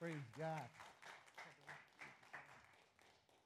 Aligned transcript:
Praise 0.00 0.14
God. 0.38 0.62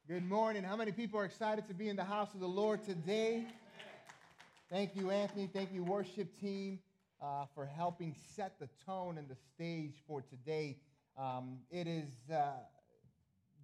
Good 0.07 0.25
morning. 0.25 0.63
How 0.63 0.77
many 0.77 0.93
people 0.93 1.19
are 1.19 1.25
excited 1.25 1.67
to 1.67 1.75
be 1.75 1.89
in 1.89 1.97
the 1.97 2.05
house 2.05 2.33
of 2.33 2.39
the 2.39 2.47
Lord 2.47 2.85
today? 2.85 3.45
Thank 4.71 4.95
you, 4.95 5.11
Anthony. 5.11 5.51
Thank 5.53 5.73
you, 5.73 5.83
worship 5.83 6.29
team, 6.41 6.79
uh, 7.21 7.47
for 7.57 7.67
helping 7.67 8.15
set 8.37 8.61
the 8.61 8.69
tone 8.87 9.19
and 9.19 9.27
the 9.29 9.35
stage 9.53 9.95
for 10.07 10.23
today. 10.23 10.77
Um, 11.19 11.59
it 11.73 11.89
is 11.89 12.13
uh, 12.33 12.53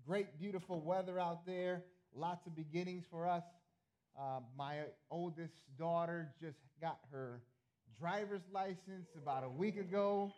great, 0.04 0.40
beautiful 0.40 0.80
weather 0.80 1.20
out 1.20 1.46
there. 1.46 1.84
Lots 2.12 2.44
of 2.48 2.56
beginnings 2.56 3.04
for 3.08 3.24
us. 3.24 3.44
Uh, 4.18 4.40
my 4.58 4.78
oldest 5.12 5.54
daughter 5.78 6.32
just 6.42 6.58
got 6.80 6.98
her 7.12 7.40
driver's 8.00 8.42
license 8.52 9.06
about 9.16 9.44
a 9.44 9.48
week 9.48 9.78
ago. 9.78 10.32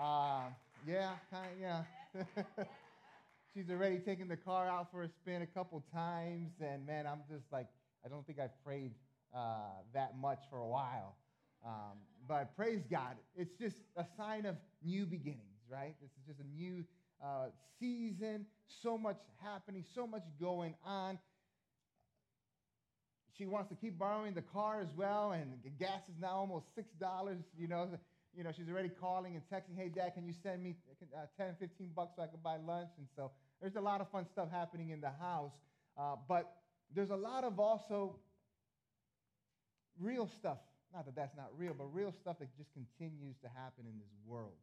Uh, 0.00 0.40
yeah, 0.86 1.12
kind 1.30 1.46
of, 1.52 1.60
yeah. 1.60 2.64
She's 3.54 3.70
already 3.70 3.98
taken 3.98 4.28
the 4.28 4.36
car 4.36 4.68
out 4.68 4.90
for 4.90 5.02
a 5.02 5.08
spin 5.08 5.42
a 5.42 5.46
couple 5.46 5.82
times, 5.92 6.50
and 6.60 6.86
man, 6.86 7.06
I'm 7.06 7.22
just 7.30 7.50
like, 7.50 7.66
I 8.04 8.08
don't 8.08 8.26
think 8.26 8.38
I've 8.38 8.62
prayed 8.64 8.92
uh, 9.34 9.70
that 9.94 10.16
much 10.18 10.40
for 10.50 10.58
a 10.58 10.66
while. 10.66 11.16
Um, 11.64 11.98
but 12.28 12.54
praise 12.56 12.82
God, 12.90 13.16
it's 13.36 13.52
just 13.58 13.76
a 13.96 14.04
sign 14.16 14.46
of 14.46 14.56
new 14.84 15.06
beginnings, 15.06 15.62
right? 15.70 15.94
This 16.00 16.10
is 16.10 16.26
just 16.26 16.40
a 16.40 16.60
new 16.60 16.84
uh, 17.24 17.46
season, 17.80 18.46
so 18.82 18.96
much 18.96 19.18
happening, 19.42 19.84
so 19.94 20.06
much 20.06 20.22
going 20.40 20.74
on. 20.84 21.18
She 23.36 23.46
wants 23.46 23.70
to 23.70 23.76
keep 23.76 23.98
borrowing 23.98 24.34
the 24.34 24.42
car 24.42 24.80
as 24.80 24.88
well, 24.96 25.32
and 25.32 25.50
gas 25.78 26.02
is 26.08 26.20
now 26.20 26.36
almost 26.36 26.66
$6, 26.76 27.38
you 27.56 27.68
know 27.68 27.88
you 28.36 28.44
know, 28.44 28.50
she's 28.56 28.68
already 28.68 28.88
calling 28.88 29.34
and 29.34 29.42
texting, 29.50 29.76
hey, 29.76 29.88
Dad, 29.88 30.14
can 30.14 30.26
you 30.26 30.34
send 30.42 30.62
me 30.62 30.76
uh, 31.16 31.26
10, 31.36 31.56
15 31.58 31.90
bucks 31.94 32.12
so 32.16 32.22
I 32.22 32.26
can 32.26 32.40
buy 32.42 32.56
lunch? 32.56 32.90
And 32.98 33.06
so 33.16 33.30
there's 33.60 33.76
a 33.76 33.80
lot 33.80 34.00
of 34.00 34.10
fun 34.10 34.26
stuff 34.26 34.50
happening 34.50 34.90
in 34.90 35.00
the 35.00 35.10
house. 35.10 35.52
Uh, 35.98 36.16
but 36.28 36.52
there's 36.94 37.10
a 37.10 37.16
lot 37.16 37.44
of 37.44 37.58
also 37.58 38.16
real 40.00 40.28
stuff. 40.38 40.58
Not 40.94 41.04
that 41.06 41.16
that's 41.16 41.36
not 41.36 41.50
real, 41.56 41.74
but 41.76 41.92
real 41.92 42.12
stuff 42.12 42.38
that 42.38 42.48
just 42.56 42.70
continues 42.72 43.36
to 43.42 43.48
happen 43.48 43.84
in 43.84 43.98
this 43.98 44.12
world. 44.26 44.56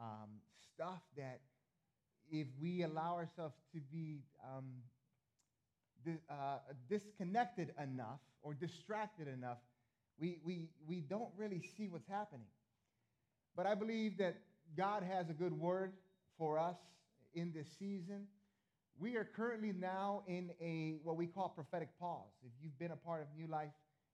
Um, 0.00 0.40
stuff 0.74 1.00
that 1.16 1.40
if 2.30 2.46
we 2.60 2.82
allow 2.82 3.16
ourselves 3.16 3.54
to 3.74 3.80
be 3.92 4.20
um, 4.44 4.64
di- 6.04 6.20
uh, 6.30 6.58
disconnected 6.88 7.72
enough 7.82 8.20
or 8.42 8.54
distracted 8.54 9.28
enough, 9.28 9.58
we, 10.18 10.38
we, 10.44 10.68
we 10.86 11.00
don't 11.00 11.30
really 11.36 11.62
see 11.76 11.88
what's 11.88 12.08
happening. 12.08 12.46
But 13.56 13.66
I 13.66 13.74
believe 13.74 14.18
that 14.18 14.36
God 14.76 15.02
has 15.02 15.28
a 15.28 15.34
good 15.34 15.52
word 15.52 15.92
for 16.38 16.58
us 16.58 16.76
in 17.34 17.52
this 17.52 17.66
season. 17.78 18.26
We 18.98 19.16
are 19.16 19.24
currently 19.24 19.72
now 19.72 20.22
in 20.26 20.50
a 20.60 20.96
what 21.02 21.16
we 21.16 21.26
call 21.26 21.48
prophetic 21.48 21.88
pause. 21.98 22.32
If 22.44 22.52
you've 22.62 22.78
been 22.78 22.92
a 22.92 22.96
part 22.96 23.20
of 23.20 23.26
New 23.36 23.46
Life, 23.46 23.70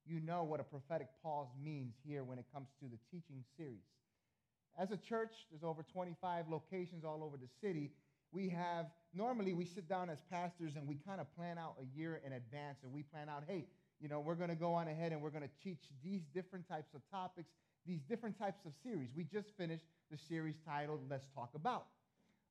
you 0.06 0.20
know 0.20 0.42
what 0.42 0.60
a 0.60 0.64
prophetic 0.64 1.08
pause 1.22 1.48
means 1.62 1.94
here 2.06 2.24
when 2.24 2.38
it 2.38 2.46
comes 2.52 2.68
to 2.80 2.86
the 2.86 2.98
teaching 3.10 3.44
series. 3.56 3.84
As 4.78 4.90
a 4.90 4.96
church, 4.96 5.32
there's 5.50 5.64
over 5.64 5.82
25 5.82 6.46
locations 6.48 7.04
all 7.04 7.22
over 7.22 7.36
the 7.36 7.48
city. 7.60 7.90
We 8.32 8.48
have 8.48 8.86
normally 9.14 9.52
we 9.52 9.64
sit 9.64 9.88
down 9.88 10.10
as 10.10 10.18
pastors 10.30 10.76
and 10.76 10.86
we 10.86 10.96
kind 10.96 11.20
of 11.20 11.34
plan 11.36 11.58
out 11.58 11.74
a 11.80 11.98
year 11.98 12.20
in 12.24 12.32
advance 12.32 12.78
and 12.82 12.92
we 12.92 13.02
plan 13.02 13.28
out, 13.28 13.44
hey, 13.46 13.66
you 14.00 14.08
know, 14.08 14.20
we're 14.20 14.34
going 14.34 14.50
to 14.50 14.56
go 14.56 14.74
on 14.74 14.88
ahead 14.88 15.12
and 15.12 15.20
we're 15.20 15.30
going 15.30 15.42
to 15.42 15.64
teach 15.64 15.80
these 16.04 16.22
different 16.34 16.68
types 16.68 16.94
of 16.94 17.00
topics 17.10 17.50
these 17.88 18.00
different 18.02 18.38
types 18.38 18.60
of 18.66 18.72
series. 18.82 19.08
We 19.16 19.24
just 19.24 19.48
finished 19.56 19.84
the 20.10 20.18
series 20.28 20.56
titled 20.66 21.00
Let's 21.10 21.26
Talk 21.34 21.50
About. 21.54 21.86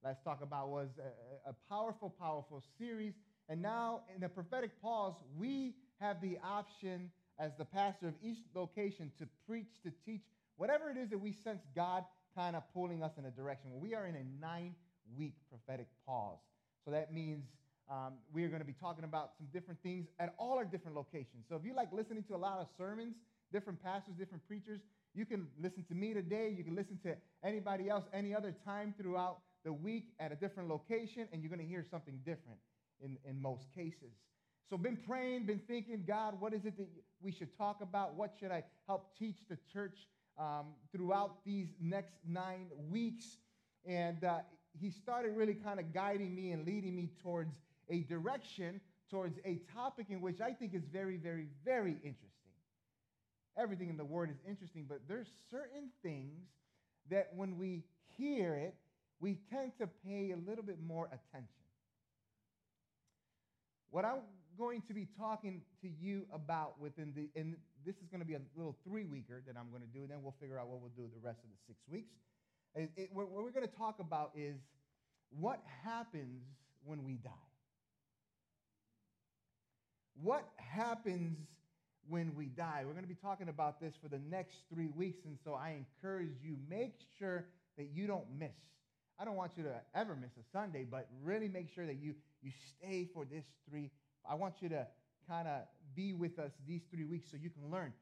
Let's 0.04 0.22
Talk 0.24 0.42
About 0.42 0.70
was 0.70 0.90
a, 1.00 1.50
a 1.52 1.56
powerful, 1.70 2.10
powerful 2.10 2.64
series. 2.80 3.14
And 3.48 3.62
now, 3.62 4.02
in 4.14 4.20
the 4.20 4.30
prophetic 4.30 4.82
pause, 4.82 5.14
we 5.38 5.76
have 6.02 6.20
the 6.22 6.40
option 6.44 7.12
as 7.40 7.52
the 7.58 7.66
pastor 7.66 8.08
of 8.08 8.16
each 8.24 8.40
location 8.56 9.12
to 9.20 9.28
preach, 9.48 9.68
to 9.84 9.92
teach, 10.06 10.22
whatever 10.56 10.90
it 10.90 10.98
is 10.98 11.10
that 11.12 11.20
we 11.20 11.32
sense 11.32 11.62
God 11.76 12.04
kind 12.36 12.56
of 12.56 12.64
pulling 12.74 13.04
us 13.04 13.12
in 13.20 13.26
a 13.26 13.32
direction. 13.32 13.70
Well, 13.72 13.80
we 13.80 13.94
are 13.94 14.08
in 14.08 14.16
a 14.16 14.26
nine 14.42 14.74
week 15.16 15.36
prophetic 15.50 15.88
pause. 16.06 16.40
So 16.84 16.92
that 16.92 17.14
means 17.14 17.46
um, 17.90 18.14
we 18.34 18.44
are 18.44 18.50
going 18.50 18.62
to 18.62 18.68
be 18.68 18.74
talking 18.74 19.04
about 19.04 19.32
some 19.38 19.48
different 19.54 19.82
things 19.82 20.08
at 20.20 20.36
all 20.38 20.58
our 20.58 20.66
different 20.66 20.96
locations. 20.96 21.46
So 21.48 21.56
if 21.56 21.64
you 21.64 21.74
like 21.74 21.92
listening 21.94 22.24
to 22.24 22.36
a 22.36 22.38
lot 22.38 22.60
of 22.60 22.68
sermons, 22.78 23.16
different 23.52 23.82
pastors, 23.82 24.16
different 24.18 24.46
preachers, 24.48 24.82
you 25.14 25.26
can 25.26 25.48
listen 25.60 25.84
to 25.90 25.96
me 25.96 26.14
today. 26.14 26.54
You 26.56 26.64
can 26.64 26.76
listen 26.76 27.00
to 27.04 27.16
anybody 27.44 27.90
else 27.90 28.06
any 28.14 28.36
other 28.36 28.54
time 28.66 28.94
throughout 29.02 29.40
the 29.64 29.74
week 29.74 30.10
at 30.20 30.32
a 30.32 30.36
different 30.36 30.70
location, 30.70 31.28
and 31.32 31.42
you're 31.42 31.50
going 31.50 31.62
to 31.62 31.66
hear 31.66 31.84
something 31.90 32.20
different 32.26 32.60
in, 33.04 33.18
in 33.26 33.42
most 33.42 33.68
cases. 33.74 34.14
So, 34.70 34.78
been 34.78 34.98
praying, 34.98 35.46
been 35.46 35.62
thinking, 35.68 36.04
God, 36.06 36.40
what 36.40 36.54
is 36.54 36.66
it 36.66 36.78
that 36.78 36.88
we 37.22 37.32
should 37.32 37.58
talk 37.58 37.82
about? 37.82 38.16
What 38.16 38.34
should 38.40 38.52
I 38.52 38.64
help 38.86 39.18
teach 39.18 39.38
the 39.50 39.58
church 39.72 40.08
um, 40.38 40.68
throughout 40.92 41.44
these 41.46 41.70
next 41.80 42.16
nine 42.28 42.68
weeks? 42.90 43.38
And 43.86 44.24
uh, 44.24 44.40
he 44.80 44.92
started 44.92 45.36
really 45.36 45.54
kind 45.54 45.80
of 45.80 45.94
guiding 45.94 46.36
me 46.36 46.52
and 46.52 46.66
leading 46.66 46.96
me 46.96 47.10
towards 47.24 47.56
a 47.90 48.02
direction, 48.02 48.82
towards 49.10 49.40
a 49.46 49.62
topic 49.74 50.08
in 50.10 50.22
which 50.22 50.42
I 50.42 50.52
think 50.52 50.74
is 50.74 50.84
very, 50.92 51.18
very, 51.18 51.48
very 51.64 51.94
interesting 52.04 52.32
everything 53.58 53.90
in 53.90 53.98
the 53.98 54.06
word 54.06 54.30
is 54.30 54.38
interesting, 54.48 54.86
but 54.88 55.00
there's 55.08 55.28
certain 55.50 55.90
things 56.04 56.46
that 57.10 57.30
when 57.36 57.58
we 57.58 57.84
hear 58.18 58.56
it, 58.56 58.76
we 59.20 59.38
tend 59.52 59.72
to 59.80 59.88
pay 60.06 60.32
a 60.32 60.50
little 60.50 60.64
bit 60.64 60.78
more 60.86 61.06
attention. 61.08 61.50
What 63.90 64.06
I'm 64.06 64.22
going 64.58 64.84
to 64.88 64.94
be 64.94 65.08
talking 65.18 65.62
to 65.82 65.88
you 65.88 66.28
about 66.32 66.80
within 66.80 67.14
the, 67.16 67.30
and 67.40 67.56
this 67.86 67.96
is 67.96 68.08
going 68.12 68.22
to 68.22 68.28
be 68.28 68.36
a 68.36 68.42
little 68.56 68.76
three 68.84 69.06
weeker 69.06 69.42
that 69.48 69.56
I'm 69.58 69.70
going 69.70 69.82
to 69.82 69.88
do, 69.88 70.02
and 70.02 70.12
then 70.12 70.20
we'll 70.22 70.36
figure 70.40 70.60
out 70.60 70.68
what 70.68 70.82
we'll 70.82 70.92
do 70.96 71.04
the 71.14 71.26
rest 71.26 71.40
of 71.44 71.50
the 71.50 71.58
six 71.66 71.80
weeks. 71.90 72.14
It, 72.76 72.92
it, 72.96 73.10
what 73.12 73.32
we're 73.32 73.52
going 73.52 73.68
to 73.68 73.76
talk 73.76 74.00
about 74.00 74.32
is 74.36 74.58
what 75.30 75.62
happens 75.84 76.44
when 76.84 77.04
we 77.04 77.14
die. 77.14 77.47
What 80.22 80.48
happens 80.58 81.38
when 82.10 82.34
we 82.36 82.46
die. 82.46 82.84
We're 82.86 82.94
going 82.94 83.04
to 83.04 83.10
be 83.10 83.16
talking 83.16 83.50
about 83.50 83.82
this 83.82 83.94
for 84.02 84.08
the 84.08 84.20
next 84.30 84.56
three 84.74 84.88
weeks, 84.88 85.26
and 85.26 85.38
so 85.44 85.54
I 85.54 85.76
encourage 85.78 86.36
you 86.42 86.56
make 86.70 86.94
sure 87.20 87.46
that 87.78 87.90
you 87.94 88.08
don't 88.08 88.26
miss. 88.40 88.56
I 89.20 89.26
don't 89.26 89.36
want 89.36 89.54
you 89.58 89.64
to 89.64 89.76
ever 89.96 90.16
miss 90.16 90.32
a 90.40 90.46
Sunday, 90.52 90.86
but 90.90 91.08
really 91.24 91.48
make 91.48 91.70
sure 91.74 91.86
that 91.86 91.96
you 91.96 92.14
you 92.44 92.52
stay 92.78 93.08
for 93.14 93.26
this 93.26 93.44
three. 93.70 93.90
I 94.30 94.36
want 94.36 94.56
you 94.62 94.70
to 94.70 94.88
kind 95.28 95.48
of 95.48 95.62
be 95.96 96.14
with 96.14 96.38
us 96.40 96.52
these 96.68 96.82
three 96.92 97.04
weeks 97.04 97.32
so 97.32 97.38
you 97.42 97.50
can 97.50 97.72
learn. 97.72 97.94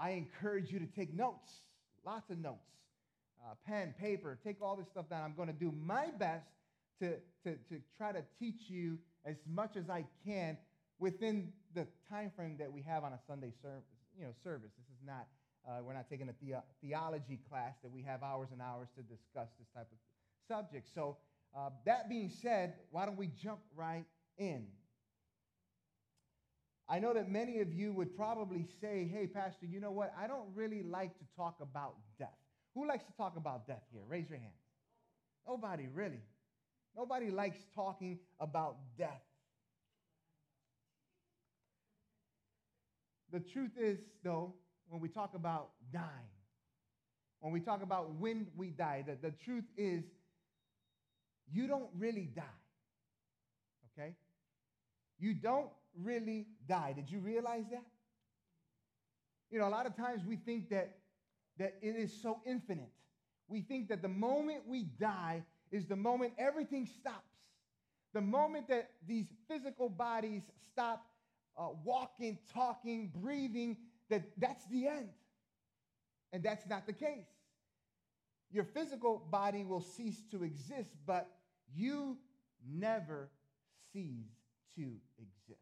I 0.00 0.10
encourage 0.10 0.70
you 0.72 0.78
to 0.78 0.86
take 0.86 1.14
notes, 1.14 1.50
lots 2.04 2.30
of 2.30 2.38
notes, 2.38 2.70
uh, 3.44 3.54
pen, 3.66 3.94
paper, 4.00 4.38
take 4.42 4.62
all 4.62 4.74
this 4.74 4.88
stuff 4.88 5.10
down. 5.10 5.22
I'm 5.22 5.34
going 5.34 5.48
to 5.48 5.54
do 5.54 5.72
my 5.84 6.06
best 6.18 6.46
to, 7.00 7.16
to, 7.44 7.56
to 7.68 7.80
try 7.98 8.12
to 8.12 8.22
teach 8.38 8.68
you 8.68 8.98
as 9.26 9.36
much 9.46 9.76
as 9.76 9.90
I 9.90 10.06
can 10.24 10.56
within 10.98 11.52
the 11.74 11.86
time 12.10 12.30
frame 12.34 12.56
that 12.58 12.72
we 12.72 12.82
have 12.82 13.04
on 13.04 13.12
a 13.12 13.18
Sunday 13.26 13.52
service. 13.62 13.84
You 14.18 14.24
know, 14.24 14.32
service. 14.42 14.70
This 14.76 14.86
is 14.88 15.02
not. 15.06 15.26
Uh, 15.66 15.82
we're 15.82 15.94
not 15.94 16.08
taking 16.08 16.28
a 16.28 16.34
the- 16.42 16.62
theology 16.80 17.40
class 17.48 17.74
that 17.82 17.90
we 17.90 18.02
have 18.02 18.22
hours 18.22 18.48
and 18.52 18.60
hours 18.60 18.88
to 18.96 19.02
discuss 19.02 19.48
this 19.58 19.68
type 19.74 19.86
of 19.92 19.98
subject. 20.48 20.88
So, 20.94 21.18
uh, 21.56 21.70
that 21.86 22.08
being 22.08 22.30
said, 22.30 22.74
why 22.90 23.06
don't 23.06 23.16
we 23.18 23.28
jump 23.28 23.60
right 23.76 24.04
in? 24.38 24.66
I 26.88 26.98
know 26.98 27.12
that 27.12 27.28
many 27.30 27.60
of 27.60 27.72
you 27.72 27.92
would 27.92 28.16
probably 28.16 28.64
say, 28.80 29.06
hey, 29.12 29.26
Pastor, 29.26 29.66
you 29.66 29.78
know 29.78 29.90
what? 29.90 30.12
I 30.18 30.26
don't 30.26 30.48
really 30.54 30.82
like 30.82 31.18
to 31.18 31.24
talk 31.36 31.56
about 31.60 31.96
death. 32.18 32.38
Who 32.74 32.88
likes 32.88 33.04
to 33.04 33.12
talk 33.16 33.36
about 33.36 33.66
death 33.66 33.82
here? 33.92 34.02
Raise 34.08 34.28
your 34.30 34.38
hand. 34.38 34.52
Nobody, 35.46 35.86
really. 35.92 36.22
Nobody 36.96 37.30
likes 37.30 37.58
talking 37.74 38.18
about 38.40 38.76
death. 38.96 39.22
The 43.32 43.40
truth 43.40 43.72
is, 43.78 43.98
though, 44.24 44.54
when 44.88 45.00
we 45.00 45.08
talk 45.08 45.34
about 45.34 45.70
dying, 45.92 46.04
when 47.40 47.52
we 47.52 47.60
talk 47.60 47.82
about 47.82 48.14
when 48.14 48.46
we 48.56 48.68
die, 48.70 49.04
the, 49.06 49.16
the 49.20 49.34
truth 49.44 49.64
is 49.76 50.04
you 51.52 51.66
don't 51.66 51.88
really 51.96 52.30
die. 52.34 52.42
Okay? 53.92 54.14
You 55.18 55.34
don't 55.34 55.70
really 56.00 56.46
die. 56.68 56.92
Did 56.94 57.10
you 57.10 57.20
realize 57.20 57.64
that? 57.70 57.84
You 59.50 59.58
know, 59.58 59.68
a 59.68 59.70
lot 59.70 59.86
of 59.86 59.96
times 59.96 60.22
we 60.26 60.36
think 60.36 60.70
that, 60.70 60.96
that 61.58 61.74
it 61.80 61.96
is 61.96 62.12
so 62.22 62.40
infinite. 62.46 62.92
We 63.48 63.62
think 63.62 63.88
that 63.88 64.02
the 64.02 64.08
moment 64.08 64.62
we 64.66 64.84
die 64.84 65.42
is 65.70 65.86
the 65.86 65.96
moment 65.96 66.34
everything 66.38 66.86
stops. 66.86 67.24
The 68.14 68.20
moment 68.20 68.68
that 68.68 68.90
these 69.06 69.26
physical 69.48 69.88
bodies 69.88 70.42
stop 70.70 71.06
uh, 71.58 71.68
walking, 71.84 72.38
talking, 72.54 73.12
breathing, 73.14 73.76
that 74.10 74.22
that's 74.38 74.64
the 74.66 74.86
end. 74.86 75.08
And 76.32 76.42
that's 76.42 76.66
not 76.66 76.86
the 76.86 76.92
case. 76.92 77.26
Your 78.50 78.64
physical 78.64 79.26
body 79.30 79.64
will 79.64 79.80
cease 79.80 80.22
to 80.30 80.42
exist, 80.42 80.96
but 81.06 81.28
you 81.74 82.16
never 82.66 83.30
cease 83.92 84.30
to 84.76 84.94
exist. 85.18 85.60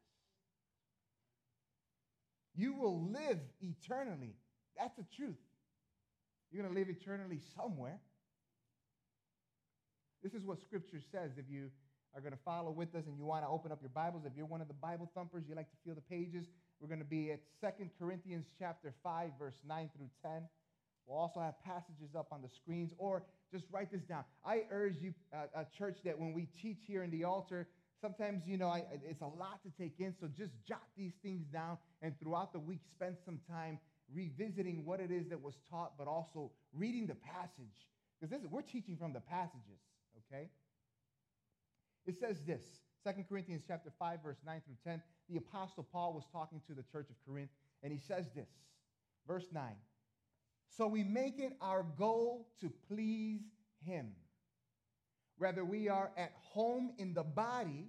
You 2.54 2.74
will 2.74 3.10
live 3.10 3.38
eternally. 3.60 4.34
That's 4.78 4.96
the 4.96 5.04
truth. 5.14 5.36
You're 6.50 6.62
going 6.62 6.74
to 6.74 6.78
live 6.78 6.88
eternally 6.88 7.40
somewhere. 7.56 8.00
This 10.22 10.34
is 10.34 10.44
what 10.44 10.60
Scripture 10.60 11.00
says. 11.12 11.32
If 11.36 11.50
you 11.50 11.70
are 12.16 12.20
going 12.20 12.32
to 12.32 12.44
follow 12.44 12.70
with 12.70 12.94
us 12.94 13.04
and 13.06 13.18
you 13.18 13.26
want 13.26 13.44
to 13.44 13.48
open 13.48 13.70
up 13.70 13.78
your 13.82 13.90
Bibles, 13.90 14.22
if 14.24 14.32
you're 14.34 14.46
one 14.46 14.62
of 14.62 14.68
the 14.68 14.74
Bible 14.74 15.10
thumpers, 15.14 15.44
you 15.46 15.54
like 15.54 15.68
to 15.70 15.76
feel 15.84 15.94
the 15.94 16.00
pages, 16.00 16.46
we're 16.80 16.88
going 16.88 17.00
to 17.00 17.04
be 17.04 17.30
at 17.30 17.40
Second 17.60 17.90
Corinthians 17.98 18.46
chapter 18.58 18.94
5, 19.02 19.30
verse 19.38 19.56
9 19.68 19.90
through 19.94 20.08
10. 20.22 20.42
We'll 21.06 21.18
also 21.18 21.40
have 21.40 21.60
passages 21.62 22.16
up 22.16 22.28
on 22.32 22.40
the 22.40 22.48
screens, 22.48 22.92
or 22.96 23.22
just 23.52 23.64
write 23.70 23.92
this 23.92 24.00
down. 24.02 24.24
I 24.44 24.62
urge 24.70 24.96
you, 25.00 25.12
uh, 25.32 25.60
a 25.60 25.66
church, 25.76 25.98
that 26.04 26.18
when 26.18 26.32
we 26.32 26.48
teach 26.60 26.78
here 26.86 27.02
in 27.02 27.10
the 27.10 27.24
altar, 27.24 27.68
sometimes, 28.00 28.42
you 28.46 28.56
know, 28.56 28.68
I, 28.68 28.84
it's 29.04 29.20
a 29.20 29.26
lot 29.26 29.60
to 29.64 29.70
take 29.78 30.00
in, 30.00 30.14
so 30.18 30.26
just 30.26 30.52
jot 30.66 30.82
these 30.96 31.12
things 31.22 31.44
down, 31.52 31.76
and 32.00 32.18
throughout 32.18 32.52
the 32.52 32.58
week, 32.58 32.80
spend 32.90 33.16
some 33.24 33.38
time 33.48 33.78
revisiting 34.14 34.84
what 34.86 35.00
it 35.00 35.10
is 35.10 35.28
that 35.28 35.40
was 35.40 35.54
taught, 35.70 35.92
but 35.98 36.08
also 36.08 36.50
reading 36.72 37.06
the 37.06 37.14
passage. 37.14 37.86
Because 38.20 38.46
we're 38.50 38.62
teaching 38.62 38.96
from 38.96 39.12
the 39.12 39.20
passages, 39.20 39.80
okay? 40.32 40.48
It 42.06 42.16
says 42.18 42.40
this, 42.46 42.62
2 43.04 43.24
Corinthians 43.28 43.62
chapter 43.66 43.92
5, 43.98 44.22
verse 44.22 44.38
9 44.44 44.62
through 44.64 44.92
10. 44.92 45.02
The 45.28 45.38
Apostle 45.38 45.86
Paul 45.92 46.14
was 46.14 46.24
talking 46.32 46.60
to 46.68 46.74
the 46.74 46.84
church 46.92 47.08
of 47.10 47.16
Corinth, 47.26 47.50
and 47.82 47.92
he 47.92 47.98
says 47.98 48.26
this, 48.34 48.48
verse 49.26 49.46
9. 49.52 49.62
So 50.68 50.86
we 50.86 51.02
make 51.02 51.38
it 51.38 51.52
our 51.60 51.84
goal 51.98 52.48
to 52.60 52.70
please 52.88 53.40
him. 53.84 54.12
Whether 55.38 55.64
we 55.64 55.88
are 55.88 56.10
at 56.16 56.32
home 56.52 56.92
in 56.98 57.12
the 57.14 57.22
body 57.22 57.88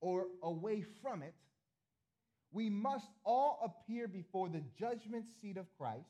or 0.00 0.26
away 0.42 0.84
from 1.02 1.22
it, 1.22 1.34
we 2.52 2.70
must 2.70 3.10
all 3.24 3.60
appear 3.64 4.08
before 4.08 4.48
the 4.48 4.62
judgment 4.78 5.26
seat 5.40 5.56
of 5.56 5.66
Christ 5.76 6.08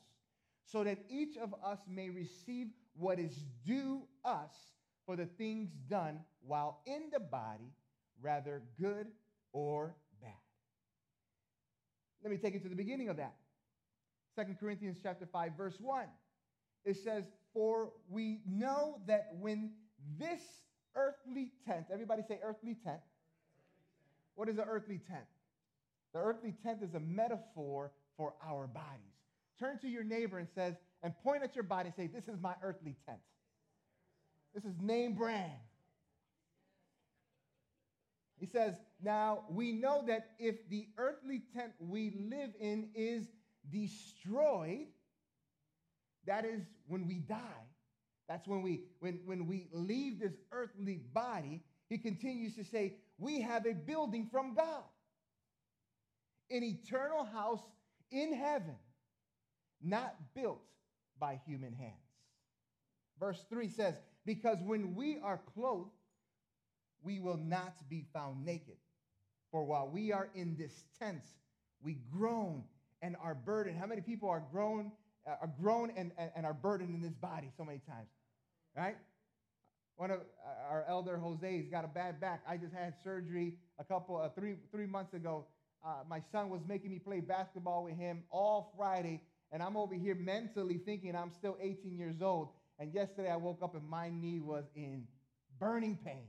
so 0.65 0.83
that 0.83 0.99
each 1.09 1.37
of 1.37 1.53
us 1.63 1.79
may 1.87 2.09
receive 2.09 2.67
what 2.95 3.19
is 3.19 3.43
due 3.65 4.03
us 4.23 4.51
for 5.05 5.15
the 5.15 5.25
things 5.25 5.69
done 5.89 6.19
while 6.45 6.81
in 6.85 7.09
the 7.11 7.19
body, 7.19 7.73
rather 8.21 8.61
good 8.79 9.07
or 9.53 9.95
bad. 10.21 10.31
Let 12.23 12.31
me 12.31 12.37
take 12.37 12.53
you 12.53 12.59
to 12.59 12.69
the 12.69 12.75
beginning 12.75 13.09
of 13.09 13.17
that. 13.17 13.35
Second 14.35 14.59
Corinthians 14.59 14.97
chapter 15.01 15.25
5 15.25 15.51
verse 15.57 15.75
1. 15.79 16.05
It 16.85 16.97
says, 16.97 17.25
"For 17.53 17.93
we 18.09 18.41
know 18.45 19.01
that 19.05 19.35
when 19.39 19.73
this 20.17 20.41
earthly 20.95 21.51
tent, 21.65 21.87
everybody 21.91 22.23
say 22.27 22.39
earthly 22.43 22.75
tent. 22.83 23.01
What 24.35 24.49
is 24.49 24.57
an 24.57 24.65
earthly 24.67 24.99
tent? 25.09 25.25
The 26.13 26.19
earthly 26.19 26.53
tent 26.63 26.81
is 26.81 26.93
a 26.93 26.99
metaphor 26.99 27.91
for 28.17 28.33
our 28.45 28.67
bodies. 28.67 28.85
Turn 29.59 29.77
to 29.79 29.87
your 29.87 30.03
neighbor 30.03 30.39
and 30.39 30.47
says, 30.55 30.75
and 31.03 31.13
point 31.23 31.43
at 31.43 31.55
your 31.55 31.63
body 31.63 31.87
and 31.87 31.95
say, 31.95 32.07
This 32.07 32.27
is 32.33 32.41
my 32.41 32.55
earthly 32.63 32.95
tent. 33.05 33.19
This 34.53 34.65
is 34.65 34.73
name 34.81 35.13
brand. 35.13 35.51
He 38.39 38.45
says, 38.45 38.75
Now 39.03 39.43
we 39.49 39.71
know 39.71 40.03
that 40.07 40.31
if 40.39 40.67
the 40.69 40.87
earthly 40.97 41.43
tent 41.53 41.73
we 41.79 42.11
live 42.31 42.51
in 42.59 42.89
is 42.95 43.27
destroyed, 43.69 44.87
that 46.25 46.45
is 46.45 46.61
when 46.87 47.07
we 47.07 47.15
die. 47.15 47.65
That's 48.27 48.47
when 48.47 48.61
we 48.61 48.83
when, 48.99 49.19
when 49.25 49.47
we 49.47 49.67
leave 49.73 50.19
this 50.19 50.33
earthly 50.51 51.01
body, 51.13 51.63
he 51.89 51.97
continues 51.97 52.55
to 52.55 52.63
say, 52.63 52.95
we 53.17 53.41
have 53.41 53.65
a 53.65 53.73
building 53.73 54.29
from 54.31 54.53
God. 54.53 54.83
An 56.51 56.63
eternal 56.63 57.25
house 57.25 57.61
in 58.11 58.33
heaven, 58.33 58.75
not 59.81 60.15
built 60.33 60.61
by 61.19 61.39
human 61.45 61.73
hands. 61.73 61.93
Verse 63.19 63.43
3 63.49 63.69
says, 63.69 63.95
Because 64.25 64.57
when 64.63 64.95
we 64.95 65.19
are 65.19 65.41
clothed, 65.53 65.91
we 67.03 67.19
will 67.19 67.37
not 67.37 67.75
be 67.89 68.05
found 68.13 68.45
naked. 68.45 68.77
For 69.51 69.63
while 69.63 69.89
we 69.91 70.11
are 70.11 70.29
in 70.35 70.55
this 70.57 70.71
tent, 70.99 71.21
we 71.81 71.97
groan 72.11 72.63
and 73.01 73.15
are 73.21 73.35
burdened. 73.35 73.77
How 73.77 73.87
many 73.87 74.01
people 74.01 74.29
are 74.29 74.43
grown, 74.51 74.91
uh, 75.27 75.35
are 75.41 75.51
grown 75.61 75.91
and, 75.95 76.11
and, 76.17 76.31
and 76.35 76.45
are 76.45 76.53
burdened 76.53 76.93
in 76.93 77.01
this 77.01 77.13
body 77.13 77.49
so 77.57 77.63
many 77.63 77.79
times? 77.87 78.09
Right? 78.75 78.97
One 79.95 80.11
of 80.11 80.19
uh, 80.19 80.71
our 80.71 80.85
elder 80.87 81.17
Jose's 81.17 81.67
got 81.69 81.83
a 81.83 81.87
bad 81.87 82.21
back. 82.21 82.41
I 82.47 82.57
just 82.57 82.73
had 82.73 82.93
surgery 83.03 83.55
a 83.79 83.83
couple, 83.83 84.17
uh, 84.17 84.29
three, 84.29 84.55
three 84.71 84.85
months 84.85 85.13
ago. 85.13 85.45
Uh, 85.85 86.03
my 86.09 86.21
son 86.31 86.49
was 86.49 86.61
making 86.67 86.91
me 86.91 86.99
play 86.99 87.21
basketball 87.21 87.83
with 87.85 87.95
him 87.95 88.23
all 88.29 88.73
Friday, 88.77 89.21
and 89.51 89.63
I'm 89.63 89.77
over 89.77 89.95
here 89.95 90.15
mentally 90.15 90.77
thinking 90.77 91.15
I'm 91.15 91.31
still 91.31 91.57
18 91.61 91.97
years 91.97 92.21
old. 92.21 92.49
And 92.79 92.93
yesterday 92.93 93.29
I 93.29 93.35
woke 93.35 93.61
up 93.61 93.75
and 93.75 93.87
my 93.89 94.09
knee 94.09 94.39
was 94.39 94.65
in 94.75 95.05
burning 95.59 95.97
pain. 96.05 96.27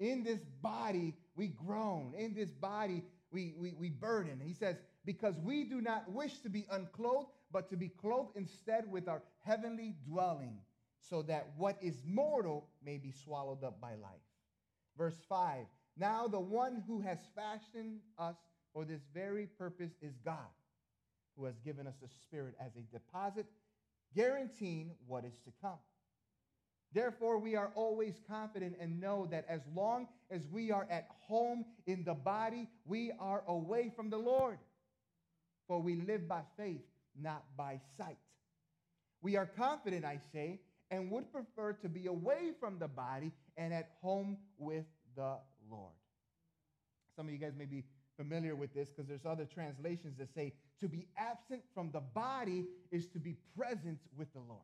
In 0.00 0.24
this 0.24 0.40
body, 0.62 1.14
we 1.36 1.48
groan. 1.48 2.14
In 2.16 2.34
this 2.34 2.50
body, 2.50 3.02
we, 3.30 3.54
we, 3.58 3.74
we 3.78 3.90
burden. 3.90 4.40
He 4.44 4.54
says, 4.54 4.76
because 5.04 5.36
we 5.38 5.64
do 5.64 5.80
not 5.80 6.10
wish 6.10 6.38
to 6.40 6.48
be 6.48 6.66
unclothed, 6.70 7.28
but 7.52 7.68
to 7.70 7.76
be 7.76 7.88
clothed 7.88 8.36
instead 8.36 8.90
with 8.90 9.08
our 9.08 9.22
heavenly 9.40 9.94
dwelling, 10.06 10.58
so 11.00 11.22
that 11.22 11.48
what 11.56 11.76
is 11.82 12.02
mortal 12.06 12.68
may 12.84 12.96
be 12.96 13.12
swallowed 13.12 13.62
up 13.62 13.80
by 13.80 13.94
life. 13.94 14.20
Verse 14.96 15.18
5 15.28 15.66
Now 15.96 16.26
the 16.26 16.40
one 16.40 16.82
who 16.86 17.00
has 17.00 17.18
fashioned 17.34 18.00
us 18.18 18.36
for 18.72 18.84
this 18.84 19.02
very 19.12 19.46
purpose 19.46 19.92
is 20.00 20.14
God, 20.24 20.36
who 21.36 21.44
has 21.44 21.58
given 21.64 21.86
us 21.86 21.94
the 22.02 22.08
Spirit 22.08 22.54
as 22.60 22.72
a 22.76 22.92
deposit, 22.92 23.46
guaranteeing 24.14 24.92
what 25.06 25.24
is 25.24 25.38
to 25.44 25.52
come. 25.60 25.78
Therefore, 26.94 27.38
we 27.38 27.56
are 27.56 27.72
always 27.74 28.14
confident 28.28 28.76
and 28.80 29.00
know 29.00 29.26
that 29.30 29.44
as 29.48 29.60
long 29.74 30.06
as 30.30 30.42
we 30.50 30.70
are 30.70 30.86
at 30.88 31.08
home 31.26 31.64
in 31.86 32.04
the 32.04 32.14
body, 32.14 32.68
we 32.86 33.12
are 33.18 33.42
away 33.48 33.92
from 33.94 34.10
the 34.10 34.16
Lord. 34.16 34.58
For 35.66 35.80
we 35.80 35.96
live 35.96 36.28
by 36.28 36.42
faith, 36.56 36.82
not 37.20 37.44
by 37.56 37.80
sight. 37.98 38.18
We 39.22 39.36
are 39.36 39.46
confident, 39.46 40.04
I 40.04 40.20
say, 40.32 40.60
and 40.90 41.10
would 41.10 41.32
prefer 41.32 41.72
to 41.72 41.88
be 41.88 42.06
away 42.06 42.52
from 42.60 42.78
the 42.78 42.88
body 42.88 43.32
and 43.56 43.74
at 43.74 43.90
home 44.00 44.36
with 44.56 44.84
the 45.16 45.38
Lord. 45.68 45.94
Some 47.16 47.26
of 47.26 47.32
you 47.32 47.38
guys 47.38 47.54
may 47.56 47.64
be 47.64 47.84
familiar 48.16 48.54
with 48.54 48.72
this 48.72 48.90
because 48.90 49.08
there's 49.08 49.26
other 49.26 49.46
translations 49.46 50.16
that 50.18 50.32
say 50.32 50.52
to 50.80 50.88
be 50.88 51.08
absent 51.16 51.62
from 51.74 51.90
the 51.90 52.00
body 52.00 52.66
is 52.92 53.08
to 53.08 53.18
be 53.18 53.36
present 53.56 53.98
with 54.16 54.32
the 54.32 54.40
Lord. 54.40 54.62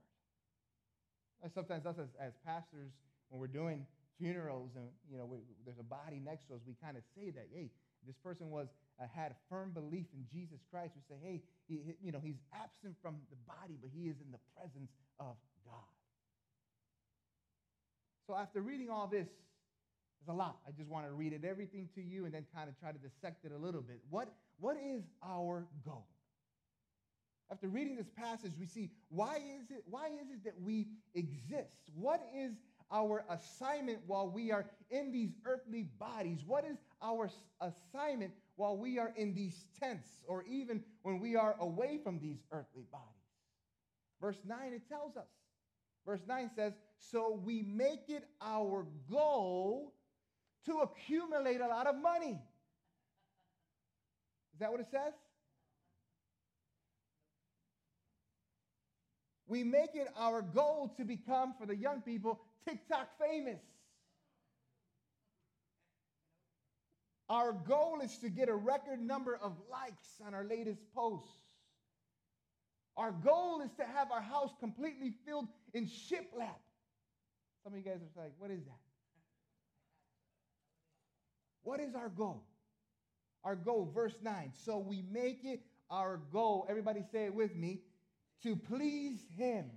Sometimes 1.48 1.86
us 1.86 1.96
as, 1.98 2.08
as 2.20 2.32
pastors, 2.44 2.92
when 3.28 3.40
we're 3.40 3.48
doing 3.48 3.86
funerals 4.18 4.70
and 4.76 4.84
you 5.10 5.16
know 5.16 5.24
we, 5.24 5.38
there's 5.64 5.78
a 5.80 5.86
body 5.86 6.20
next 6.20 6.48
to 6.48 6.54
us, 6.54 6.60
we 6.66 6.74
kind 6.82 6.96
of 6.96 7.02
say 7.16 7.30
that, 7.30 7.48
hey, 7.52 7.70
this 8.06 8.16
person 8.22 8.50
was 8.50 8.68
uh, 9.00 9.04
had 9.14 9.32
a 9.32 9.38
firm 9.48 9.70
belief 9.72 10.06
in 10.12 10.24
Jesus 10.32 10.60
Christ. 10.70 10.92
We 10.96 11.02
say, 11.08 11.20
hey, 11.22 11.42
he, 11.68 11.80
you 12.02 12.12
know, 12.12 12.20
he's 12.22 12.40
absent 12.52 12.96
from 13.02 13.16
the 13.30 13.36
body, 13.46 13.78
but 13.80 13.90
he 13.92 14.08
is 14.08 14.16
in 14.24 14.30
the 14.32 14.40
presence 14.56 14.90
of 15.18 15.36
God. 15.64 15.92
So 18.26 18.34
after 18.34 18.60
reading 18.60 18.90
all 18.90 19.06
this, 19.06 19.26
there's 20.20 20.34
a 20.34 20.38
lot. 20.38 20.58
I 20.66 20.70
just 20.70 20.88
want 20.88 21.06
to 21.06 21.12
read 21.12 21.32
it 21.32 21.44
everything 21.44 21.88
to 21.94 22.02
you 22.02 22.26
and 22.26 22.34
then 22.34 22.44
kind 22.54 22.68
of 22.68 22.78
try 22.78 22.92
to 22.92 22.98
dissect 22.98 23.44
it 23.44 23.52
a 23.52 23.58
little 23.58 23.80
bit. 23.80 24.00
What, 24.10 24.32
what 24.58 24.76
is 24.76 25.02
our 25.24 25.66
goal? 25.84 26.06
After 27.52 27.68
reading 27.68 27.96
this 27.96 28.10
passage, 28.16 28.52
we 28.58 28.66
see 28.66 28.90
why 29.08 29.36
is 29.36 29.70
it 29.70 29.82
why 29.86 30.06
is 30.06 30.30
it 30.30 30.44
that 30.44 30.54
we 30.60 30.86
exist? 31.14 31.90
What 31.94 32.20
is 32.34 32.52
our 32.92 33.24
assignment 33.28 33.98
while 34.06 34.28
we 34.28 34.52
are 34.52 34.66
in 34.90 35.10
these 35.12 35.32
earthly 35.44 35.88
bodies? 35.98 36.40
What 36.46 36.64
is 36.64 36.76
our 37.02 37.30
assignment 37.60 38.32
while 38.56 38.76
we 38.76 38.98
are 38.98 39.12
in 39.16 39.34
these 39.34 39.64
tents 39.80 40.08
or 40.26 40.44
even 40.44 40.82
when 41.02 41.18
we 41.18 41.34
are 41.36 41.56
away 41.60 41.98
from 42.02 42.20
these 42.20 42.38
earthly 42.52 42.84
bodies? 42.92 43.06
Verse 44.20 44.38
9 44.46 44.72
it 44.72 44.88
tells 44.88 45.16
us. 45.16 45.28
Verse 46.06 46.20
9 46.26 46.50
says, 46.54 46.72
so 46.98 47.40
we 47.44 47.62
make 47.62 48.08
it 48.08 48.24
our 48.40 48.86
goal 49.10 49.92
to 50.66 50.78
accumulate 50.78 51.60
a 51.60 51.66
lot 51.66 51.86
of 51.86 51.96
money. 51.96 52.38
Is 54.52 54.60
that 54.60 54.70
what 54.70 54.80
it 54.80 54.88
says? 54.90 55.12
We 59.50 59.64
make 59.64 59.96
it 59.96 60.06
our 60.16 60.42
goal 60.42 60.94
to 60.96 61.04
become, 61.04 61.54
for 61.58 61.66
the 61.66 61.74
young 61.74 62.02
people, 62.02 62.40
TikTok 62.64 63.08
famous. 63.18 63.58
Our 67.28 67.52
goal 67.52 67.98
is 68.00 68.16
to 68.18 68.28
get 68.28 68.48
a 68.48 68.54
record 68.54 69.00
number 69.00 69.36
of 69.42 69.56
likes 69.68 70.06
on 70.24 70.34
our 70.34 70.44
latest 70.44 70.80
posts. 70.94 71.34
Our 72.96 73.10
goal 73.10 73.60
is 73.62 73.72
to 73.78 73.84
have 73.84 74.12
our 74.12 74.20
house 74.20 74.52
completely 74.60 75.14
filled 75.26 75.48
in 75.74 75.86
shiplap. 75.86 76.60
Some 77.64 77.72
of 77.72 77.78
you 77.78 77.84
guys 77.84 77.98
are 78.16 78.22
like, 78.22 78.32
what 78.38 78.52
is 78.52 78.62
that? 78.66 78.78
What 81.64 81.80
is 81.80 81.96
our 81.96 82.08
goal? 82.08 82.44
Our 83.42 83.56
goal, 83.56 83.90
verse 83.92 84.14
9. 84.22 84.52
So 84.64 84.78
we 84.78 85.02
make 85.10 85.44
it 85.44 85.60
our 85.90 86.20
goal, 86.32 86.66
everybody 86.70 87.02
say 87.10 87.24
it 87.24 87.34
with 87.34 87.56
me, 87.56 87.80
to 88.42 88.56
please 88.56 89.18
Him. 89.36 89.70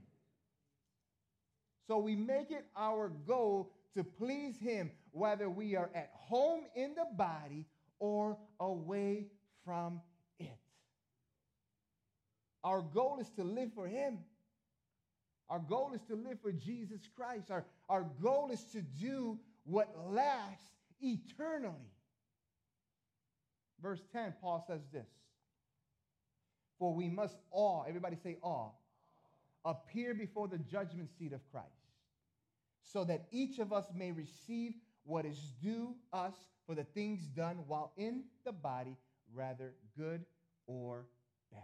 So 1.87 1.97
we 1.97 2.15
make 2.15 2.51
it 2.51 2.65
our 2.77 3.09
goal 3.27 3.71
to 3.95 4.03
please 4.03 4.57
Him, 4.59 4.91
whether 5.11 5.49
we 5.49 5.75
are 5.75 5.89
at 5.93 6.11
home 6.13 6.61
in 6.75 6.95
the 6.95 7.07
body 7.15 7.65
or 7.99 8.37
away 8.59 9.27
from 9.65 10.01
it. 10.39 10.57
Our 12.63 12.81
goal 12.81 13.19
is 13.19 13.29
to 13.31 13.43
live 13.43 13.71
for 13.75 13.87
Him. 13.87 14.19
Our 15.49 15.59
goal 15.59 15.91
is 15.93 16.01
to 16.07 16.15
live 16.15 16.39
for 16.41 16.51
Jesus 16.51 17.01
Christ. 17.15 17.51
Our, 17.51 17.65
our 17.89 18.05
goal 18.21 18.49
is 18.51 18.63
to 18.71 18.81
do 18.81 19.37
what 19.65 19.93
lasts 20.09 20.71
eternally. 21.01 21.91
Verse 23.81 24.01
10, 24.13 24.33
Paul 24.41 24.63
says 24.67 24.81
this 24.91 25.07
For 26.83 26.93
we 26.93 27.07
must 27.07 27.37
all, 27.49 27.85
everybody 27.87 28.17
say 28.21 28.35
all, 28.43 28.83
appear 29.63 30.13
before 30.13 30.49
the 30.49 30.57
judgment 30.57 31.09
seat 31.17 31.31
of 31.31 31.39
Christ, 31.49 31.69
so 32.81 33.05
that 33.05 33.23
each 33.31 33.59
of 33.59 33.71
us 33.71 33.85
may 33.95 34.11
receive 34.11 34.73
what 35.05 35.25
is 35.25 35.53
due 35.61 35.95
us 36.11 36.33
for 36.67 36.75
the 36.75 36.83
things 36.83 37.21
done 37.27 37.59
while 37.67 37.93
in 37.95 38.25
the 38.43 38.51
body, 38.51 38.97
rather 39.33 39.75
good 39.97 40.25
or 40.67 41.05
bad. 41.53 41.61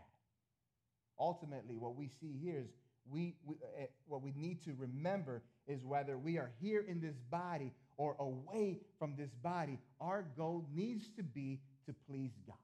Ultimately, 1.19 1.75
what 1.75 1.97
we 1.97 2.07
see 2.07 2.39
here 2.41 2.61
is 2.61 2.69
we, 3.11 3.35
we 3.43 3.55
uh, 3.77 3.87
what 4.07 4.21
we 4.21 4.31
need 4.37 4.63
to 4.63 4.73
remember 4.77 5.43
is 5.67 5.83
whether 5.83 6.17
we 6.17 6.37
are 6.37 6.51
here 6.61 6.85
in 6.87 7.01
this 7.01 7.17
body 7.29 7.73
or 7.97 8.15
away 8.19 8.79
from 8.97 9.17
this 9.17 9.31
body, 9.43 9.79
our 9.99 10.23
goal 10.37 10.65
needs 10.73 11.09
to 11.17 11.23
be 11.23 11.59
to 11.87 11.93
please 12.07 12.31
God. 12.47 12.55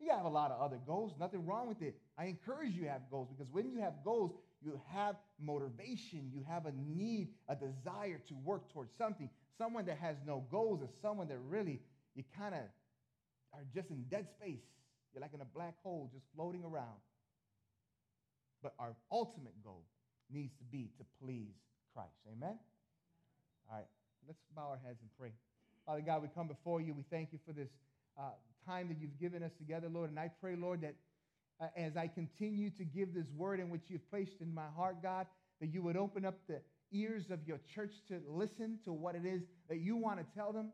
You 0.00 0.10
have 0.10 0.24
a 0.24 0.28
lot 0.28 0.52
of 0.52 0.60
other 0.60 0.78
goals, 0.86 1.12
nothing 1.18 1.44
wrong 1.44 1.68
with 1.68 1.82
it. 1.82 1.96
I 2.16 2.26
encourage 2.26 2.72
you 2.74 2.84
to 2.84 2.88
have 2.88 3.02
goals 3.10 3.28
because 3.36 3.52
when 3.52 3.68
you 3.68 3.80
have 3.80 3.94
goals, 4.04 4.32
you 4.62 4.80
have 4.92 5.16
motivation, 5.40 6.30
you 6.32 6.44
have 6.48 6.66
a 6.66 6.72
need, 6.72 7.28
a 7.48 7.56
desire 7.56 8.20
to 8.28 8.34
work 8.44 8.72
towards 8.72 8.92
something. 8.96 9.28
Someone 9.56 9.86
that 9.86 9.98
has 9.98 10.16
no 10.24 10.44
goals 10.50 10.82
is 10.82 10.90
someone 11.02 11.28
that 11.28 11.38
really, 11.48 11.80
you 12.14 12.22
kind 12.36 12.54
of 12.54 12.60
are 13.52 13.64
just 13.74 13.90
in 13.90 14.04
dead 14.10 14.28
space. 14.30 14.62
You're 15.12 15.22
like 15.22 15.34
in 15.34 15.40
a 15.40 15.50
black 15.54 15.74
hole 15.82 16.10
just 16.12 16.24
floating 16.34 16.64
around. 16.64 16.98
But 18.62 18.74
our 18.78 18.94
ultimate 19.10 19.62
goal 19.64 19.84
needs 20.30 20.52
to 20.58 20.64
be 20.64 20.90
to 20.98 21.04
please 21.22 21.54
Christ. 21.94 22.14
Amen? 22.30 22.58
All 23.70 23.76
right, 23.76 23.86
let's 24.26 24.38
bow 24.54 24.68
our 24.70 24.80
heads 24.84 24.98
and 25.00 25.10
pray. 25.18 25.32
Father 25.86 26.02
God, 26.02 26.22
we 26.22 26.28
come 26.34 26.48
before 26.48 26.80
you. 26.80 26.94
We 26.94 27.04
thank 27.10 27.32
you 27.32 27.38
for 27.46 27.52
this 27.52 27.68
uh, 28.18 28.30
time 28.68 28.88
that 28.88 28.98
you've 29.00 29.18
given 29.18 29.42
us 29.42 29.52
together, 29.56 29.88
Lord. 29.88 30.10
And 30.10 30.18
I 30.18 30.30
pray, 30.40 30.54
Lord, 30.54 30.82
that 30.82 30.94
uh, 31.60 31.68
as 31.76 31.96
I 31.96 32.06
continue 32.06 32.70
to 32.70 32.84
give 32.84 33.14
this 33.14 33.26
word 33.34 33.60
in 33.60 33.70
which 33.70 33.82
you've 33.88 34.08
placed 34.10 34.40
in 34.40 34.54
my 34.54 34.66
heart, 34.76 35.02
God, 35.02 35.26
that 35.60 35.68
you 35.68 35.82
would 35.82 35.96
open 35.96 36.24
up 36.24 36.38
the 36.46 36.60
ears 36.92 37.30
of 37.30 37.40
your 37.46 37.58
church 37.74 37.92
to 38.08 38.20
listen 38.28 38.78
to 38.84 38.92
what 38.92 39.14
it 39.14 39.24
is 39.24 39.42
that 39.68 39.78
you 39.78 39.96
want 39.96 40.18
to 40.18 40.26
tell 40.36 40.52
them. 40.52 40.70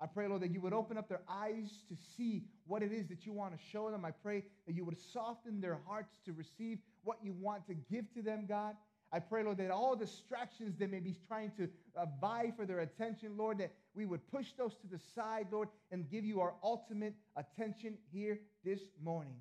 I 0.00 0.06
pray, 0.06 0.26
Lord, 0.26 0.42
that 0.42 0.50
you 0.50 0.60
would 0.60 0.72
open 0.72 0.98
up 0.98 1.08
their 1.08 1.22
eyes 1.28 1.70
to 1.88 1.96
see 2.16 2.42
what 2.66 2.82
it 2.82 2.92
is 2.92 3.08
that 3.08 3.24
you 3.24 3.32
want 3.32 3.52
to 3.52 3.58
show 3.70 3.90
them. 3.90 4.04
I 4.04 4.10
pray 4.10 4.44
that 4.66 4.74
you 4.74 4.84
would 4.84 4.98
soften 5.12 5.60
their 5.60 5.78
hearts 5.86 6.18
to 6.24 6.32
receive 6.32 6.78
what 7.04 7.18
you 7.22 7.32
want 7.32 7.66
to 7.68 7.74
give 7.74 8.12
to 8.14 8.22
them, 8.22 8.46
God. 8.48 8.74
I 9.12 9.18
pray, 9.18 9.42
Lord, 9.42 9.58
that 9.58 9.70
all 9.70 9.94
distractions 9.94 10.78
that 10.78 10.90
may 10.90 11.00
be 11.00 11.14
trying 11.28 11.52
to 11.58 11.68
uh, 11.96 12.06
vie 12.18 12.50
for 12.56 12.64
their 12.64 12.80
attention, 12.80 13.36
Lord, 13.36 13.58
that 13.58 13.72
we 13.94 14.06
would 14.06 14.26
push 14.30 14.46
those 14.56 14.74
to 14.76 14.86
the 14.90 14.98
side, 15.14 15.48
Lord, 15.52 15.68
and 15.90 16.10
give 16.10 16.24
you 16.24 16.40
our 16.40 16.54
ultimate 16.62 17.14
attention 17.36 17.98
here 18.10 18.40
this 18.64 18.80
morning. 19.04 19.36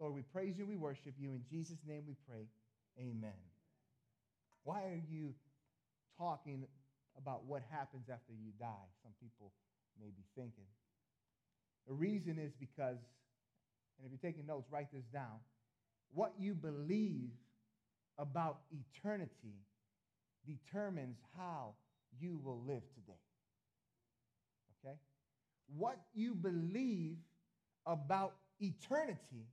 Lord, 0.00 0.12
we 0.12 0.22
praise 0.22 0.58
you, 0.58 0.66
we 0.66 0.76
worship 0.76 1.14
you. 1.18 1.30
In 1.30 1.42
Jesus' 1.48 1.78
name 1.86 2.02
we 2.06 2.16
pray. 2.28 2.46
Amen. 2.98 3.30
Why 4.64 4.82
are 4.82 5.02
you 5.08 5.32
talking 6.18 6.66
about 7.16 7.44
what 7.44 7.62
happens 7.70 8.08
after 8.12 8.32
you 8.32 8.50
die? 8.58 8.88
Some 9.04 9.12
people 9.22 9.52
may 10.00 10.08
be 10.08 10.24
thinking. 10.34 10.66
The 11.86 11.94
reason 11.94 12.38
is 12.38 12.52
because, 12.58 12.98
and 13.98 14.04
if 14.04 14.10
you're 14.10 14.32
taking 14.32 14.46
notes, 14.46 14.66
write 14.70 14.92
this 14.92 15.04
down. 15.12 15.38
What 16.12 16.32
you 16.38 16.54
believe 16.54 17.30
about 18.18 18.60
eternity 18.70 19.60
determines 20.46 21.18
how 21.36 21.74
you 22.18 22.40
will 22.42 22.62
live 22.66 22.82
today. 22.94 23.20
Okay? 24.84 24.96
What 25.76 25.98
you 26.14 26.34
believe 26.34 27.16
about 27.86 28.34
eternity 28.60 29.46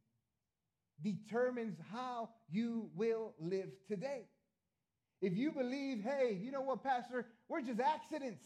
determines 1.02 1.78
how 1.92 2.30
you 2.50 2.90
will 2.96 3.34
live 3.40 3.70
today. 3.88 4.24
If 5.22 5.38
you 5.38 5.52
believe, 5.52 6.04
hey, 6.04 6.38
you 6.42 6.52
know 6.52 6.62
what, 6.62 6.84
Pastor, 6.84 7.26
we're 7.48 7.62
just 7.62 7.80
accidents. 7.80 8.44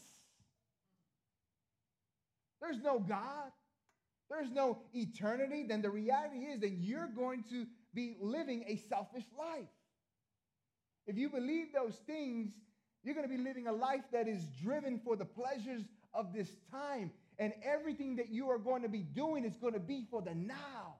There's 2.60 2.80
no 2.80 2.98
God. 2.98 3.50
There's 4.30 4.50
no 4.50 4.78
eternity. 4.92 5.64
Then 5.68 5.82
the 5.82 5.90
reality 5.90 6.38
is 6.38 6.60
that 6.60 6.70
you're 6.70 7.08
going 7.08 7.44
to 7.50 7.66
be 7.94 8.16
living 8.20 8.64
a 8.66 8.76
selfish 8.88 9.24
life. 9.38 9.68
If 11.08 11.16
you 11.16 11.30
believe 11.30 11.72
those 11.72 11.96
things, 12.06 12.52
you're 13.02 13.14
going 13.14 13.28
to 13.28 13.34
be 13.34 13.42
living 13.42 13.66
a 13.66 13.72
life 13.72 14.04
that 14.12 14.28
is 14.28 14.44
driven 14.62 15.00
for 15.02 15.16
the 15.16 15.24
pleasures 15.24 15.82
of 16.12 16.34
this 16.34 16.50
time. 16.70 17.10
And 17.38 17.54
everything 17.64 18.16
that 18.16 18.28
you 18.28 18.50
are 18.50 18.58
going 18.58 18.82
to 18.82 18.88
be 18.90 18.98
doing 19.02 19.44
is 19.44 19.56
going 19.56 19.72
to 19.72 19.80
be 19.80 20.06
for 20.10 20.20
the 20.20 20.34
now. 20.34 20.96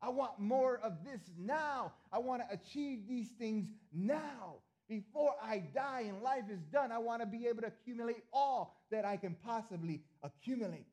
I 0.00 0.08
want 0.08 0.38
more 0.38 0.80
of 0.82 1.04
this 1.04 1.20
now. 1.38 1.92
I 2.10 2.18
want 2.18 2.42
to 2.42 2.54
achieve 2.54 3.06
these 3.06 3.28
things 3.38 3.66
now. 3.92 4.56
Before 4.88 5.34
I 5.42 5.58
die 5.74 6.04
and 6.08 6.22
life 6.22 6.44
is 6.50 6.60
done, 6.72 6.90
I 6.90 6.98
want 6.98 7.20
to 7.20 7.26
be 7.26 7.46
able 7.46 7.60
to 7.62 7.68
accumulate 7.68 8.22
all 8.32 8.76
that 8.90 9.04
I 9.04 9.18
can 9.18 9.36
possibly 9.44 10.02
accumulate. 10.22 10.86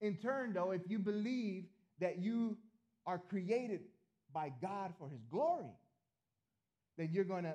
In 0.00 0.16
turn, 0.16 0.54
though, 0.54 0.72
if 0.72 0.82
you 0.88 0.98
believe 0.98 1.66
that 2.00 2.18
you 2.18 2.56
are 3.06 3.18
created 3.18 3.80
by 4.32 4.52
God 4.60 4.92
for 4.98 5.08
his 5.08 5.20
glory, 5.30 5.72
then 6.96 7.10
you're 7.12 7.24
going 7.24 7.44
to, 7.44 7.54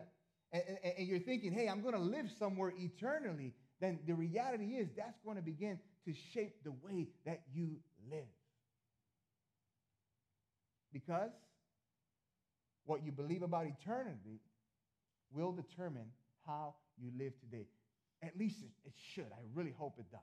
and, 0.51 0.63
and, 0.97 1.07
you're 1.07 1.19
thinking, 1.19 1.51
hey, 1.51 1.67
I'm 1.67 1.81
going 1.81 1.93
to 1.93 1.99
live 1.99 2.29
somewhere 2.39 2.73
eternally, 2.77 3.53
then 3.81 3.99
the 4.07 4.13
reality 4.13 4.75
is 4.75 4.89
that's 4.95 5.19
going 5.23 5.37
to 5.37 5.43
begin 5.43 5.79
to 6.05 6.13
shape 6.33 6.63
the 6.63 6.71
way 6.71 7.07
that 7.25 7.41
you 7.53 7.77
live. 8.09 8.25
Because 10.93 11.31
what 12.85 13.03
you 13.03 13.11
believe 13.11 13.41
about 13.41 13.65
eternity 13.65 14.39
will 15.33 15.51
determine 15.51 16.05
how 16.45 16.75
you 16.97 17.11
live 17.17 17.33
today. 17.39 17.67
At 18.23 18.37
least 18.37 18.57
it, 18.61 18.71
it 18.85 18.93
should. 19.13 19.25
I 19.25 19.43
really 19.53 19.73
hope 19.77 19.95
it 19.99 20.09
does. 20.11 20.21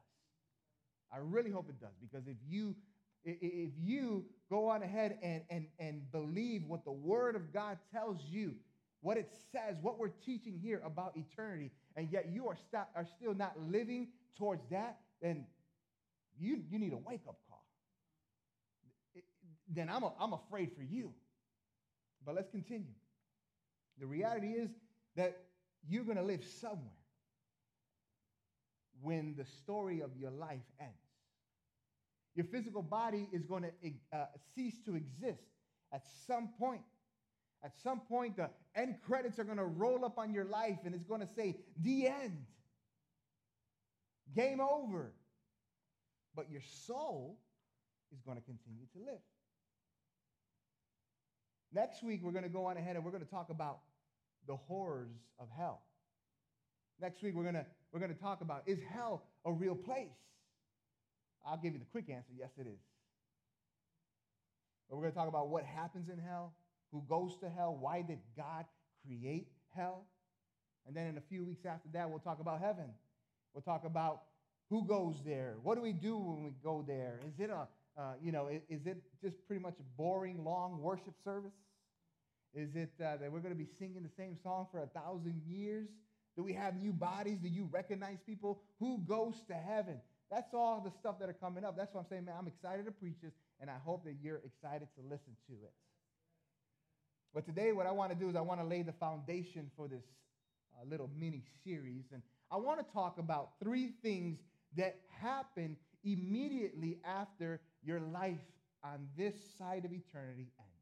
I 1.12 1.18
really 1.18 1.50
hope 1.50 1.68
it 1.68 1.78
does 1.78 1.92
because 2.00 2.26
if 2.26 2.36
you 2.48 2.74
if 3.24 3.70
you 3.80 4.24
go 4.50 4.68
on 4.68 4.82
ahead 4.82 5.18
and, 5.22 5.42
and, 5.50 5.66
and 5.78 6.10
believe 6.10 6.64
what 6.64 6.84
the 6.84 6.92
Word 6.92 7.36
of 7.36 7.52
God 7.52 7.78
tells 7.92 8.18
you, 8.28 8.54
what 9.00 9.16
it 9.16 9.32
says, 9.52 9.76
what 9.80 9.98
we're 9.98 10.08
teaching 10.08 10.58
here 10.62 10.80
about 10.84 11.16
eternity, 11.16 11.70
and 11.96 12.08
yet 12.10 12.28
you 12.32 12.48
are, 12.48 12.56
st- 12.56 12.86
are 12.94 13.06
still 13.16 13.34
not 13.34 13.52
living 13.70 14.08
towards 14.38 14.62
that, 14.70 14.98
then 15.20 15.44
you, 16.38 16.62
you 16.70 16.78
need 16.78 16.92
a 16.92 16.96
wake 16.96 17.22
up 17.28 17.36
call. 17.48 17.64
It, 19.14 19.24
then 19.68 19.88
I'm, 19.88 20.02
a, 20.02 20.12
I'm 20.20 20.32
afraid 20.32 20.72
for 20.76 20.82
you. 20.82 21.12
But 22.24 22.34
let's 22.36 22.50
continue. 22.50 22.94
The 23.98 24.06
reality 24.06 24.48
is 24.48 24.70
that 25.16 25.36
you're 25.88 26.04
going 26.04 26.16
to 26.16 26.22
live 26.22 26.44
somewhere 26.60 26.78
when 29.00 29.34
the 29.36 29.44
story 29.44 30.00
of 30.00 30.10
your 30.16 30.30
life 30.30 30.62
ends. 30.80 31.01
Your 32.34 32.46
physical 32.46 32.82
body 32.82 33.28
is 33.32 33.44
going 33.44 33.62
to 33.64 33.70
uh, 34.16 34.26
cease 34.54 34.76
to 34.86 34.94
exist 34.94 35.42
at 35.92 36.02
some 36.26 36.50
point. 36.58 36.82
At 37.64 37.72
some 37.82 38.00
point, 38.00 38.36
the 38.36 38.50
end 38.74 38.96
credits 39.06 39.38
are 39.38 39.44
going 39.44 39.58
to 39.58 39.64
roll 39.64 40.04
up 40.04 40.18
on 40.18 40.32
your 40.32 40.44
life 40.44 40.78
and 40.84 40.94
it's 40.94 41.04
going 41.04 41.20
to 41.20 41.28
say, 41.36 41.56
the 41.80 42.08
end. 42.08 42.44
Game 44.34 44.60
over. 44.60 45.12
But 46.34 46.50
your 46.50 46.62
soul 46.86 47.38
is 48.12 48.20
going 48.22 48.38
to 48.38 48.42
continue 48.42 48.86
to 48.94 48.98
live. 48.98 49.20
Next 51.74 52.02
week, 52.02 52.20
we're 52.22 52.32
going 52.32 52.44
to 52.44 52.50
go 52.50 52.66
on 52.66 52.76
ahead 52.76 52.96
and 52.96 53.04
we're 53.04 53.10
going 53.10 53.24
to 53.24 53.30
talk 53.30 53.50
about 53.50 53.80
the 54.46 54.56
horrors 54.56 55.12
of 55.38 55.48
hell. 55.56 55.82
Next 57.00 57.22
week, 57.22 57.34
we're 57.34 57.42
going 57.42 57.54
to, 57.54 57.66
we're 57.92 58.00
going 58.00 58.14
to 58.14 58.20
talk 58.20 58.40
about 58.40 58.62
is 58.66 58.78
hell 58.90 59.24
a 59.44 59.52
real 59.52 59.74
place? 59.74 60.08
I'll 61.44 61.56
give 61.56 61.72
you 61.72 61.78
the 61.78 61.86
quick 61.86 62.08
answer 62.08 62.32
yes, 62.36 62.50
it 62.58 62.66
is. 62.66 62.80
But 64.88 64.96
we're 64.96 65.02
going 65.02 65.12
to 65.12 65.18
talk 65.18 65.28
about 65.28 65.48
what 65.48 65.64
happens 65.64 66.08
in 66.08 66.18
hell, 66.18 66.54
who 66.92 67.02
goes 67.08 67.36
to 67.38 67.48
hell? 67.48 67.76
Why 67.80 68.02
did 68.02 68.18
God 68.36 68.66
create 69.06 69.48
hell? 69.74 70.04
And 70.86 70.96
then 70.96 71.06
in 71.06 71.16
a 71.16 71.22
few 71.28 71.44
weeks 71.44 71.64
after 71.64 71.88
that, 71.92 72.10
we'll 72.10 72.18
talk 72.18 72.40
about 72.40 72.60
heaven. 72.60 72.86
We'll 73.54 73.62
talk 73.62 73.84
about 73.84 74.22
who 74.68 74.86
goes 74.86 75.16
there. 75.24 75.56
What 75.62 75.76
do 75.76 75.82
we 75.82 75.92
do 75.92 76.16
when 76.16 76.44
we 76.44 76.50
go 76.62 76.84
there? 76.86 77.20
Is 77.26 77.38
it 77.38 77.50
a, 77.50 77.68
uh, 77.98 78.12
you 78.22 78.32
know, 78.32 78.48
is, 78.48 78.86
it 78.86 79.02
just 79.22 79.36
pretty 79.46 79.62
much 79.62 79.74
a 79.80 79.82
boring, 79.96 80.44
long 80.44 80.80
worship 80.80 81.14
service? 81.24 81.52
Is 82.54 82.74
it 82.74 82.90
uh, 83.00 83.16
that 83.16 83.32
we're 83.32 83.40
going 83.40 83.54
to 83.54 83.58
be 83.58 83.68
singing 83.78 84.02
the 84.02 84.14
same 84.16 84.36
song 84.42 84.66
for 84.70 84.82
a 84.82 84.86
thousand 84.86 85.42
years? 85.46 85.88
Do 86.36 86.42
we 86.42 86.52
have 86.54 86.76
new 86.76 86.92
bodies? 86.92 87.38
Do 87.38 87.48
you 87.48 87.68
recognize 87.70 88.18
people? 88.26 88.62
Who 88.78 88.98
goes 89.06 89.34
to 89.48 89.54
heaven? 89.54 90.00
That's 90.32 90.54
all 90.54 90.80
the 90.82 90.90
stuff 90.98 91.18
that 91.20 91.28
are 91.28 91.34
coming 91.34 91.62
up. 91.62 91.76
That's 91.76 91.92
why 91.92 92.00
I'm 92.00 92.06
saying, 92.08 92.24
man, 92.24 92.36
I'm 92.38 92.46
excited 92.46 92.86
to 92.86 92.90
preach 92.90 93.16
this, 93.22 93.34
and 93.60 93.68
I 93.68 93.76
hope 93.84 94.04
that 94.06 94.14
you're 94.22 94.40
excited 94.46 94.88
to 94.96 95.02
listen 95.02 95.36
to 95.48 95.52
it. 95.52 95.74
But 97.34 97.44
today, 97.44 97.72
what 97.72 97.86
I 97.86 97.90
want 97.90 98.12
to 98.12 98.18
do 98.18 98.30
is 98.30 98.34
I 98.36 98.40
want 98.40 98.58
to 98.60 98.66
lay 98.66 98.80
the 98.80 98.94
foundation 98.94 99.70
for 99.76 99.88
this 99.88 100.04
uh, 100.74 100.88
little 100.88 101.10
mini 101.18 101.42
series. 101.64 102.04
And 102.14 102.22
I 102.50 102.56
want 102.56 102.78
to 102.80 102.92
talk 102.94 103.18
about 103.18 103.50
three 103.62 103.92
things 104.02 104.38
that 104.78 104.96
happen 105.20 105.76
immediately 106.02 106.98
after 107.04 107.60
your 107.84 108.00
life 108.00 108.40
on 108.82 109.08
this 109.18 109.34
side 109.58 109.84
of 109.84 109.92
eternity 109.92 110.48
ends. 110.58 110.72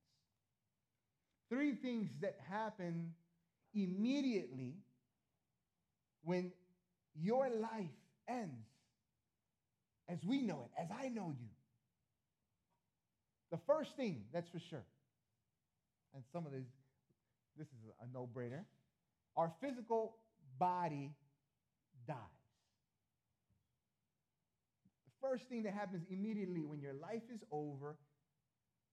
Three 1.49 1.75
things 1.75 2.09
that 2.21 2.37
happen 2.49 3.15
immediately 3.75 4.75
when 6.23 6.53
your 7.21 7.51
life 7.51 7.91
ends 8.29 8.70
as 10.11 10.19
we 10.25 10.43
know 10.43 10.65
it, 10.65 10.83
as 10.83 10.89
I 10.91 11.09
know 11.09 11.33
you. 11.39 11.49
The 13.51 13.59
first 13.67 13.97
thing, 13.97 14.25
that's 14.33 14.49
for 14.49 14.59
sure, 14.59 14.85
and 16.15 16.23
some 16.33 16.47
of 16.47 16.53
these, 16.53 16.71
this 17.57 17.67
is 17.69 17.93
a 18.03 18.13
no 18.13 18.29
brainer, 18.35 18.65
our 19.37 19.53
physical 19.61 20.17
body 20.59 21.13
dies. 22.07 22.17
The 25.07 25.29
first 25.29 25.49
thing 25.49 25.63
that 25.65 25.75
happens 25.75 26.05
immediately 26.11 26.65
when 26.65 26.81
your 26.81 26.95
life 26.95 27.23
is 27.33 27.41
over, 27.51 27.97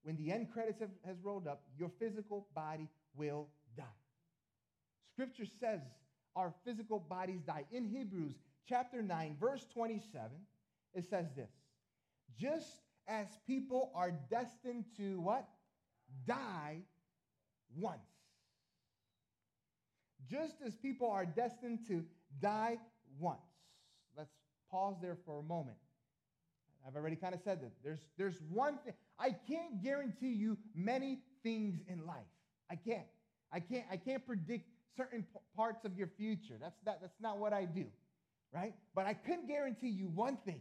when 0.02 0.16
the 0.16 0.30
end 0.32 0.52
credits 0.52 0.80
have, 0.80 0.90
has 1.04 1.16
rolled 1.22 1.46
up, 1.46 1.62
your 1.78 1.90
physical 1.98 2.46
body 2.54 2.88
will 3.16 3.48
die. 3.76 3.84
Scripture 5.14 5.46
says 5.60 5.80
our 6.36 6.52
physical 6.64 7.00
bodies 7.00 7.40
die. 7.46 7.64
In 7.72 7.84
Hebrews 7.84 8.34
chapter 8.68 9.02
9, 9.02 9.36
verse 9.40 9.64
27, 9.74 10.30
it 10.94 11.04
says 11.08 11.26
this 11.36 11.50
Just 12.36 12.82
as 13.06 13.26
people 13.46 13.90
are 13.94 14.12
destined 14.30 14.84
to 14.96 15.20
what? 15.20 15.48
Die 16.26 16.78
once. 17.76 17.98
Just 20.30 20.56
as 20.64 20.74
people 20.74 21.10
are 21.10 21.24
destined 21.24 21.86
to 21.88 22.04
die 22.40 22.78
once. 23.18 23.40
Let's 24.16 24.32
pause 24.70 24.96
there 25.00 25.16
for 25.24 25.38
a 25.38 25.42
moment. 25.42 25.76
I've 26.86 26.96
already 26.96 27.16
kind 27.16 27.34
of 27.34 27.40
said 27.40 27.60
that. 27.62 27.72
There's, 27.82 28.00
there's 28.16 28.40
one 28.48 28.78
thing. 28.84 28.94
I 29.18 29.34
can't 29.48 29.82
guarantee 29.82 30.32
you 30.32 30.56
many 30.74 31.18
things 31.42 31.80
in 31.88 32.06
life. 32.06 32.16
I 32.70 32.76
can't. 32.76 33.06
I 33.52 33.60
can't, 33.60 33.84
I 33.90 33.96
can't 33.96 34.24
predict 34.26 34.68
certain 34.96 35.22
p- 35.22 35.38
parts 35.56 35.84
of 35.84 35.96
your 35.96 36.08
future. 36.18 36.54
That's, 36.60 36.76
that, 36.84 37.00
that's 37.00 37.20
not 37.20 37.38
what 37.38 37.52
I 37.52 37.64
do, 37.64 37.86
right? 38.52 38.74
But 38.94 39.06
I 39.06 39.14
can 39.14 39.46
guarantee 39.46 39.88
you 39.88 40.08
one 40.08 40.36
thing, 40.44 40.60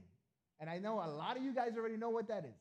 and 0.59 0.69
I 0.69 0.79
know 0.79 0.95
a 0.95 1.09
lot 1.09 1.37
of 1.37 1.43
you 1.43 1.53
guys 1.53 1.71
already 1.77 1.97
know 1.97 2.09
what 2.09 2.27
that 2.29 2.45
is, 2.45 2.59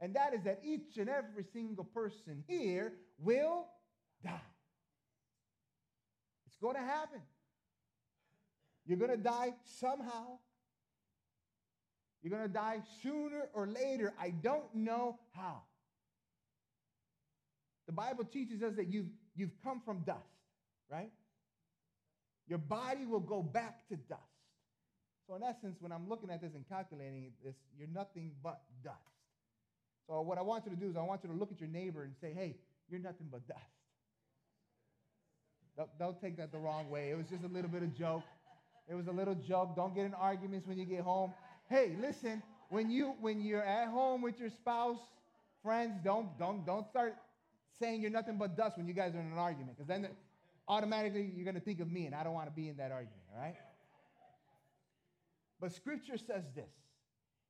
and 0.00 0.14
that 0.14 0.34
is 0.34 0.42
that 0.44 0.60
each 0.64 0.96
and 0.98 1.08
every 1.08 1.44
single 1.52 1.84
person 1.84 2.44
here 2.48 2.92
will 3.18 3.66
die. 4.22 4.40
It's 6.46 6.56
going 6.58 6.76
to 6.76 6.80
happen. 6.80 7.20
You're 8.86 8.98
going 8.98 9.10
to 9.10 9.16
die 9.16 9.52
somehow. 9.64 10.38
You're 12.22 12.30
going 12.36 12.48
to 12.48 12.52
die 12.52 12.80
sooner 13.02 13.48
or 13.52 13.66
later. 13.66 14.14
I 14.20 14.30
don't 14.30 14.74
know 14.74 15.18
how. 15.34 15.62
The 17.86 17.92
Bible 17.92 18.24
teaches 18.24 18.62
us 18.62 18.74
that 18.76 18.88
you've, 18.88 19.06
you've 19.34 19.62
come 19.62 19.80
from 19.84 20.00
dust, 20.00 20.18
right? 20.90 21.10
Your 22.48 22.58
body 22.58 23.06
will 23.06 23.20
go 23.20 23.42
back 23.42 23.86
to 23.88 23.96
dust. 23.96 24.22
So, 25.26 25.34
in 25.34 25.42
essence, 25.42 25.76
when 25.80 25.90
I'm 25.92 26.08
looking 26.08 26.30
at 26.30 26.40
this 26.40 26.54
and 26.54 26.66
calculating 26.68 27.32
this, 27.44 27.54
you're 27.76 27.88
nothing 27.88 28.32
but 28.42 28.60
dust. 28.84 28.96
So, 30.06 30.20
what 30.20 30.38
I 30.38 30.42
want 30.42 30.64
you 30.66 30.70
to 30.70 30.76
do 30.76 30.88
is 30.88 30.96
I 30.96 31.02
want 31.02 31.22
you 31.24 31.30
to 31.30 31.34
look 31.34 31.50
at 31.50 31.60
your 31.60 31.68
neighbor 31.68 32.04
and 32.04 32.14
say, 32.20 32.32
hey, 32.32 32.56
you're 32.88 33.00
nothing 33.00 33.26
but 33.30 33.46
dust. 33.48 33.60
Don't, 35.76 35.90
don't 35.98 36.20
take 36.20 36.36
that 36.38 36.52
the 36.52 36.58
wrong 36.58 36.88
way. 36.88 37.10
It 37.10 37.16
was 37.16 37.26
just 37.26 37.44
a 37.44 37.48
little 37.48 37.70
bit 37.70 37.82
of 37.82 37.96
joke. 37.98 38.22
It 38.88 38.94
was 38.94 39.08
a 39.08 39.12
little 39.12 39.34
joke. 39.34 39.74
Don't 39.74 39.94
get 39.94 40.04
in 40.04 40.14
arguments 40.14 40.66
when 40.66 40.78
you 40.78 40.84
get 40.84 41.00
home. 41.00 41.34
Hey, 41.68 41.96
listen, 42.00 42.42
when 42.68 42.90
you 42.90 43.14
when 43.20 43.40
you're 43.40 43.64
at 43.64 43.88
home 43.88 44.22
with 44.22 44.38
your 44.38 44.48
spouse, 44.48 45.00
friends, 45.62 45.98
don't 46.04 46.38
don't 46.38 46.64
don't 46.64 46.86
start 46.86 47.16
saying 47.80 48.00
you're 48.00 48.12
nothing 48.12 48.38
but 48.38 48.56
dust 48.56 48.76
when 48.78 48.86
you 48.86 48.94
guys 48.94 49.14
are 49.14 49.20
in 49.20 49.26
an 49.26 49.38
argument, 49.38 49.76
because 49.76 49.88
then 49.88 50.08
automatically 50.68 51.30
you're 51.34 51.44
going 51.44 51.56
to 51.56 51.60
think 51.60 51.80
of 51.80 51.90
me, 51.90 52.06
and 52.06 52.14
I 52.14 52.22
don't 52.22 52.32
want 52.32 52.46
to 52.46 52.54
be 52.54 52.68
in 52.68 52.76
that 52.76 52.92
argument. 52.92 53.20
All 53.34 53.42
right. 53.42 53.56
But 55.60 55.72
Scripture 55.72 56.18
says 56.18 56.44
this 56.54 56.72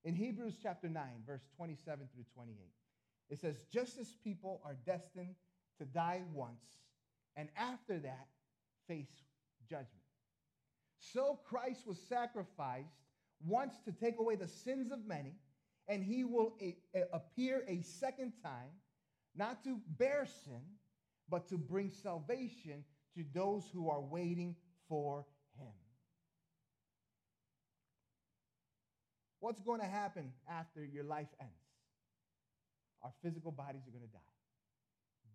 in 0.04 0.14
Hebrews 0.14 0.54
chapter 0.62 0.88
9, 0.88 1.02
verse 1.26 1.42
27 1.56 2.08
through 2.14 2.24
28. 2.34 2.56
It 3.28 3.40
says, 3.40 3.64
just 3.72 3.98
as 3.98 4.14
people 4.22 4.60
are 4.64 4.76
destined 4.86 5.34
to 5.78 5.84
die 5.84 6.22
once, 6.32 6.62
and 7.34 7.48
after 7.56 7.98
that, 7.98 8.28
face 8.86 9.10
judgment. 9.68 9.90
So 10.98 11.40
Christ 11.44 11.86
was 11.86 11.98
sacrificed 12.08 12.94
once 13.44 13.74
to 13.84 13.92
take 13.92 14.18
away 14.18 14.36
the 14.36 14.46
sins 14.46 14.92
of 14.92 15.04
many, 15.06 15.34
and 15.88 16.02
he 16.04 16.24
will 16.24 16.56
a- 16.60 16.78
a- 16.94 17.08
appear 17.12 17.64
a 17.66 17.82
second 17.82 18.32
time, 18.42 18.70
not 19.34 19.62
to 19.64 19.76
bear 19.88 20.24
sin, 20.26 20.62
but 21.28 21.48
to 21.48 21.58
bring 21.58 21.90
salvation 21.90 22.84
to 23.14 23.24
those 23.32 23.68
who 23.70 23.90
are 23.90 24.00
waiting 24.00 24.56
for 24.88 25.26
him. 25.58 25.72
What's 29.46 29.60
going 29.60 29.78
to 29.78 29.86
happen 29.86 30.32
after 30.50 30.84
your 30.84 31.04
life 31.04 31.28
ends? 31.40 31.52
Our 33.04 33.12
physical 33.22 33.52
bodies 33.52 33.82
are 33.86 33.92
going 33.92 34.02
to 34.02 34.12
die. 34.12 34.34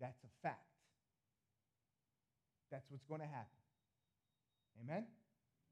That's 0.01 0.21
a 0.25 0.31
fact. 0.43 0.67
That's 2.73 2.83
what's 2.89 3.05
going 3.05 3.21
to 3.21 3.27
happen. 3.27 3.61
Amen? 4.83 5.05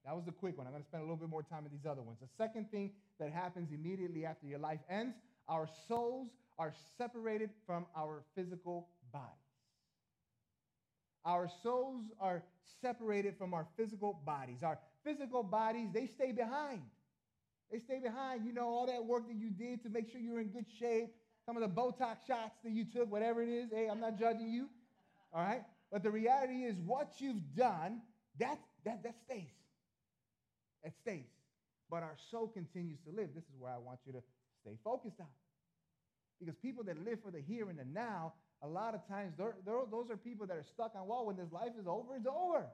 That 0.05 0.15
was 0.15 0.23
the 0.23 0.31
quick 0.31 0.57
one. 0.57 0.67
I'm 0.67 0.71
going 0.71 0.83
to 0.83 0.87
spend 0.87 1.01
a 1.01 1.05
little 1.05 1.17
bit 1.17 1.27
more 1.27 1.43
time 1.43 1.65
on 1.65 1.69
these 1.69 1.85
other 1.85 2.01
ones. 2.01 2.19
The 2.21 2.29
second 2.37 2.71
thing 2.71 2.91
that 3.19 3.33
happens 3.33 3.73
immediately 3.73 4.25
after 4.25 4.47
your 4.47 4.59
life 4.59 4.79
ends, 4.89 5.17
our 5.49 5.67
souls 5.89 6.29
are 6.57 6.73
separated 6.97 7.49
from 7.65 7.87
our 7.93 8.23
physical 8.35 8.87
bodies. 9.11 9.27
Our 11.25 11.49
souls 11.61 12.05
are 12.21 12.41
separated 12.81 13.35
from 13.37 13.53
our 13.53 13.67
physical 13.75 14.21
bodies. 14.25 14.63
Our 14.63 14.79
physical 15.03 15.43
bodies, 15.43 15.89
they 15.93 16.07
stay 16.07 16.31
behind. 16.31 16.83
They 17.71 17.79
stay 17.79 17.99
behind. 17.99 18.45
You 18.45 18.53
know, 18.53 18.67
all 18.67 18.87
that 18.87 19.03
work 19.05 19.27
that 19.27 19.37
you 19.37 19.49
did 19.49 19.83
to 19.83 19.89
make 19.89 20.11
sure 20.11 20.19
you're 20.19 20.39
in 20.39 20.47
good 20.47 20.65
shape, 20.79 21.13
some 21.45 21.55
of 21.55 21.61
the 21.61 21.69
Botox 21.69 22.17
shots 22.27 22.55
that 22.63 22.71
you 22.71 22.85
took, 22.85 23.11
whatever 23.11 23.41
it 23.41 23.49
is. 23.49 23.69
Hey, 23.71 23.87
I'm 23.89 23.99
not 23.99 24.17
judging 24.17 24.49
you. 24.49 24.67
All 25.33 25.41
right? 25.41 25.63
But 25.91 26.03
the 26.03 26.11
reality 26.11 26.63
is, 26.63 26.75
what 26.85 27.13
you've 27.17 27.55
done, 27.55 28.01
that, 28.39 28.59
that, 28.85 29.03
that 29.03 29.15
stays. 29.25 29.49
It 30.83 30.93
stays. 31.01 31.25
But 31.89 32.03
our 32.03 32.15
soul 32.31 32.47
continues 32.47 32.99
to 33.07 33.15
live. 33.15 33.29
This 33.33 33.43
is 33.43 33.59
where 33.59 33.71
I 33.71 33.77
want 33.77 33.99
you 34.05 34.13
to 34.13 34.21
stay 34.61 34.77
focused 34.83 35.19
on. 35.19 35.27
Because 36.39 36.55
people 36.61 36.83
that 36.85 37.03
live 37.03 37.19
for 37.23 37.31
the 37.31 37.41
here 37.41 37.69
and 37.69 37.77
the 37.77 37.85
now, 37.85 38.33
a 38.61 38.67
lot 38.67 38.93
of 38.93 39.07
times, 39.07 39.33
they're, 39.37 39.55
they're, 39.65 39.81
those 39.89 40.09
are 40.09 40.17
people 40.17 40.45
that 40.47 40.55
are 40.55 40.65
stuck 40.73 40.93
on, 40.95 41.07
well, 41.07 41.25
when 41.25 41.35
this 41.35 41.51
life 41.51 41.71
is 41.79 41.87
over, 41.87 42.15
it's 42.15 42.27
over. 42.27 42.65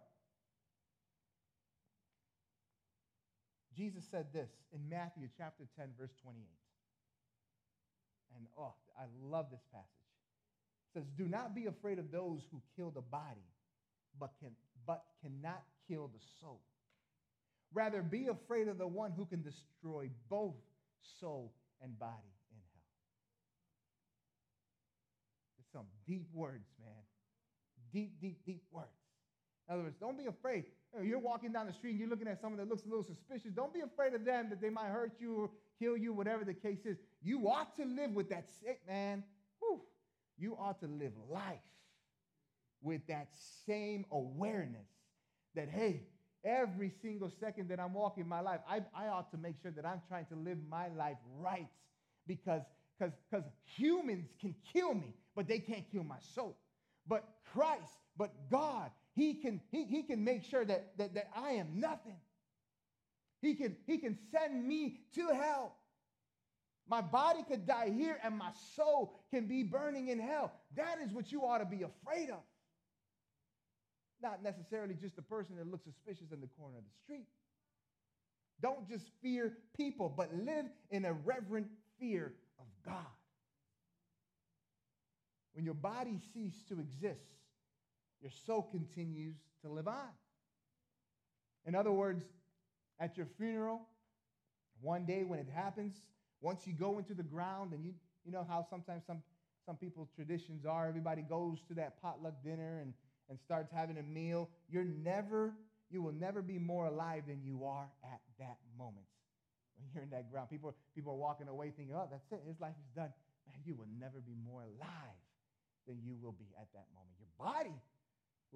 Jesus 3.75 4.03
said 4.09 4.27
this 4.33 4.49
in 4.73 4.87
Matthew 4.89 5.27
chapter 5.37 5.65
10, 5.77 5.89
verse 5.99 6.13
28. 6.23 6.39
And 8.37 8.47
oh, 8.57 8.73
I 8.97 9.03
love 9.21 9.47
this 9.51 9.63
passage. 9.71 9.87
It 10.89 10.99
says, 10.99 11.07
Do 11.17 11.25
not 11.25 11.55
be 11.55 11.65
afraid 11.65 11.99
of 11.99 12.11
those 12.11 12.41
who 12.51 12.61
kill 12.75 12.91
the 12.91 13.01
body, 13.01 13.47
but, 14.19 14.31
can, 14.39 14.51
but 14.87 15.03
cannot 15.21 15.63
kill 15.87 16.07
the 16.07 16.19
soul. 16.39 16.61
Rather, 17.73 18.01
be 18.01 18.27
afraid 18.27 18.67
of 18.67 18.77
the 18.77 18.87
one 18.87 19.11
who 19.11 19.25
can 19.25 19.41
destroy 19.41 20.09
both 20.29 20.55
soul 21.19 21.53
and 21.81 21.97
body 21.99 22.33
in 22.51 22.57
hell. 22.73 22.87
It's 25.59 25.71
some 25.73 25.87
deep 26.07 26.27
words, 26.33 26.67
man. 26.79 27.03
Deep, 27.91 28.13
deep, 28.21 28.39
deep 28.45 28.63
words. 28.71 28.87
In 29.67 29.75
other 29.75 29.83
words, 29.83 29.97
don't 29.99 30.17
be 30.17 30.27
afraid. 30.27 30.65
You're 31.03 31.17
mm-hmm. 31.17 31.25
walking 31.25 31.51
down 31.51 31.67
the 31.67 31.73
street 31.73 31.91
and 31.91 31.99
you're 31.99 32.09
looking 32.09 32.27
at 32.27 32.39
someone 32.39 32.57
that 32.59 32.69
looks 32.69 32.83
a 32.83 32.87
little 32.87 33.03
suspicious. 33.03 33.51
Don't 33.51 33.73
be 33.73 33.81
afraid 33.81 34.13
of 34.13 34.23
them 34.23 34.49
that 34.49 34.61
they 34.61 34.69
might 34.69 34.87
hurt 34.87 35.13
you 35.19 35.35
or 35.35 35.49
kill 35.79 35.97
you, 35.97 36.13
whatever 36.13 36.43
the 36.45 36.53
case 36.53 36.85
is. 36.85 36.97
You 37.21 37.47
ought 37.49 37.75
to 37.77 37.85
live 37.85 38.11
with 38.11 38.29
that 38.29 38.45
sick 38.63 38.79
man. 38.87 39.23
Whew. 39.59 39.81
You 40.37 40.55
ought 40.59 40.79
to 40.81 40.87
live 40.87 41.13
life 41.29 41.59
with 42.81 43.01
that 43.07 43.29
same 43.65 44.05
awareness 44.11 44.87
that, 45.55 45.69
hey, 45.69 46.03
every 46.43 46.91
single 47.01 47.31
second 47.39 47.69
that 47.69 47.79
I'm 47.79 47.93
walking 47.93 48.27
my 48.27 48.41
life, 48.41 48.59
I, 48.69 48.81
I 48.95 49.07
ought 49.07 49.31
to 49.31 49.37
make 49.37 49.55
sure 49.61 49.71
that 49.71 49.85
I'm 49.85 50.01
trying 50.07 50.25
to 50.27 50.35
live 50.35 50.57
my 50.69 50.87
life 50.89 51.17
right 51.39 51.67
because 52.27 52.61
because 52.97 53.13
because 53.29 53.45
humans 53.75 54.29
can 54.39 54.55
kill 54.71 54.93
me, 54.93 55.13
but 55.35 55.47
they 55.47 55.59
can't 55.59 55.83
kill 55.91 56.03
my 56.03 56.19
soul. 56.33 56.55
But 57.07 57.27
Christ, 57.53 57.91
but 58.17 58.31
God, 58.49 58.89
He 59.15 59.35
can, 59.35 59.61
he, 59.71 59.85
he 59.85 60.03
can 60.03 60.23
make 60.23 60.43
sure 60.43 60.65
that, 60.65 60.97
that, 60.97 61.13
that 61.15 61.29
I 61.35 61.51
am 61.51 61.79
nothing. 61.79 62.17
He 63.41 63.55
can, 63.55 63.77
he 63.87 63.97
can 63.97 64.17
send 64.31 64.67
me 64.67 64.99
to 65.15 65.27
hell. 65.27 65.75
My 66.87 67.01
body 67.01 67.43
could 67.47 67.65
die 67.65 67.91
here 67.95 68.19
and 68.23 68.37
my 68.37 68.51
soul 68.75 69.15
can 69.31 69.47
be 69.47 69.63
burning 69.63 70.09
in 70.09 70.19
hell. 70.19 70.51
That 70.75 70.97
is 71.03 71.11
what 71.11 71.31
you 71.31 71.41
ought 71.45 71.59
to 71.59 71.65
be 71.65 71.83
afraid 71.83 72.29
of. 72.29 72.41
Not 74.21 74.43
necessarily 74.43 74.95
just 74.95 75.15
the 75.15 75.21
person 75.21 75.55
that 75.57 75.67
looks 75.67 75.85
suspicious 75.85 76.31
in 76.31 76.41
the 76.41 76.49
corner 76.59 76.77
of 76.77 76.83
the 76.83 77.03
street. 77.03 77.27
Don't 78.61 78.87
just 78.87 79.05
fear 79.21 79.53
people, 79.75 80.13
but 80.15 80.33
live 80.33 80.65
in 80.89 81.05
a 81.05 81.13
reverent 81.13 81.67
fear 81.99 82.33
of 82.59 82.65
God. 82.85 82.95
When 85.53 85.65
your 85.65 85.73
body 85.73 86.19
ceases 86.33 86.63
to 86.69 86.79
exist, 86.79 87.25
your 88.25 88.31
soul 88.47 88.67
continues 88.71 89.35
to 89.61 89.69
live 89.69 89.87
on. 89.87 90.09
In 91.67 91.75
other 91.75 91.91
words, 91.91 92.25
at 92.99 93.17
your 93.17 93.27
funeral, 93.37 93.81
one 94.81 95.05
day 95.05 95.23
when 95.23 95.37
it 95.37 95.47
happens, 95.53 96.01
once 96.41 96.65
you 96.65 96.73
go 96.73 96.97
into 96.97 97.13
the 97.13 97.21
ground 97.21 97.73
and 97.73 97.85
you, 97.85 97.93
you 98.25 98.31
know 98.31 98.43
how 98.49 98.65
sometimes 98.67 99.03
some, 99.05 99.21
some 99.67 99.75
people's 99.75 100.09
traditions 100.15 100.65
are, 100.65 100.87
everybody 100.87 101.21
goes 101.21 101.59
to 101.67 101.75
that 101.75 102.01
potluck 102.01 102.33
dinner 102.43 102.79
and, 102.81 102.95
and 103.29 103.39
starts 103.39 103.71
having 103.71 103.99
a 103.99 104.03
meal. 104.03 104.49
You're 104.69 104.85
never, 104.85 105.53
you 105.91 106.01
will 106.01 106.13
never 106.13 106.41
be 106.41 106.57
more 106.57 106.87
alive 106.87 107.25
than 107.27 107.43
you 107.43 107.63
are 107.65 107.87
at 108.03 108.21
that 108.39 108.57
moment. 108.75 109.05
When 109.77 109.87
you're 109.93 110.01
in 110.01 110.09
that 110.09 110.31
ground, 110.31 110.49
people, 110.49 110.73
people 110.95 111.11
are 111.13 111.17
walking 111.17 111.47
away 111.47 111.71
thinking, 111.77 111.93
oh, 111.95 112.07
that's 112.09 112.31
it, 112.31 112.41
his 112.47 112.59
life 112.59 112.73
is 112.81 112.89
done. 112.95 113.13
Man, 113.45 113.61
you 113.63 113.75
will 113.75 113.89
never 113.99 114.19
be 114.19 114.33
more 114.43 114.63
alive 114.63 115.21
than 115.85 116.01
you 116.03 116.15
will 116.19 116.31
be 116.31 116.49
at 116.59 116.65
that 116.73 116.87
moment. 116.95 117.13
Your 117.19 117.29
body 117.37 117.75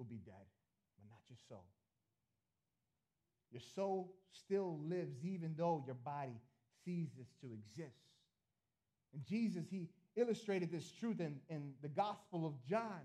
will 0.00 0.06
be 0.06 0.22
dead, 0.24 0.46
but 0.96 1.04
not 1.10 1.20
your 1.28 1.36
soul. 1.46 1.66
Your 3.52 3.60
soul 3.74 4.14
still 4.32 4.80
lives 4.88 5.22
even 5.22 5.54
though 5.58 5.84
your 5.84 5.94
body 5.94 6.40
ceases 6.84 7.26
to 7.42 7.48
exist. 7.52 7.98
And 9.12 9.22
Jesus, 9.26 9.64
he 9.70 9.90
illustrated 10.16 10.72
this 10.72 10.90
truth 10.90 11.20
in, 11.20 11.36
in 11.50 11.72
the 11.82 11.88
Gospel 11.88 12.46
of 12.46 12.54
John 12.66 13.00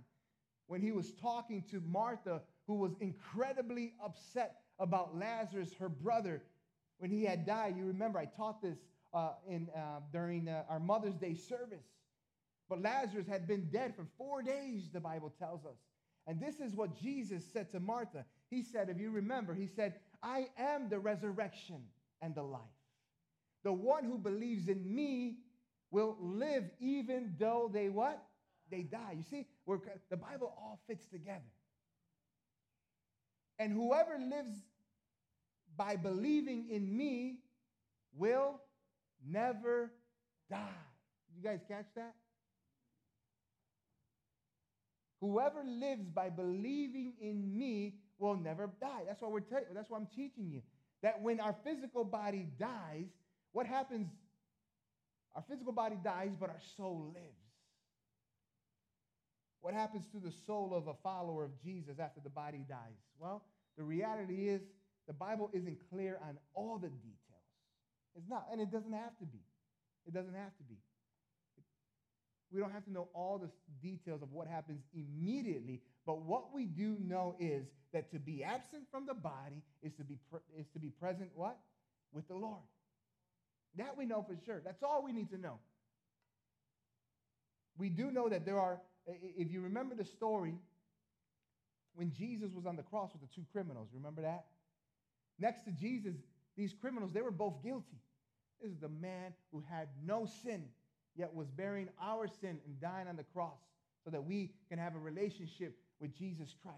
when 0.68 0.82
he 0.82 0.94
was 0.94 1.12
talking 1.22 1.66
to 1.72 1.82
Martha, 1.86 2.42
who 2.66 2.76
was 2.76 2.94
incredibly 3.02 3.94
upset 4.04 4.62
about 4.80 5.18
Lazarus, 5.18 5.74
her 5.80 5.90
brother, 5.90 6.44
when 7.00 7.12
he 7.12 7.24
had 7.26 7.46
died. 7.46 7.76
You 7.78 7.86
remember, 7.88 8.20
I 8.20 8.26
taught 8.26 8.62
this 8.62 8.78
uh, 9.14 9.32
in, 9.50 9.68
uh, 9.76 10.00
during 10.14 10.48
uh, 10.48 10.64
our 10.70 10.80
Mother's 10.80 11.16
Day 11.16 11.34
service. 11.34 11.84
But 12.70 12.82
Lazarus 12.82 13.28
had 13.28 13.48
been 13.48 13.70
dead 13.70 13.96
for 13.96 14.06
four 14.18 14.42
days, 14.42 14.90
the 14.94 15.02
Bible 15.02 15.34
tells 15.38 15.66
us. 15.66 15.78
And 16.28 16.40
this 16.40 16.60
is 16.60 16.76
what 16.76 17.00
Jesus 17.00 17.44
said 17.54 17.70
to 17.72 17.80
Martha. 17.80 18.26
He 18.50 18.64
said, 18.64 18.90
if 18.90 19.00
you 19.00 19.12
remember, 19.12 19.54
he 19.54 19.68
said, 19.68 19.96
I 20.24 20.48
am 20.58 20.90
the 20.90 21.00
resurrection 21.00 21.84
and 22.22 22.34
the 22.34 22.44
life. 22.44 22.62
The 23.64 23.74
one 23.74 24.04
who 24.04 24.18
believes 24.18 24.68
in 24.68 24.96
me 24.96 25.38
will 25.92 26.18
live 26.20 26.64
even 26.80 27.36
though 27.40 27.70
they 27.72 27.90
what? 27.90 28.24
They 28.72 28.82
die. 28.82 29.16
You 29.18 29.24
see, 29.24 29.48
we're, 29.66 29.80
the 30.10 30.18
Bible 30.18 30.54
all 30.58 30.80
fits 30.88 31.06
together. 31.06 31.42
And 33.60 33.72
whoever 33.72 34.18
lives 34.18 34.56
by 35.78 35.96
believing 35.96 36.68
in 36.70 36.96
me 36.96 37.38
will 38.18 38.60
never 39.28 39.92
die. 40.50 40.60
You 41.36 41.44
guys 41.44 41.60
catch 41.68 41.88
that? 41.96 42.16
Whoever 45.26 45.64
lives 45.66 46.08
by 46.14 46.30
believing 46.30 47.14
in 47.20 47.58
me 47.58 47.96
will 48.20 48.36
never 48.38 48.70
die. 48.80 49.02
That's 49.08 49.20
why 49.22 49.30
we're 49.30 49.40
te- 49.40 49.66
that's 49.74 49.90
why 49.90 49.98
I'm 49.98 50.08
teaching 50.16 50.52
you. 50.52 50.62
That 51.02 51.20
when 51.20 51.40
our 51.40 51.56
physical 51.64 52.04
body 52.04 52.46
dies, 52.60 53.08
what 53.52 53.66
happens? 53.66 54.08
Our 55.36 55.44
physical 55.50 55.74
body 55.74 55.98
dies, 56.04 56.30
but 56.40 56.50
our 56.50 56.62
soul 56.78 57.12
lives. 57.16 57.26
What 59.62 59.74
happens 59.74 60.06
to 60.12 60.20
the 60.20 60.32
soul 60.46 60.76
of 60.76 60.88
a 60.88 60.94
follower 61.02 61.44
of 61.44 61.60
Jesus 61.64 61.98
after 62.00 62.20
the 62.24 62.30
body 62.30 62.64
dies? 62.70 63.02
Well, 63.18 63.42
the 63.78 63.84
reality 63.84 64.48
is 64.48 64.62
the 65.08 65.14
Bible 65.14 65.50
isn't 65.54 65.80
clear 65.90 66.20
on 66.22 66.38
all 66.54 66.78
the 66.78 66.90
details. 66.90 67.18
It's 68.16 68.30
not, 68.30 68.46
and 68.52 68.62
it 68.62 68.72
doesn't 68.72 68.94
have 68.94 69.18
to 69.18 69.26
be. 69.26 69.42
It 70.06 70.14
doesn't 70.14 70.36
have 70.36 70.56
to 70.58 70.64
be. 70.70 70.78
We 72.56 72.62
don't 72.62 72.72
have 72.72 72.86
to 72.86 72.92
know 72.92 73.10
all 73.14 73.38
the 73.38 73.50
details 73.86 74.22
of 74.22 74.32
what 74.32 74.48
happens 74.48 74.80
immediately, 74.94 75.82
but 76.06 76.22
what 76.22 76.54
we 76.54 76.66
do 76.66 76.96
know 77.06 77.36
is 77.38 77.66
that 77.92 78.10
to 78.12 78.20
be 78.20 78.46
absent 78.46 78.84
from 78.90 79.06
the 79.06 79.14
body 79.14 79.62
is 79.84 79.92
to 79.96 80.06
be, 80.06 80.18
pre- 80.32 80.40
is 80.58 80.66
to 80.72 80.80
be 80.80 80.90
present 80.90 81.32
what? 81.36 81.58
With 82.14 82.30
the 82.30 82.36
Lord. 82.36 82.62
That 83.78 83.98
we 83.98 84.06
know 84.06 84.24
for 84.26 84.38
sure. 84.46 84.62
That's 84.64 84.84
all 84.84 85.04
we 85.04 85.12
need 85.12 85.32
to 85.32 85.38
know. 85.38 85.60
We 87.78 87.90
do 87.90 88.10
know 88.10 88.30
that 88.30 88.46
there 88.46 88.58
are, 88.58 88.80
if 89.06 89.52
you 89.52 89.60
remember 89.60 89.94
the 89.94 90.06
story, 90.06 90.56
when 91.96 92.14
Jesus 92.14 92.54
was 92.54 92.66
on 92.66 92.78
the 92.78 92.84
cross 92.84 93.12
with 93.12 93.22
the 93.22 93.36
two 93.36 93.46
criminals, 93.52 93.90
remember 93.94 94.22
that? 94.22 94.46
Next 95.40 95.66
to 95.66 95.72
Jesus, 95.72 96.16
these 96.56 96.74
criminals, 96.80 97.12
they 97.12 97.22
were 97.22 97.32
both 97.32 97.62
guilty. 97.62 98.00
This 98.62 98.72
is 98.72 98.80
the 98.80 98.88
man 98.88 99.34
who 99.52 99.62
had 99.70 99.90
no 100.06 100.26
sin, 100.42 100.64
yet 101.16 101.34
was 101.34 101.48
bearing 101.50 101.90
our 102.02 102.28
sin 102.28 102.60
and 102.66 102.80
dying 102.82 103.08
on 103.08 103.16
the 103.16 103.24
cross 103.24 103.60
so 104.04 104.10
that 104.12 104.24
we 104.24 104.52
can 104.70 104.78
have 104.78 104.96
a 104.96 105.00
relationship 105.00 105.78
with 106.00 106.16
Jesus 106.16 106.54
Christ. 106.62 106.78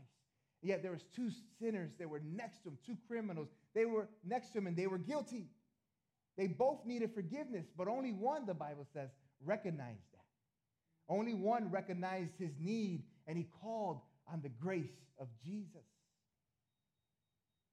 Yet 0.62 0.82
there 0.82 0.92
was 0.92 1.04
two 1.16 1.30
sinners 1.60 1.92
that 2.00 2.10
were 2.10 2.22
next 2.22 2.64
to 2.64 2.70
him, 2.70 2.78
two 2.86 2.98
criminals. 3.08 3.48
They 3.76 3.86
were 3.86 4.08
next 4.26 4.50
to 4.52 4.60
him 4.60 4.68
and 4.68 4.76
they 4.76 4.88
were 4.88 4.98
guilty. 4.98 5.50
They 6.38 6.48
both 6.48 6.86
needed 6.86 7.14
forgiveness, 7.14 7.66
but 7.76 7.88
only 7.88 8.12
one, 8.12 8.46
the 8.46 8.54
Bible 8.54 8.86
says, 8.94 9.10
recognized 9.44 10.06
that. 10.14 11.14
Only 11.14 11.34
one 11.34 11.72
recognized 11.72 12.34
his 12.38 12.52
need 12.60 13.04
and 13.28 13.38
he 13.38 13.48
called 13.62 14.02
on 14.32 14.42
the 14.42 14.50
grace 14.50 14.92
of 15.20 15.28
Jesus. 15.44 15.86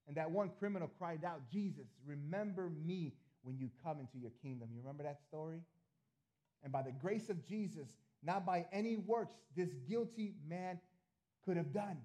And 0.06 0.16
that 0.16 0.30
one 0.30 0.50
criminal 0.58 0.90
cried 0.98 1.24
out, 1.24 1.40
Jesus, 1.50 1.86
remember 2.06 2.70
me 2.84 3.14
when 3.42 3.58
you 3.58 3.70
come 3.82 4.00
into 4.00 4.18
your 4.18 4.32
kingdom. 4.42 4.68
You 4.72 4.80
remember 4.80 5.02
that 5.02 5.20
story? 5.28 5.60
And 6.64 6.72
by 6.72 6.82
the 6.82 6.92
grace 6.92 7.28
of 7.28 7.46
Jesus, 7.46 7.88
not 8.22 8.46
by 8.46 8.64
any 8.72 8.96
works 8.96 9.34
this 9.54 9.68
guilty 9.88 10.34
man 10.48 10.80
could 11.44 11.58
have 11.58 11.72
done, 11.72 11.98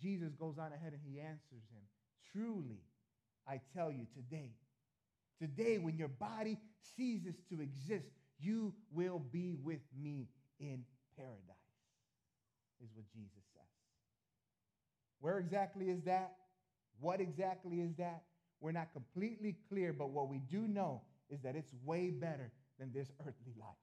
Jesus 0.00 0.34
goes 0.38 0.58
on 0.58 0.72
ahead 0.72 0.92
and 0.92 1.00
he 1.04 1.18
answers 1.18 1.64
him 1.72 1.82
Truly, 2.32 2.82
I 3.48 3.60
tell 3.74 3.90
you 3.90 4.06
today, 4.14 4.50
today 5.40 5.78
when 5.78 5.96
your 5.96 6.08
body 6.08 6.58
ceases 6.96 7.34
to 7.48 7.60
exist, 7.62 8.06
you 8.38 8.74
will 8.92 9.18
be 9.32 9.56
with 9.62 9.80
me 9.98 10.28
in 10.60 10.84
paradise, 11.16 11.56
is 12.84 12.90
what 12.94 13.06
Jesus 13.10 13.42
says. 13.54 13.64
Where 15.20 15.38
exactly 15.38 15.88
is 15.88 16.02
that? 16.04 16.34
What 17.00 17.20
exactly 17.20 17.80
is 17.80 17.94
that? 17.96 18.22
We're 18.60 18.72
not 18.72 18.92
completely 18.92 19.56
clear, 19.68 19.92
but 19.92 20.10
what 20.10 20.28
we 20.28 20.38
do 20.38 20.68
know 20.68 21.02
is 21.30 21.40
that 21.42 21.56
it's 21.56 21.72
way 21.84 22.10
better 22.10 22.52
than 22.78 22.92
this 22.92 23.08
earthly 23.20 23.54
life. 23.58 23.82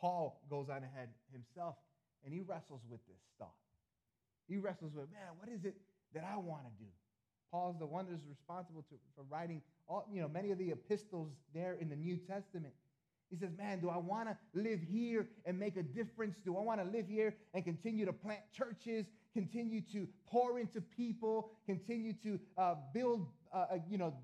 Paul 0.00 0.40
goes 0.48 0.68
on 0.68 0.84
ahead 0.84 1.08
himself 1.32 1.76
and 2.24 2.32
he 2.32 2.40
wrestles 2.40 2.80
with 2.88 3.00
this 3.06 3.20
thought. 3.38 3.54
He 4.48 4.56
wrestles 4.56 4.92
with, 4.94 5.10
man, 5.10 5.36
what 5.36 5.48
is 5.48 5.64
it 5.64 5.74
that 6.14 6.24
I 6.24 6.36
want 6.36 6.62
to 6.64 6.84
do? 6.84 6.90
Paul's 7.50 7.78
the 7.78 7.86
one 7.86 8.06
that's 8.10 8.24
responsible 8.28 8.82
to, 8.90 8.94
for 9.14 9.24
writing 9.30 9.62
all, 9.88 10.06
you 10.12 10.20
know, 10.20 10.28
many 10.28 10.50
of 10.50 10.58
the 10.58 10.70
epistles 10.70 11.30
there 11.54 11.76
in 11.80 11.88
the 11.88 11.96
New 11.96 12.16
Testament. 12.16 12.74
He 13.30 13.36
says, 13.36 13.50
Man, 13.58 13.80
do 13.80 13.90
I 13.90 13.98
want 13.98 14.28
to 14.28 14.36
live 14.54 14.80
here 14.80 15.28
and 15.44 15.58
make 15.58 15.76
a 15.76 15.82
difference? 15.82 16.36
Do 16.44 16.56
I 16.56 16.60
want 16.60 16.80
to 16.80 16.86
live 16.86 17.06
here 17.08 17.34
and 17.54 17.64
continue 17.64 18.06
to 18.06 18.12
plant 18.12 18.40
churches, 18.56 19.06
continue 19.34 19.82
to 19.92 20.08
pour 20.26 20.58
into 20.58 20.80
people, 20.80 21.50
continue 21.66 22.14
to 22.22 22.38
uh, 22.56 22.74
build, 22.94 23.26
uh, 23.52 23.66
uh, 23.72 23.78
you 23.88 23.98
know, 23.98 24.14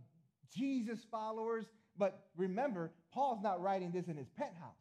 Jesus 0.54 1.00
followers? 1.10 1.64
But 1.96 2.26
remember, 2.36 2.92
Paul's 3.12 3.42
not 3.42 3.62
writing 3.62 3.92
this 3.92 4.06
in 4.08 4.16
his 4.16 4.28
penthouse. 4.36 4.74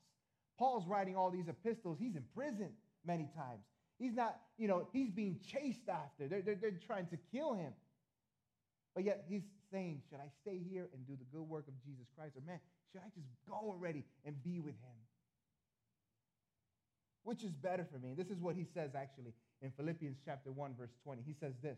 Paul's 0.57 0.88
writing 0.88 1.15
all 1.15 1.31
these 1.31 1.47
epistles. 1.47 1.97
He's 1.99 2.15
in 2.15 2.23
prison 2.36 2.69
many 3.05 3.29
times. 3.36 3.63
He's 3.99 4.13
not, 4.13 4.39
you 4.57 4.67
know, 4.67 4.88
he's 4.91 5.09
being 5.09 5.39
chased 5.45 5.88
after. 5.88 6.27
They're, 6.27 6.41
they're, 6.41 6.55
they're 6.55 6.79
trying 6.86 7.07
to 7.07 7.17
kill 7.31 7.53
him. 7.53 7.73
But 8.95 9.05
yet 9.05 9.25
he's 9.27 9.43
saying, 9.71 10.01
should 10.09 10.19
I 10.19 10.29
stay 10.41 10.59
here 10.69 10.88
and 10.93 11.05
do 11.07 11.13
the 11.13 11.25
good 11.31 11.47
work 11.47 11.67
of 11.67 11.73
Jesus 11.83 12.05
Christ? 12.15 12.36
Or 12.38 12.41
man, 12.45 12.59
should 12.91 13.01
I 13.01 13.09
just 13.15 13.27
go 13.47 13.55
already 13.55 14.03
and 14.25 14.41
be 14.43 14.59
with 14.59 14.75
him? 14.75 14.97
Which 17.23 17.43
is 17.43 17.51
better 17.51 17.88
for 17.91 17.97
me? 17.97 18.13
This 18.15 18.27
is 18.27 18.39
what 18.39 18.55
he 18.55 18.65
says 18.73 18.91
actually 18.95 19.33
in 19.62 19.71
Philippians 19.71 20.17
chapter 20.25 20.51
1, 20.51 20.75
verse 20.77 20.91
20. 21.03 21.21
He 21.25 21.33
says 21.33 21.53
this 21.62 21.77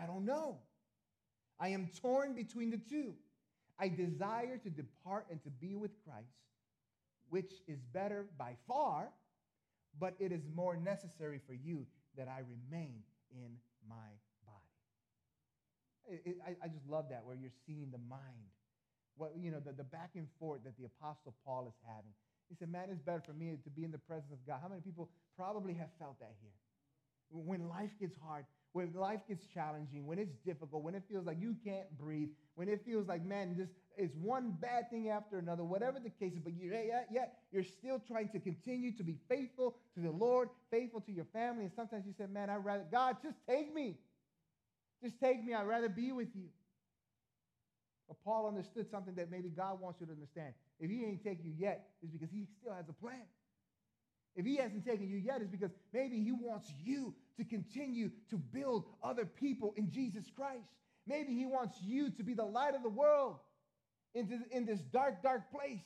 I 0.00 0.06
don't 0.06 0.24
know. 0.24 0.58
I 1.58 1.68
am 1.68 1.88
torn 2.00 2.34
between 2.34 2.70
the 2.70 2.78
two. 2.78 3.14
I 3.78 3.88
desire 3.88 4.58
to 4.58 4.70
depart 4.70 5.26
and 5.30 5.42
to 5.44 5.50
be 5.50 5.74
with 5.74 5.90
Christ, 6.04 6.28
which 7.28 7.52
is 7.66 7.78
better 7.92 8.26
by 8.38 8.56
far, 8.66 9.08
but 9.98 10.14
it 10.18 10.32
is 10.32 10.42
more 10.54 10.76
necessary 10.76 11.40
for 11.46 11.54
you 11.54 11.86
that 12.16 12.28
I 12.28 12.40
remain 12.40 13.02
in 13.30 13.56
my 13.88 13.94
body. 14.46 16.36
I, 16.46 16.56
I 16.64 16.68
just 16.68 16.86
love 16.88 17.06
that 17.10 17.24
where 17.24 17.36
you're 17.36 17.50
seeing 17.66 17.90
the 17.90 18.00
mind 18.08 18.50
what 19.16 19.32
you 19.40 19.50
know 19.50 19.60
the, 19.60 19.72
the 19.72 19.84
back 19.84 20.10
and 20.14 20.28
forth 20.38 20.62
that 20.64 20.76
the 20.78 20.84
apostle 20.84 21.34
paul 21.44 21.66
is 21.66 21.74
having 21.86 22.12
he 22.48 22.54
said 22.54 22.70
man 22.70 22.88
it's 22.90 23.00
better 23.00 23.22
for 23.24 23.32
me 23.32 23.56
to 23.64 23.70
be 23.70 23.84
in 23.84 23.90
the 23.90 23.98
presence 23.98 24.30
of 24.32 24.38
god 24.46 24.58
how 24.62 24.68
many 24.68 24.80
people 24.80 25.08
probably 25.36 25.74
have 25.74 25.88
felt 25.98 26.18
that 26.20 26.34
here 26.40 26.52
when 27.30 27.68
life 27.68 27.90
gets 27.98 28.16
hard 28.22 28.44
when 28.76 28.92
life 28.92 29.20
gets 29.26 29.46
challenging 29.46 30.06
when 30.06 30.18
it's 30.18 30.34
difficult 30.44 30.82
when 30.82 30.94
it 30.94 31.02
feels 31.10 31.24
like 31.24 31.38
you 31.40 31.56
can't 31.64 31.88
breathe 31.98 32.28
when 32.56 32.68
it 32.68 32.84
feels 32.84 33.08
like 33.08 33.24
man 33.24 33.56
this 33.56 33.70
is 33.96 34.10
one 34.20 34.54
bad 34.60 34.90
thing 34.90 35.08
after 35.08 35.38
another 35.38 35.64
whatever 35.64 35.98
the 35.98 36.10
case 36.10 36.34
is 36.34 36.40
but 36.44 36.52
you 36.52 36.70
yet, 36.70 37.08
yet 37.10 37.38
you're 37.50 37.64
still 37.64 37.98
trying 38.06 38.28
to 38.28 38.38
continue 38.38 38.92
to 38.92 39.02
be 39.02 39.16
faithful 39.30 39.76
to 39.94 40.00
the 40.00 40.10
lord 40.10 40.50
faithful 40.70 41.00
to 41.00 41.10
your 41.10 41.24
family 41.32 41.64
and 41.64 41.72
sometimes 41.74 42.04
you 42.06 42.12
say 42.18 42.26
man 42.30 42.50
i'd 42.50 42.62
rather 42.66 42.84
god 42.92 43.16
just 43.22 43.38
take 43.48 43.72
me 43.74 43.96
just 45.02 45.18
take 45.18 45.42
me 45.42 45.54
i'd 45.54 45.66
rather 45.66 45.88
be 45.88 46.12
with 46.12 46.28
you 46.34 46.48
but 48.08 48.22
Paul 48.24 48.46
understood 48.46 48.88
something 48.88 49.16
that 49.16 49.32
maybe 49.32 49.48
God 49.48 49.80
wants 49.80 50.00
you 50.00 50.06
to 50.06 50.12
understand. 50.12 50.54
If 50.78 50.88
he 50.88 51.04
ain't 51.04 51.24
taken 51.24 51.44
you 51.44 51.54
yet, 51.58 51.88
it's 52.00 52.12
because 52.12 52.28
he 52.30 52.46
still 52.60 52.72
has 52.72 52.84
a 52.88 52.92
plan. 52.92 53.26
If 54.36 54.44
he 54.44 54.56
hasn't 54.56 54.84
taken 54.84 55.08
you 55.08 55.16
yet, 55.16 55.40
it's 55.40 55.50
because 55.50 55.70
maybe 55.92 56.22
he 56.22 56.30
wants 56.30 56.70
you 56.84 57.14
to 57.38 57.44
continue 57.44 58.10
to 58.28 58.36
build 58.36 58.84
other 59.02 59.24
people 59.24 59.72
in 59.76 59.90
Jesus 59.90 60.24
Christ. 60.36 60.68
Maybe 61.06 61.34
he 61.34 61.46
wants 61.46 61.78
you 61.82 62.10
to 62.10 62.22
be 62.22 62.34
the 62.34 62.44
light 62.44 62.74
of 62.74 62.82
the 62.82 62.90
world 62.90 63.36
in 64.14 64.66
this 64.66 64.80
dark, 64.80 65.22
dark 65.22 65.50
place 65.50 65.82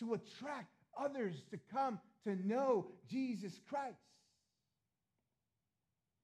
to 0.00 0.14
attract 0.14 0.72
others 0.98 1.34
to 1.50 1.58
come 1.72 2.00
to 2.24 2.36
know 2.46 2.88
Jesus 3.08 3.60
Christ. 3.68 3.96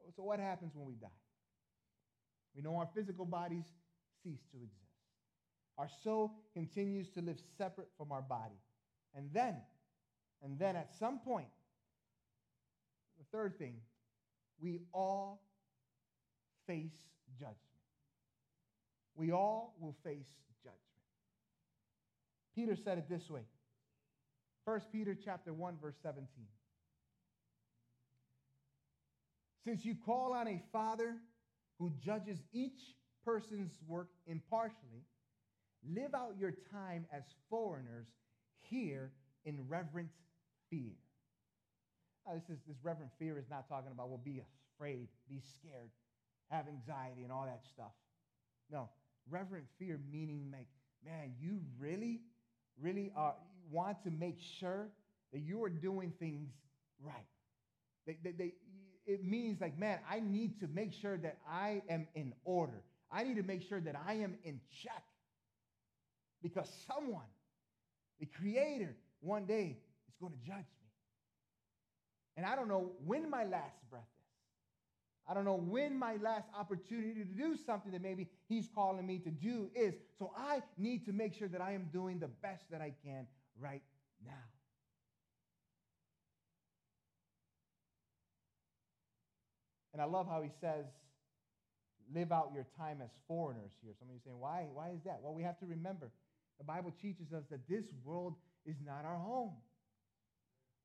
Oh, 0.03 0.13
so, 0.17 0.23
what 0.23 0.41
happens 0.41 0.73
when 0.75 0.87
we 0.87 0.95
die? 0.95 1.07
We 2.55 2.63
know 2.63 2.77
our 2.77 2.89
physical 2.95 3.25
bodies 3.25 3.65
cease 4.23 4.43
to 4.53 4.59
exist. 4.59 4.81
Our 5.77 5.89
soul 6.03 6.33
continues 6.53 7.09
to 7.11 7.21
live 7.21 7.39
separate 7.59 7.89
from 7.99 8.13
our 8.13 8.23
body. 8.23 8.61
And 9.15 9.31
then, 9.33 9.57
and 10.45 10.59
then 10.59 10.77
at 10.77 10.91
some 10.99 11.19
point, 11.19 11.49
the 13.19 13.25
third 13.37 13.59
thing, 13.59 13.77
we 14.61 14.81
all 14.93 15.43
face 16.67 16.95
judgment. 17.39 17.59
We 19.17 19.33
all 19.33 19.75
will 19.81 19.97
face 20.05 20.29
judgment. 20.63 20.81
Peter 22.55 22.77
said 22.77 22.99
it 22.99 23.09
this 23.09 23.29
way. 23.31 23.43
1 24.67 24.81
Peter 24.93 25.17
chapter 25.25 25.53
1 25.53 25.79
verse 25.81 25.97
17. 26.03 26.27
Since 29.65 29.85
you 29.85 29.95
call 30.05 30.35
on 30.35 30.47
a 30.47 30.63
father 30.73 31.17
who 31.79 31.91
judges 32.05 32.39
each 32.53 32.81
person's 33.25 33.73
work 33.89 34.09
impartially, 34.27 35.05
Live 35.93 36.15
out 36.15 36.35
your 36.39 36.53
time 36.73 37.07
as 37.13 37.23
foreigners 37.51 38.07
here 38.61 39.13
in 39.45 39.59
reverent 39.69 40.09
fear. 40.75 40.93
Now, 42.27 42.35
this 42.35 42.57
is 42.57 42.63
this 42.67 42.77
reverent 42.83 43.13
fear 43.19 43.39
is 43.39 43.45
not 43.51 43.69
talking 43.69 43.93
about 43.93 44.09
well, 44.09 44.21
be 44.23 44.43
afraid, 44.77 45.09
be 45.29 45.41
scared, 45.59 45.91
have 46.51 46.67
anxiety, 46.69 47.23
and 47.23 47.33
all 47.33 47.45
that 47.45 47.61
stuff. 47.73 47.93
No, 48.71 48.89
reverent 49.31 49.67
fear 49.79 50.01
meaning 50.11 50.51
like, 50.53 50.67
man, 51.05 51.35
you 51.41 51.61
really, 51.79 52.21
really 52.81 53.13
are 53.17 53.35
want 53.71 54.03
to 54.05 54.11
make 54.11 54.39
sure 54.61 54.89
that 55.33 55.41
you 55.41 55.63
are 55.65 55.69
doing 55.69 56.13
things 56.19 56.51
right. 57.01 57.27
They, 58.07 58.19
they, 58.23 58.33
they, 58.33 58.53
it 59.07 59.25
means 59.25 59.61
like, 59.61 59.79
man, 59.79 59.99
I 60.11 60.21
need 60.21 60.61
to 60.61 60.69
make 60.69 60.93
sure 60.93 61.17
that 61.19 61.39
I 61.49 61.83
am 61.89 62.07
in 62.15 62.33
order. 62.45 62.83
I 63.11 63.25
need 63.25 63.37
to 63.37 63.43
make 63.43 63.63
sure 63.69 63.81
that 63.81 63.97
I 64.07 64.15
am 64.15 64.35
in 64.45 64.61
check 64.83 65.03
because 66.43 66.69
someone, 66.87 67.27
the 68.21 68.27
Creator, 68.27 68.97
one 69.21 69.47
day 69.47 69.79
is 70.15 70.21
going 70.21 70.33
to 70.33 70.47
judge 70.47 70.57
me. 70.57 70.89
And 72.37 72.47
I 72.47 72.57
don't 72.57 72.69
know 72.69 72.93
when 73.05 73.29
my 73.31 73.45
last 73.45 73.79
breath 73.91 74.03
is. 74.03 74.25
I 75.27 75.35
don't 75.35 75.45
know 75.45 75.57
when 75.57 75.99
my 75.99 76.17
last 76.23 76.49
opportunity 76.59 77.15
to 77.15 77.25
do 77.25 77.57
something 77.57 77.93
that 77.93 78.03
maybe 78.03 78.29
He's 78.49 78.69
calling 78.75 79.07
me 79.07 79.19
to 79.19 79.31
do 79.31 79.71
is. 79.75 79.95
So 80.19 80.33
I 80.37 80.63
need 80.77 81.07
to 81.07 81.13
make 81.13 81.35
sure 81.35 81.49
that 81.49 81.61
I 81.61 81.73
am 81.73 81.89
doing 81.93 82.19
the 82.19 82.29
best 82.29 82.71
that 82.71 82.81
I 82.81 82.93
can 83.05 83.27
right 83.59 83.83
now. 84.25 84.33
And 89.95 90.03
I 90.03 90.07
love 90.07 90.27
how 90.27 90.43
he 90.43 90.51
says, 90.61 90.87
live 92.13 92.33
out 92.33 92.51
your 92.53 92.67
time 92.77 92.99
as 93.03 93.11
foreigners 93.29 93.71
here. 93.81 93.93
Some 93.99 94.09
of 94.09 94.15
you 94.15 94.21
saying, 94.25 94.39
why? 94.39 94.67
Why 94.73 94.91
is 94.91 95.01
that? 95.05 95.21
Well, 95.23 95.33
we 95.33 95.45
have 95.45 95.59
to 95.61 95.67
remember 95.67 96.11
the 96.59 96.65
Bible 96.65 96.93
teaches 97.01 97.33
us 97.33 97.45
that 97.51 97.69
this 97.69 97.85
world 98.05 98.35
is 98.67 98.77
not 98.85 99.05
our 99.05 99.17
home. 99.17 99.53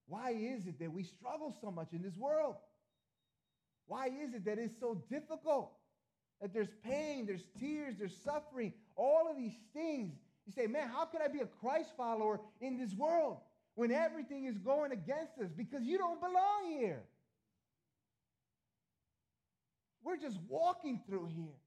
Why 0.09 0.31
is 0.31 0.65
it 0.65 0.79
that 0.79 0.91
we 0.91 1.03
struggle 1.03 1.55
so 1.61 1.71
much 1.71 1.93
in 1.93 2.01
this 2.01 2.17
world? 2.17 2.55
Why 3.85 4.07
is 4.07 4.33
it 4.33 4.43
that 4.45 4.57
it's 4.57 4.79
so 4.79 5.01
difficult? 5.09 5.71
That 6.41 6.53
there's 6.53 6.69
pain, 6.83 7.25
there's 7.27 7.43
tears, 7.59 7.95
there's 7.97 8.15
suffering, 8.23 8.73
all 8.95 9.29
of 9.29 9.37
these 9.37 9.57
things. 9.73 10.15
You 10.47 10.53
say, 10.53 10.67
man, 10.67 10.89
how 10.89 11.05
can 11.05 11.21
I 11.21 11.27
be 11.27 11.41
a 11.41 11.45
Christ 11.45 11.91
follower 11.95 12.39
in 12.59 12.77
this 12.77 12.93
world 12.93 13.37
when 13.75 13.91
everything 13.91 14.45
is 14.45 14.57
going 14.57 14.91
against 14.91 15.37
us? 15.37 15.51
Because 15.55 15.83
you 15.83 15.99
don't 15.99 16.19
belong 16.19 16.71
here. 16.71 17.03
We're 20.03 20.17
just 20.17 20.39
walking 20.47 21.01
through 21.07 21.27
here. 21.35 21.57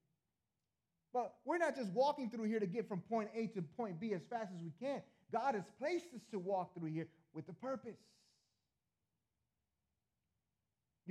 But 1.13 1.35
we're 1.45 1.59
not 1.59 1.77
just 1.77 1.91
walking 1.93 2.31
through 2.31 2.45
here 2.45 2.59
to 2.59 2.67
get 2.67 2.89
from 2.89 3.03
point 3.03 3.29
A 3.37 3.47
to 3.49 3.63
point 3.77 4.01
B 4.01 4.15
as 4.15 4.23
fast 4.31 4.51
as 4.57 4.63
we 4.63 4.73
can. 4.81 5.03
God 5.31 5.55
has 5.55 5.65
placed 5.79 6.07
us 6.15 6.23
to 6.31 6.39
walk 6.39 6.75
through 6.75 6.89
here 6.89 7.07
with 7.35 7.49
a 7.49 7.53
purpose. 7.53 7.99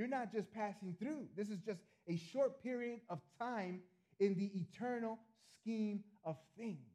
You're 0.02 0.10
not 0.10 0.32
just 0.32 0.52
passing 0.52 0.96
through. 0.98 1.28
This 1.38 1.50
is 1.50 1.60
just 1.60 1.80
a 2.08 2.18
short 2.34 2.64
period 2.64 3.02
of 3.08 3.20
time 3.38 3.82
in 4.20 4.34
the 4.34 4.50
eternal 4.60 5.20
scheme 5.60 6.04
of 6.24 6.38
things. 6.58 6.90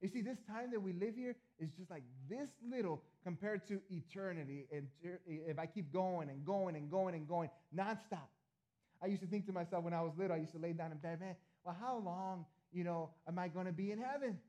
You 0.00 0.08
see, 0.08 0.22
this 0.22 0.38
time 0.50 0.72
that 0.72 0.82
we 0.82 0.94
live 0.94 1.14
here 1.14 1.36
is 1.60 1.70
just 1.78 1.92
like 1.92 2.02
this 2.28 2.48
little 2.68 3.04
compared 3.22 3.68
to 3.68 3.80
eternity. 3.88 4.66
And 4.72 4.88
if 5.28 5.60
I 5.60 5.66
keep 5.66 5.92
going 5.92 6.28
and 6.28 6.44
going 6.44 6.74
and 6.74 6.90
going 6.90 7.14
and 7.14 7.28
going 7.28 7.50
nonstop, 7.72 8.26
I 9.00 9.06
used 9.06 9.22
to 9.22 9.28
think 9.28 9.46
to 9.46 9.52
myself 9.52 9.84
when 9.84 9.94
I 9.94 10.02
was 10.02 10.10
little, 10.18 10.34
I 10.34 10.40
used 10.40 10.54
to 10.54 10.58
lay 10.58 10.72
down 10.72 10.90
in 10.90 10.98
bed, 10.98 11.20
man, 11.20 11.36
well, 11.64 11.76
how 11.80 11.98
long, 11.98 12.46
you 12.72 12.82
know, 12.82 13.10
am 13.28 13.38
I 13.38 13.46
going 13.46 13.66
to 13.66 13.72
be 13.72 13.92
in 13.92 13.98
heaven? 13.98 14.40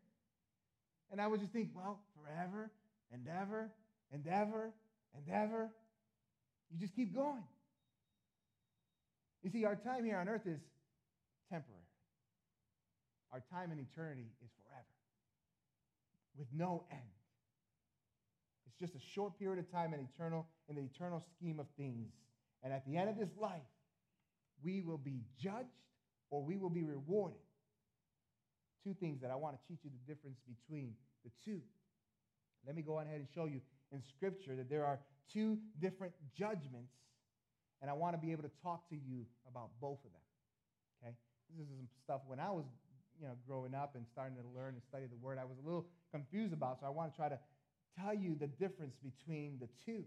And 1.11 1.21
I 1.21 1.27
would 1.27 1.39
just 1.39 1.53
think, 1.53 1.69
well, 1.75 1.99
forever 2.19 2.71
and 3.13 3.27
ever 3.39 3.69
and 4.11 4.25
ever 4.27 4.73
and 5.13 5.23
ever. 5.31 5.69
You 6.71 6.79
just 6.79 6.95
keep 6.95 7.13
going. 7.13 7.43
You 9.43 9.49
see, 9.49 9.65
our 9.65 9.75
time 9.75 10.03
here 10.03 10.17
on 10.17 10.27
earth 10.27 10.45
is 10.45 10.59
temporary. 11.49 11.79
Our 13.31 13.41
time 13.51 13.71
in 13.71 13.79
eternity 13.79 14.27
is 14.43 14.49
forever 14.63 14.85
with 16.37 16.47
no 16.53 16.85
end. 16.91 17.01
It's 18.65 18.77
just 18.79 18.95
a 18.95 19.05
short 19.13 19.37
period 19.37 19.59
of 19.59 19.71
time 19.71 19.93
in 19.93 19.99
eternal 19.99 20.47
in 20.67 20.75
the 20.75 20.81
eternal 20.81 21.23
scheme 21.35 21.59
of 21.59 21.67
things. 21.77 22.11
And 22.63 22.73
at 22.73 22.85
the 22.85 22.97
end 22.97 23.09
of 23.09 23.17
this 23.17 23.29
life, 23.39 23.61
we 24.63 24.81
will 24.81 24.97
be 24.97 25.21
judged 25.41 25.67
or 26.29 26.43
we 26.43 26.57
will 26.57 26.69
be 26.69 26.83
rewarded. 26.83 27.39
Two 28.83 28.93
things 28.99 29.21
that 29.21 29.31
I 29.31 29.35
want 29.35 29.55
to 29.55 29.67
teach 29.67 29.83
you 29.83 29.89
the 29.89 30.13
difference 30.13 30.37
between 30.47 30.93
the 31.23 31.31
two. 31.43 31.61
Let 32.65 32.75
me 32.75 32.81
go 32.81 32.99
ahead 32.99 33.15
and 33.15 33.27
show 33.33 33.45
you 33.45 33.61
in 33.91 34.01
Scripture 34.01 34.55
that 34.55 34.69
there 34.69 34.85
are 34.85 34.99
two 35.31 35.57
different 35.79 36.13
judgments, 36.37 36.93
and 37.81 37.89
I 37.89 37.93
want 37.93 38.13
to 38.15 38.19
be 38.19 38.31
able 38.31 38.43
to 38.43 38.51
talk 38.61 38.87
to 38.89 38.95
you 38.95 39.25
about 39.49 39.69
both 39.79 39.99
of 40.05 40.11
them. 40.11 40.25
Okay? 41.03 41.15
This 41.57 41.67
is 41.67 41.77
some 41.77 41.87
stuff 42.03 42.21
when 42.27 42.39
I 42.39 42.51
was 42.51 42.65
you 43.21 43.27
know, 43.27 43.33
growing 43.47 43.75
up 43.75 43.95
and 43.95 44.05
starting 44.11 44.35
to 44.37 44.43
learn 44.55 44.73
and 44.75 44.83
study 44.83 45.05
the 45.09 45.17
Word, 45.17 45.37
I 45.39 45.45
was 45.45 45.57
a 45.61 45.65
little 45.65 45.85
confused 46.11 46.53
about, 46.53 46.79
so 46.79 46.85
I 46.85 46.89
want 46.89 47.11
to 47.11 47.17
try 47.17 47.29
to 47.29 47.39
tell 47.99 48.13
you 48.13 48.35
the 48.39 48.47
difference 48.47 48.95
between 49.03 49.57
the 49.59 49.67
two. 49.85 50.03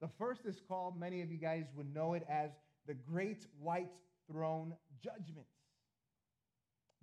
The 0.00 0.08
first 0.18 0.46
is 0.46 0.60
called, 0.66 0.98
many 0.98 1.22
of 1.22 1.30
you 1.30 1.38
guys 1.38 1.64
would 1.76 1.92
know 1.92 2.14
it 2.14 2.24
as 2.28 2.50
the 2.86 2.94
Great 2.94 3.46
White 3.60 3.90
Throne 4.30 4.74
Judgment. 5.02 5.46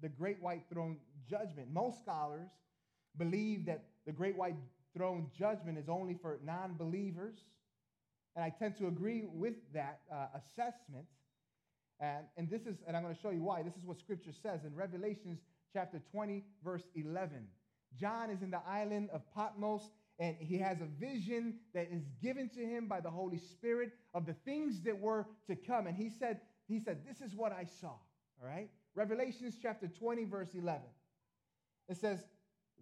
The 0.02 0.10
Great 0.10 0.42
White 0.42 0.64
Throne 0.72 0.98
Judgment. 1.30 1.72
Most 1.72 2.00
scholars 2.00 2.50
believe 3.18 3.66
that 3.66 3.84
the 4.06 4.12
Great 4.12 4.38
White 4.38 4.56
Throne 4.96 5.28
Judgment 5.38 5.78
is 5.78 5.90
only 5.90 6.16
for 6.22 6.40
non 6.44 6.76
believers. 6.78 7.36
And 8.36 8.44
I 8.46 8.50
tend 8.58 8.78
to 8.78 8.88
agree 8.88 9.26
with 9.32 9.56
that 9.74 10.02
uh, 10.12 10.28
assessment. 10.36 11.06
And, 12.00 12.26
and 12.38 12.50
this 12.50 12.62
is, 12.62 12.78
and 12.88 12.96
I'm 12.96 13.04
going 13.04 13.16
to 13.16 13.22
show 13.22 13.32
you 13.32 13.44
why. 13.44 13.64
This 13.64 13.76
is 13.76 13.84
what 13.84 14.00
Scripture 14.00 14.32
says 14.32 14.64
in 14.64 14.76
Revelations 14.76 15.40
chapter 15.74 16.02
20, 16.12 16.44
verse 16.64 16.84
11. 16.96 17.48
John 18.00 18.30
is 18.30 18.42
in 18.42 18.52
the 18.52 18.62
island 18.68 19.10
of 19.12 19.22
Patmos 19.34 19.82
and 20.20 20.36
he 20.38 20.58
has 20.58 20.82
a 20.82 20.86
vision 20.86 21.56
that 21.74 21.88
is 21.92 22.04
given 22.22 22.50
to 22.50 22.60
him 22.60 22.88
by 22.88 23.00
the 23.00 23.10
Holy 23.10 23.38
Spirit 23.38 23.94
of 24.14 24.26
the 24.26 24.34
things 24.46 24.82
that 24.82 25.00
were 25.00 25.26
to 25.48 25.56
come. 25.56 25.88
And 25.88 25.96
he 25.96 26.10
said, 26.10 26.42
he 26.68 26.80
said, 26.80 27.00
This 27.08 27.22
is 27.22 27.36
what 27.36 27.54
I 27.54 27.66
saw. 27.80 27.94
All 28.42 28.48
right? 28.48 28.70
Revelations 28.96 29.56
chapter 29.62 29.88
20, 29.88 30.26
verse 30.26 30.50
11. 30.54 30.82
It 31.88 31.98
says, 31.98 32.20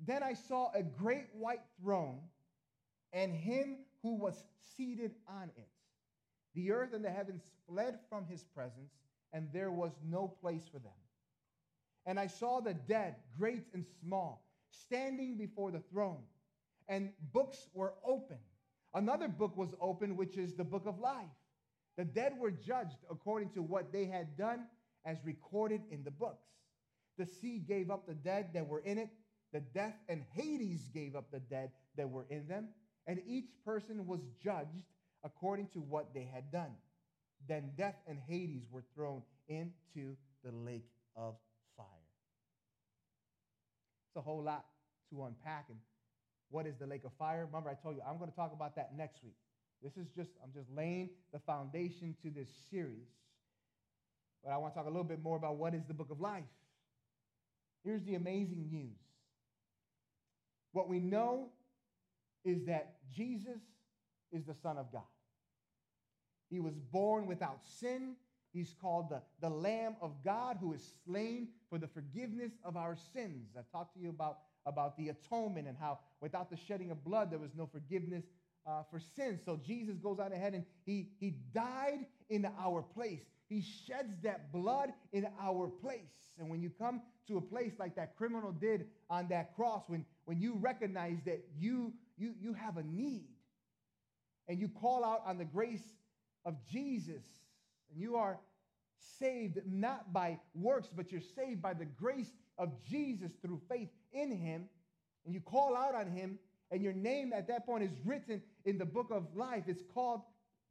Then 0.05 0.23
I 0.23 0.33
saw 0.33 0.71
a 0.73 0.81
great 0.81 1.27
white 1.33 1.61
throne 1.79 2.19
and 3.13 3.33
him 3.33 3.85
who 4.07 4.15
was 4.15 4.41
seated 4.77 5.11
on 5.27 5.49
it. 5.57 5.67
The 6.55 6.71
earth 6.71 6.93
and 6.93 7.03
the 7.03 7.09
heavens 7.09 7.43
fled 7.67 7.99
from 8.09 8.25
his 8.25 8.41
presence, 8.41 8.93
and 9.33 9.49
there 9.51 9.69
was 9.69 9.91
no 10.09 10.29
place 10.29 10.63
for 10.71 10.79
them. 10.79 10.91
And 12.05 12.17
I 12.17 12.27
saw 12.27 12.61
the 12.61 12.73
dead, 12.73 13.15
great 13.37 13.63
and 13.73 13.85
small, 14.01 14.45
standing 14.71 15.37
before 15.37 15.71
the 15.71 15.81
throne 15.91 16.23
and 16.87 17.11
books 17.33 17.67
were 17.73 17.95
open. 18.05 18.37
Another 18.93 19.27
book 19.27 19.57
was 19.57 19.75
open, 19.81 20.15
which 20.15 20.37
is 20.37 20.53
the 20.53 20.63
book 20.63 20.83
of 20.85 20.99
life. 20.99 21.25
The 21.97 22.05
dead 22.05 22.31
were 22.39 22.51
judged 22.51 23.03
according 23.11 23.49
to 23.55 23.61
what 23.61 23.91
they 23.91 24.05
had 24.05 24.37
done 24.37 24.67
as 25.05 25.17
recorded 25.25 25.81
in 25.91 26.05
the 26.05 26.11
books. 26.11 26.47
The 27.17 27.25
sea 27.25 27.59
gave 27.59 27.91
up 27.91 28.07
the 28.07 28.13
dead 28.13 28.51
that 28.53 28.69
were 28.69 28.79
in 28.79 28.99
it. 28.99 29.09
The 29.51 29.59
death 29.59 29.95
and 30.07 30.23
Hades 30.33 30.87
gave 30.93 31.13
up 31.13 31.29
the 31.29 31.41
dead 31.41 31.71
that 31.97 32.09
were 32.09 32.25
in 32.29 32.47
them. 32.47 32.69
And 33.07 33.21
each 33.25 33.47
person 33.65 34.05
was 34.05 34.19
judged 34.43 34.85
according 35.23 35.67
to 35.73 35.79
what 35.79 36.13
they 36.13 36.29
had 36.31 36.51
done. 36.51 36.73
Then 37.47 37.71
death 37.77 37.95
and 38.07 38.19
Hades 38.27 38.63
were 38.69 38.83
thrown 38.93 39.21
into 39.47 40.15
the 40.43 40.51
lake 40.51 40.89
of 41.15 41.35
fire. 41.77 41.85
It's 44.09 44.17
a 44.17 44.21
whole 44.21 44.43
lot 44.43 44.65
to 45.09 45.23
unpack. 45.23 45.65
And 45.69 45.79
what 46.49 46.65
is 46.65 46.75
the 46.79 46.85
lake 46.85 47.05
of 47.05 47.11
fire? 47.17 47.45
Remember, 47.45 47.69
I 47.69 47.75
told 47.75 47.95
you 47.95 48.01
I'm 48.07 48.17
going 48.17 48.29
to 48.29 48.35
talk 48.35 48.51
about 48.53 48.75
that 48.75 48.91
next 48.97 49.23
week. 49.23 49.35
This 49.81 49.95
is 49.95 50.07
just, 50.15 50.31
I'm 50.43 50.51
just 50.53 50.69
laying 50.75 51.09
the 51.31 51.39
foundation 51.39 52.15
to 52.23 52.29
this 52.29 52.47
series. 52.69 53.07
But 54.43 54.51
I 54.51 54.57
want 54.57 54.73
to 54.73 54.79
talk 54.79 54.87
a 54.87 54.89
little 54.89 55.03
bit 55.03 55.21
more 55.21 55.37
about 55.37 55.57
what 55.57 55.73
is 55.73 55.83
the 55.87 55.93
book 55.93 56.09
of 56.09 56.19
life. 56.19 56.43
Here's 57.83 58.03
the 58.03 58.15
amazing 58.15 58.67
news. 58.71 58.97
What 60.71 60.89
we 60.89 60.99
know 60.99 61.49
is 62.47 62.65
that 62.65 62.95
Jesus 63.15 63.61
is 64.31 64.45
the 64.45 64.55
Son 64.55 64.77
of 64.77 64.91
God. 64.91 65.03
He 66.49 66.59
was 66.59 66.75
born 66.91 67.27
without 67.27 67.59
sin. 67.79 68.15
He's 68.53 68.73
called 68.81 69.09
the, 69.09 69.21
the 69.41 69.49
Lamb 69.49 69.97
of 70.01 70.23
God 70.23 70.57
who 70.59 70.73
is 70.73 70.93
slain 71.05 71.49
for 71.69 71.77
the 71.77 71.87
forgiveness 71.87 72.53
of 72.63 72.77
our 72.77 72.95
sins. 73.13 73.49
I've 73.57 73.69
talked 73.71 73.93
to 73.95 73.99
you 73.99 74.09
about 74.09 74.39
about 74.67 74.97
the 74.97 75.09
atonement 75.09 75.67
and 75.67 75.77
how 75.79 75.97
without 76.21 76.49
the 76.49 76.57
shedding 76.57 76.91
of 76.91 77.03
blood, 77.03 77.31
there 77.31 77.39
was 77.39 77.55
no 77.55 77.65
forgiveness 77.65 78.25
uh, 78.67 78.83
for 78.91 78.99
sins. 78.99 79.41
So 79.45 79.59
Jesus 79.65 79.97
goes 79.97 80.19
out 80.19 80.33
ahead 80.33 80.53
and 80.53 80.65
he, 80.85 81.07
he 81.19 81.35
died 81.53 82.05
in 82.29 82.45
our 82.59 82.81
place. 82.81 83.21
He 83.47 83.61
sheds 83.61 84.19
that 84.23 84.51
blood 84.51 84.89
in 85.13 85.25
our 85.41 85.67
place. 85.67 86.33
And 86.37 86.49
when 86.49 86.61
you 86.61 86.69
come 86.69 87.01
to 87.29 87.37
a 87.37 87.41
place 87.41 87.73
like 87.79 87.95
that 87.95 88.17
criminal 88.17 88.51
did 88.51 88.87
on 89.09 89.29
that 89.29 89.55
cross, 89.55 89.83
when, 89.87 90.05
when 90.25 90.39
you 90.41 90.55
recognize 90.55 91.17
that 91.25 91.45
you, 91.57 91.93
you, 92.17 92.33
you 92.41 92.53
have 92.53 92.77
a 92.77 92.83
need 92.83 93.27
and 94.47 94.59
you 94.59 94.69
call 94.69 95.03
out 95.03 95.21
on 95.25 95.37
the 95.37 95.45
grace 95.45 95.83
of 96.45 96.55
Jesus, 96.71 97.23
and 97.91 98.01
you 98.01 98.15
are 98.15 98.39
saved 99.19 99.59
not 99.65 100.13
by 100.13 100.39
works, 100.55 100.87
but 100.95 101.11
you're 101.11 101.21
saved 101.35 101.61
by 101.61 101.73
the 101.73 101.85
grace 101.85 102.31
of 102.57 102.71
Jesus 102.89 103.31
through 103.41 103.61
faith 103.69 103.89
in 104.13 104.31
him, 104.31 104.65
and 105.25 105.33
you 105.33 105.41
call 105.41 105.75
out 105.75 105.93
on 105.93 106.09
him, 106.09 106.39
and 106.71 106.81
your 106.81 106.93
name 106.93 107.33
at 107.33 107.47
that 107.47 107.65
point 107.65 107.83
is 107.83 107.91
written 108.05 108.41
in 108.65 108.77
the 108.77 108.85
book 108.85 109.07
of 109.11 109.23
life. 109.35 109.63
It's 109.67 109.83
called 109.93 110.21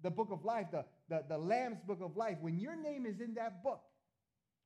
the 0.02 0.10
book 0.10 0.28
of 0.30 0.44
life, 0.44 0.66
the, 0.70 0.84
the, 1.08 1.24
the 1.28 1.38
Lamb's 1.38 1.80
book 1.86 1.98
of 2.02 2.16
life. 2.16 2.36
When 2.40 2.58
your 2.58 2.76
name 2.76 3.06
is 3.06 3.20
in 3.20 3.34
that 3.34 3.62
book, 3.62 3.80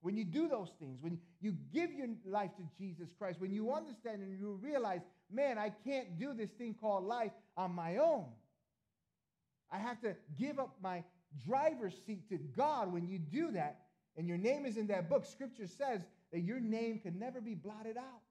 when 0.00 0.16
you 0.16 0.24
do 0.24 0.48
those 0.48 0.70
things, 0.78 0.98
when 1.00 1.18
you 1.40 1.54
give 1.72 1.92
your 1.92 2.08
life 2.24 2.50
to 2.56 2.62
Jesus 2.78 3.08
Christ, 3.18 3.40
when 3.40 3.52
you 3.52 3.72
understand 3.72 4.22
and 4.22 4.38
you 4.38 4.58
realize, 4.62 5.00
man, 5.32 5.58
I 5.58 5.70
can't 5.84 6.18
do 6.18 6.34
this 6.34 6.50
thing 6.50 6.74
called 6.80 7.04
life 7.04 7.32
on 7.56 7.72
my 7.72 7.96
own. 7.98 8.26
I 9.70 9.78
have 9.78 10.00
to 10.00 10.16
give 10.38 10.58
up 10.58 10.76
my 10.82 11.04
driver's 11.46 11.94
seat 12.06 12.28
to 12.28 12.38
God. 12.38 12.92
When 12.92 13.06
you 13.06 13.18
do 13.18 13.52
that, 13.52 13.82
and 14.16 14.26
your 14.26 14.38
name 14.38 14.66
is 14.66 14.76
in 14.76 14.88
that 14.88 15.08
book, 15.08 15.24
Scripture 15.24 15.66
says 15.66 16.02
that 16.32 16.40
your 16.40 16.60
name 16.60 16.98
can 16.98 17.18
never 17.18 17.40
be 17.40 17.54
blotted 17.54 17.96
out. 17.96 18.22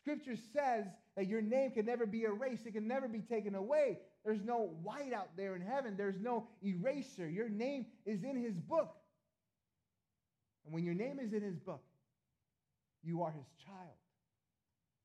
Scripture 0.00 0.36
says 0.52 0.86
that 1.16 1.26
your 1.26 1.42
name 1.42 1.72
can 1.72 1.86
never 1.86 2.06
be 2.06 2.22
erased, 2.22 2.66
it 2.66 2.72
can 2.72 2.86
never 2.86 3.08
be 3.08 3.20
taken 3.20 3.54
away. 3.54 3.98
There's 4.24 4.42
no 4.42 4.70
white 4.82 5.12
out 5.12 5.36
there 5.36 5.56
in 5.56 5.62
heaven, 5.62 5.96
there's 5.96 6.20
no 6.20 6.48
eraser. 6.62 7.28
Your 7.28 7.48
name 7.48 7.86
is 8.06 8.22
in 8.22 8.36
His 8.36 8.58
book. 8.58 8.94
And 10.64 10.74
when 10.74 10.84
your 10.84 10.94
name 10.94 11.18
is 11.18 11.32
in 11.32 11.42
His 11.42 11.58
book, 11.58 11.82
you 13.02 13.22
are 13.22 13.32
His 13.32 13.46
child. 13.64 13.96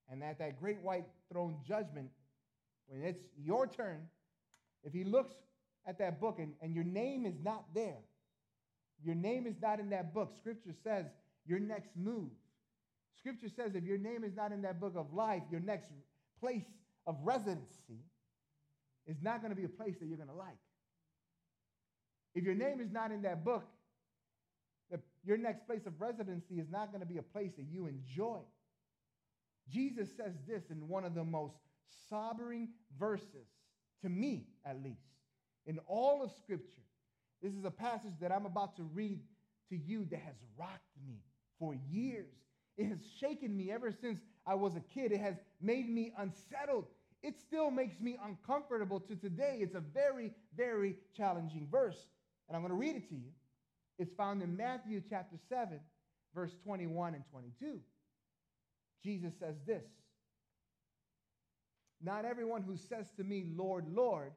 And 0.09 0.23
at 0.23 0.39
that 0.39 0.59
great 0.59 0.81
white 0.81 1.05
throne 1.31 1.57
judgment, 1.67 2.09
when 2.87 3.03
it's 3.03 3.23
your 3.37 3.67
turn, 3.67 4.01
if 4.83 4.93
He 4.93 5.03
looks 5.03 5.33
at 5.87 5.97
that 5.99 6.19
book 6.19 6.39
and, 6.39 6.53
and 6.61 6.73
your 6.73 6.83
name 6.83 7.25
is 7.25 7.35
not 7.43 7.65
there, 7.73 7.99
your 9.03 9.15
name 9.15 9.47
is 9.47 9.55
not 9.61 9.79
in 9.79 9.89
that 9.89 10.13
book, 10.13 10.33
Scripture 10.37 10.73
says 10.83 11.05
your 11.45 11.59
next 11.59 11.91
move. 11.95 12.29
Scripture 13.17 13.49
says 13.49 13.75
if 13.75 13.83
your 13.83 13.97
name 13.97 14.23
is 14.23 14.35
not 14.35 14.51
in 14.51 14.61
that 14.63 14.79
book 14.79 14.93
of 14.95 15.13
life, 15.13 15.43
your 15.49 15.61
next 15.61 15.91
place 16.39 16.65
of 17.07 17.15
residency 17.23 18.03
is 19.07 19.17
not 19.21 19.41
going 19.41 19.51
to 19.51 19.55
be 19.55 19.65
a 19.65 19.69
place 19.69 19.95
that 19.99 20.05
you're 20.07 20.17
going 20.17 20.29
to 20.29 20.35
like. 20.35 20.57
If 22.35 22.43
your 22.43 22.55
name 22.55 22.79
is 22.79 22.91
not 22.91 23.11
in 23.11 23.21
that 23.23 23.43
book, 23.43 23.63
the, 24.89 24.99
your 25.25 25.37
next 25.37 25.65
place 25.67 25.85
of 25.85 25.99
residency 25.99 26.55
is 26.55 26.67
not 26.69 26.91
going 26.91 27.01
to 27.01 27.07
be 27.07 27.17
a 27.17 27.23
place 27.23 27.51
that 27.57 27.65
you 27.69 27.87
enjoy. 27.87 28.39
Jesus 29.69 30.09
says 30.15 30.33
this 30.47 30.63
in 30.69 30.87
one 30.87 31.05
of 31.05 31.15
the 31.15 31.23
most 31.23 31.55
sobering 32.09 32.69
verses, 32.99 33.47
to 34.01 34.09
me 34.09 34.47
at 34.65 34.81
least, 34.83 34.99
in 35.65 35.79
all 35.87 36.23
of 36.23 36.31
Scripture. 36.43 36.81
This 37.41 37.53
is 37.53 37.65
a 37.65 37.71
passage 37.71 38.13
that 38.21 38.31
I'm 38.31 38.45
about 38.45 38.75
to 38.77 38.83
read 38.83 39.19
to 39.69 39.77
you 39.77 40.05
that 40.11 40.19
has 40.21 40.35
rocked 40.57 40.97
me 41.05 41.19
for 41.59 41.75
years. 41.89 42.35
It 42.77 42.87
has 42.87 42.99
shaken 43.19 43.55
me 43.55 43.71
ever 43.71 43.91
since 43.91 44.19
I 44.45 44.55
was 44.55 44.75
a 44.75 44.81
kid. 44.81 45.11
It 45.11 45.21
has 45.21 45.35
made 45.61 45.89
me 45.89 46.13
unsettled. 46.17 46.85
It 47.21 47.35
still 47.39 47.71
makes 47.71 47.99
me 47.99 48.17
uncomfortable 48.23 48.99
to 49.01 49.15
today. 49.15 49.59
It's 49.61 49.75
a 49.75 49.79
very, 49.79 50.31
very 50.57 50.95
challenging 51.15 51.67
verse. 51.71 52.07
And 52.47 52.55
I'm 52.55 52.61
going 52.61 52.71
to 52.71 52.77
read 52.77 52.95
it 52.95 53.07
to 53.09 53.15
you. 53.15 53.31
It's 53.97 54.13
found 54.13 54.41
in 54.41 54.57
Matthew 54.57 55.01
chapter 55.09 55.37
7, 55.49 55.79
verse 56.33 56.51
21 56.63 57.13
and 57.15 57.23
22. 57.31 57.79
Jesus 59.03 59.33
says 59.39 59.55
this 59.65 59.83
Not 62.01 62.25
everyone 62.25 62.63
who 62.63 62.77
says 62.77 63.07
to 63.17 63.23
me, 63.23 63.45
Lord, 63.55 63.85
Lord, 63.93 64.31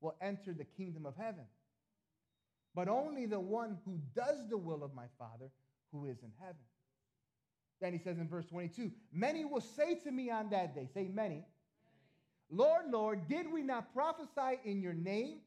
will 0.00 0.14
enter 0.20 0.52
the 0.52 0.64
kingdom 0.64 1.06
of 1.06 1.16
heaven, 1.16 1.44
but 2.74 2.88
only 2.88 3.26
the 3.26 3.40
one 3.40 3.78
who 3.84 3.98
does 4.14 4.48
the 4.48 4.58
will 4.58 4.82
of 4.84 4.94
my 4.94 5.06
Father 5.18 5.50
who 5.92 6.06
is 6.06 6.18
in 6.22 6.32
heaven. 6.40 6.56
Then 7.80 7.92
he 7.92 7.98
says 7.98 8.18
in 8.18 8.28
verse 8.28 8.46
22 8.46 8.90
Many 9.12 9.44
will 9.44 9.60
say 9.60 9.96
to 9.96 10.10
me 10.10 10.30
on 10.30 10.50
that 10.50 10.74
day, 10.74 10.88
say 10.94 11.08
many, 11.12 11.44
Lord, 12.50 12.84
Lord, 12.90 13.28
did 13.28 13.50
we 13.50 13.62
not 13.62 13.92
prophesy 13.94 14.60
in 14.64 14.82
your 14.82 14.92
name, 14.92 15.38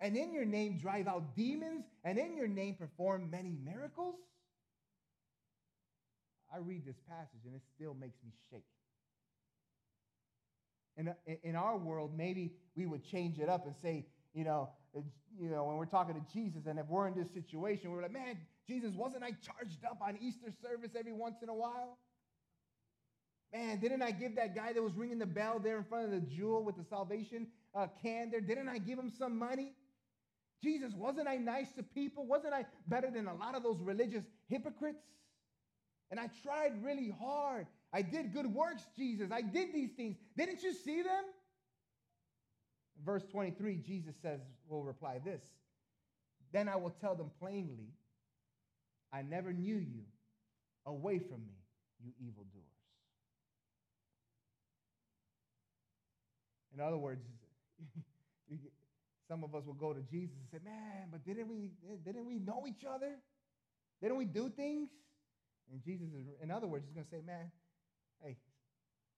and 0.00 0.16
in 0.16 0.32
your 0.32 0.44
name 0.44 0.78
drive 0.78 1.08
out 1.08 1.36
demons, 1.36 1.84
and 2.04 2.18
in 2.18 2.36
your 2.36 2.48
name 2.48 2.76
perform 2.76 3.30
many 3.30 3.56
miracles? 3.64 4.16
I 6.54 6.58
read 6.58 6.84
this 6.84 6.96
passage 7.08 7.40
and 7.44 7.54
it 7.54 7.62
still 7.74 7.94
makes 7.94 8.18
me 8.24 8.30
shake. 8.50 8.64
In, 10.96 11.14
in 11.42 11.56
our 11.56 11.78
world, 11.78 12.12
maybe 12.16 12.52
we 12.76 12.86
would 12.86 13.04
change 13.04 13.38
it 13.38 13.48
up 13.48 13.66
and 13.66 13.74
say, 13.80 14.06
you 14.34 14.44
know, 14.44 14.70
you 15.38 15.48
know, 15.48 15.64
when 15.64 15.76
we're 15.76 15.86
talking 15.86 16.14
to 16.14 16.32
Jesus, 16.32 16.66
and 16.66 16.78
if 16.78 16.86
we're 16.86 17.08
in 17.08 17.14
this 17.14 17.32
situation, 17.32 17.90
we're 17.90 18.02
like, 18.02 18.12
man, 18.12 18.36
Jesus, 18.66 18.92
wasn't 18.94 19.22
I 19.22 19.30
charged 19.30 19.84
up 19.90 19.98
on 20.06 20.18
Easter 20.20 20.52
service 20.62 20.90
every 20.98 21.12
once 21.12 21.36
in 21.42 21.48
a 21.48 21.54
while? 21.54 21.98
Man, 23.54 23.80
didn't 23.80 24.02
I 24.02 24.10
give 24.10 24.36
that 24.36 24.54
guy 24.54 24.74
that 24.74 24.82
was 24.82 24.94
ringing 24.94 25.18
the 25.18 25.26
bell 25.26 25.58
there 25.58 25.78
in 25.78 25.84
front 25.84 26.06
of 26.06 26.10
the 26.10 26.20
jewel 26.20 26.62
with 26.62 26.76
the 26.76 26.84
salvation 26.84 27.46
uh, 27.74 27.86
can 28.02 28.30
there, 28.30 28.40
didn't 28.40 28.68
I 28.68 28.78
give 28.78 28.98
him 28.98 29.10
some 29.18 29.38
money? 29.38 29.72
Jesus, 30.62 30.92
wasn't 30.94 31.26
I 31.26 31.36
nice 31.36 31.72
to 31.76 31.82
people? 31.82 32.26
Wasn't 32.26 32.52
I 32.52 32.66
better 32.86 33.10
than 33.10 33.26
a 33.26 33.34
lot 33.34 33.54
of 33.54 33.62
those 33.62 33.80
religious 33.80 34.24
hypocrites? 34.48 35.02
And 36.12 36.20
I 36.20 36.28
tried 36.42 36.84
really 36.84 37.10
hard. 37.18 37.66
I 37.90 38.02
did 38.02 38.34
good 38.34 38.46
works, 38.46 38.82
Jesus. 38.94 39.30
I 39.32 39.40
did 39.40 39.72
these 39.72 39.92
things. 39.92 40.16
Didn't 40.36 40.62
you 40.62 40.74
see 40.74 41.00
them? 41.00 41.24
Verse 43.02 43.22
23, 43.32 43.78
Jesus 43.78 44.14
says, 44.20 44.40
will 44.68 44.84
reply 44.84 45.20
this 45.24 45.40
Then 46.52 46.68
I 46.68 46.76
will 46.76 46.94
tell 47.00 47.14
them 47.14 47.30
plainly, 47.40 47.94
I 49.10 49.22
never 49.22 49.54
knew 49.54 49.76
you. 49.76 50.02
Away 50.84 51.18
from 51.18 51.46
me, 51.46 51.54
you 52.04 52.12
evildoers. 52.20 52.50
In 56.74 56.80
other 56.80 56.98
words, 56.98 57.24
some 59.28 59.44
of 59.44 59.54
us 59.54 59.64
will 59.64 59.74
go 59.74 59.94
to 59.94 60.00
Jesus 60.02 60.36
and 60.40 60.48
say, 60.50 60.58
Man, 60.62 61.08
but 61.10 61.24
didn't 61.24 61.48
we, 61.48 61.70
didn't 62.04 62.26
we 62.26 62.38
know 62.38 62.64
each 62.68 62.84
other? 62.84 63.12
Didn't 64.02 64.18
we 64.18 64.26
do 64.26 64.50
things? 64.50 64.90
And 65.72 65.82
Jesus 65.82 66.08
is, 66.12 66.28
in 66.42 66.50
other 66.50 66.66
words, 66.66 66.84
he's 66.84 66.94
going 66.94 67.06
to 67.06 67.10
say, 67.10 67.24
Man, 67.24 67.50
hey, 68.22 68.36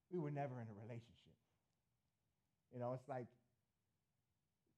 we 0.09 0.19
were 0.19 0.31
never 0.31 0.55
in 0.55 0.67
a 0.71 0.77
relationship. 0.87 1.35
You 2.73 2.79
know, 2.79 2.93
it's 2.95 3.07
like 3.07 3.27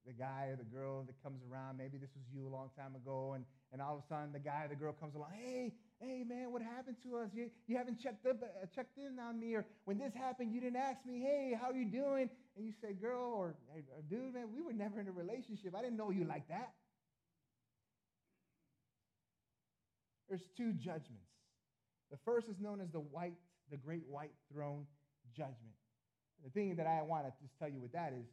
the 0.06 0.12
guy 0.12 0.48
or 0.50 0.56
the 0.56 0.64
girl 0.64 1.04
that 1.04 1.14
comes 1.22 1.40
around. 1.50 1.76
Maybe 1.78 1.98
this 1.98 2.10
was 2.16 2.24
you 2.32 2.48
a 2.48 2.52
long 2.52 2.70
time 2.76 2.96
ago, 2.96 3.34
and, 3.34 3.44
and 3.72 3.80
all 3.80 3.94
of 3.94 4.02
a 4.02 4.06
sudden 4.08 4.32
the 4.32 4.38
guy 4.42 4.64
or 4.64 4.68
the 4.68 4.74
girl 4.74 4.92
comes 4.92 5.14
along. 5.14 5.30
Hey, 5.38 5.74
hey, 6.00 6.24
man, 6.26 6.50
what 6.50 6.62
happened 6.62 6.96
to 7.04 7.18
us? 7.18 7.28
You, 7.32 7.50
you 7.66 7.76
haven't 7.76 8.00
checked 8.00 8.26
up, 8.26 8.42
uh, 8.42 8.66
checked 8.74 8.98
in 8.98 9.18
on 9.18 9.38
me, 9.38 9.54
or 9.54 9.66
when 9.84 9.98
this 9.98 10.14
happened, 10.14 10.52
you 10.52 10.60
didn't 10.60 10.80
ask 10.80 11.04
me. 11.06 11.20
Hey, 11.20 11.56
how 11.60 11.70
you 11.70 11.84
doing? 11.84 12.30
And 12.56 12.66
you 12.66 12.72
say, 12.82 12.92
girl 12.92 13.34
or, 13.36 13.54
or 13.70 14.02
dude, 14.08 14.34
man, 14.34 14.48
we 14.52 14.62
were 14.62 14.72
never 14.72 14.98
in 14.98 15.06
a 15.06 15.12
relationship. 15.12 15.74
I 15.76 15.82
didn't 15.82 15.96
know 15.96 16.10
you 16.10 16.24
like 16.24 16.48
that. 16.48 16.72
There's 20.28 20.44
two 20.56 20.72
judgments. 20.72 21.37
The 22.10 22.18
first 22.24 22.48
is 22.48 22.56
known 22.60 22.80
as 22.80 22.90
the 22.90 23.00
white, 23.00 23.36
the 23.70 23.76
great 23.76 24.02
white 24.08 24.32
throne 24.52 24.86
judgment. 25.36 25.76
The 26.44 26.50
thing 26.50 26.76
that 26.76 26.86
I 26.86 27.02
want 27.02 27.26
to 27.26 27.32
just 27.42 27.58
tell 27.58 27.68
you 27.68 27.80
with 27.80 27.92
that 27.92 28.12
is 28.12 28.26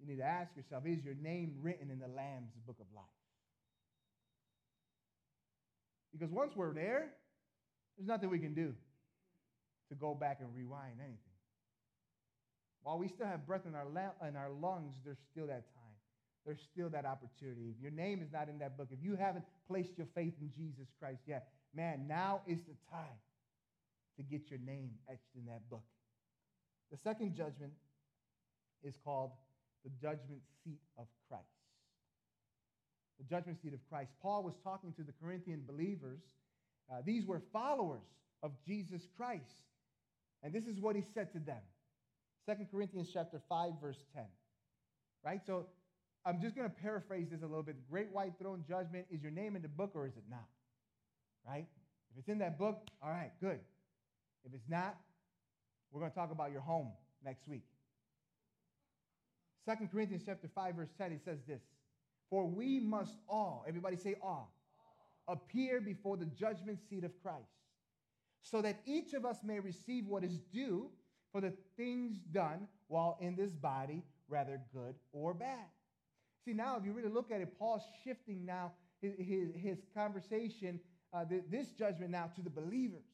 you 0.00 0.06
need 0.06 0.18
to 0.18 0.24
ask 0.24 0.56
yourself 0.56 0.84
is 0.86 1.04
your 1.04 1.14
name 1.14 1.56
written 1.60 1.90
in 1.90 1.98
the 1.98 2.08
Lamb's 2.08 2.52
book 2.66 2.76
of 2.80 2.86
life? 2.94 3.04
Because 6.12 6.30
once 6.30 6.52
we're 6.56 6.74
there, 6.74 7.12
there's 7.96 8.08
nothing 8.08 8.30
we 8.30 8.38
can 8.38 8.54
do 8.54 8.74
to 9.90 9.94
go 9.94 10.14
back 10.14 10.38
and 10.40 10.48
rewind 10.54 10.94
anything. 10.98 11.18
While 12.82 12.98
we 12.98 13.08
still 13.08 13.26
have 13.26 13.46
breath 13.46 13.66
in 13.66 13.74
our, 13.74 13.84
la- 13.84 14.26
in 14.26 14.36
our 14.36 14.50
lungs, 14.50 14.96
there's 15.04 15.20
still 15.30 15.46
that 15.48 15.68
time. 15.74 15.80
There's 16.46 16.60
still 16.72 16.88
that 16.90 17.04
opportunity. 17.04 17.74
If 17.76 17.82
your 17.82 17.90
name 17.90 18.22
is 18.22 18.32
not 18.32 18.48
in 18.48 18.58
that 18.60 18.78
book, 18.78 18.88
if 18.90 18.98
you 19.02 19.14
haven't 19.14 19.44
placed 19.68 19.98
your 19.98 20.06
faith 20.14 20.32
in 20.40 20.50
Jesus 20.56 20.88
Christ 20.98 21.20
yet, 21.26 21.48
man, 21.74 22.06
now 22.08 22.42
is 22.46 22.58
the 22.62 22.76
time 22.90 23.18
to 24.16 24.22
get 24.22 24.50
your 24.50 24.60
name 24.60 24.90
etched 25.08 25.34
in 25.36 25.46
that 25.46 25.68
book. 25.70 25.84
The 26.90 26.98
second 26.98 27.36
judgment 27.36 27.72
is 28.82 28.94
called 29.04 29.30
the 29.84 29.90
judgment 30.00 30.42
seat 30.64 30.80
of 30.98 31.06
Christ. 31.28 31.44
The 33.18 33.24
judgment 33.24 33.60
seat 33.62 33.74
of 33.74 33.80
Christ. 33.88 34.10
Paul 34.22 34.42
was 34.42 34.54
talking 34.64 34.92
to 34.94 35.02
the 35.02 35.12
Corinthian 35.22 35.62
believers. 35.66 36.20
Uh, 36.90 36.96
these 37.04 37.26
were 37.26 37.42
followers 37.52 38.02
of 38.42 38.52
Jesus 38.66 39.02
Christ. 39.16 39.44
And 40.42 40.52
this 40.52 40.64
is 40.64 40.80
what 40.80 40.96
he 40.96 41.02
said 41.14 41.32
to 41.32 41.38
them. 41.38 41.60
2 42.48 42.54
Corinthians 42.70 43.10
chapter 43.12 43.40
5, 43.48 43.72
verse 43.80 44.02
10. 44.14 44.24
Right? 45.24 45.40
So 45.46 45.66
I'm 46.24 46.40
just 46.40 46.56
going 46.56 46.68
to 46.68 46.74
paraphrase 46.74 47.28
this 47.30 47.42
a 47.42 47.46
little 47.46 47.62
bit. 47.62 47.76
Great 47.90 48.10
white 48.12 48.32
throne 48.40 48.64
judgment, 48.66 49.06
is 49.10 49.22
your 49.22 49.32
name 49.32 49.54
in 49.56 49.62
the 49.62 49.68
book 49.68 49.92
or 49.94 50.06
is 50.06 50.16
it 50.16 50.24
not? 50.30 50.48
Right? 51.46 51.66
If 52.12 52.18
it's 52.18 52.28
in 52.28 52.38
that 52.38 52.58
book, 52.58 52.86
all 53.02 53.10
right, 53.10 53.30
good. 53.40 53.60
If 54.44 54.54
it's 54.54 54.68
not, 54.68 54.96
we're 55.90 56.00
going 56.00 56.10
to 56.12 56.16
talk 56.16 56.30
about 56.32 56.52
your 56.52 56.60
home 56.60 56.88
next 57.24 57.48
week. 57.48 57.64
2 59.68 59.88
Corinthians 59.92 60.22
chapter 60.24 60.48
5, 60.54 60.74
verse 60.74 60.90
10, 60.98 61.12
it 61.12 61.20
says 61.24 61.38
this. 61.46 61.62
For 62.30 62.46
we 62.46 62.80
must 62.80 63.16
all, 63.28 63.64
everybody 63.68 63.96
say 63.96 64.16
all, 64.22 64.54
appear 65.28 65.80
before 65.80 66.16
the 66.16 66.26
judgment 66.26 66.78
seat 66.88 67.04
of 67.04 67.12
Christ, 67.22 67.50
so 68.42 68.62
that 68.62 68.80
each 68.86 69.12
of 69.12 69.24
us 69.24 69.38
may 69.44 69.60
receive 69.60 70.06
what 70.06 70.24
is 70.24 70.38
due 70.52 70.90
for 71.32 71.40
the 71.40 71.52
things 71.76 72.16
done 72.32 72.66
while 72.88 73.18
in 73.20 73.36
this 73.36 73.52
body, 73.52 74.02
whether 74.28 74.60
good 74.72 74.94
or 75.12 75.34
bad. 75.34 75.66
See, 76.44 76.52
now, 76.52 76.76
if 76.76 76.84
you 76.84 76.92
really 76.92 77.10
look 77.10 77.30
at 77.30 77.40
it, 77.40 77.58
Paul's 77.58 77.82
shifting 78.02 78.46
now 78.46 78.72
his, 79.00 79.50
his 79.54 79.78
conversation, 79.94 80.80
uh, 81.12 81.24
this 81.50 81.68
judgment 81.78 82.10
now 82.10 82.30
to 82.36 82.42
the 82.42 82.50
believers. 82.50 83.04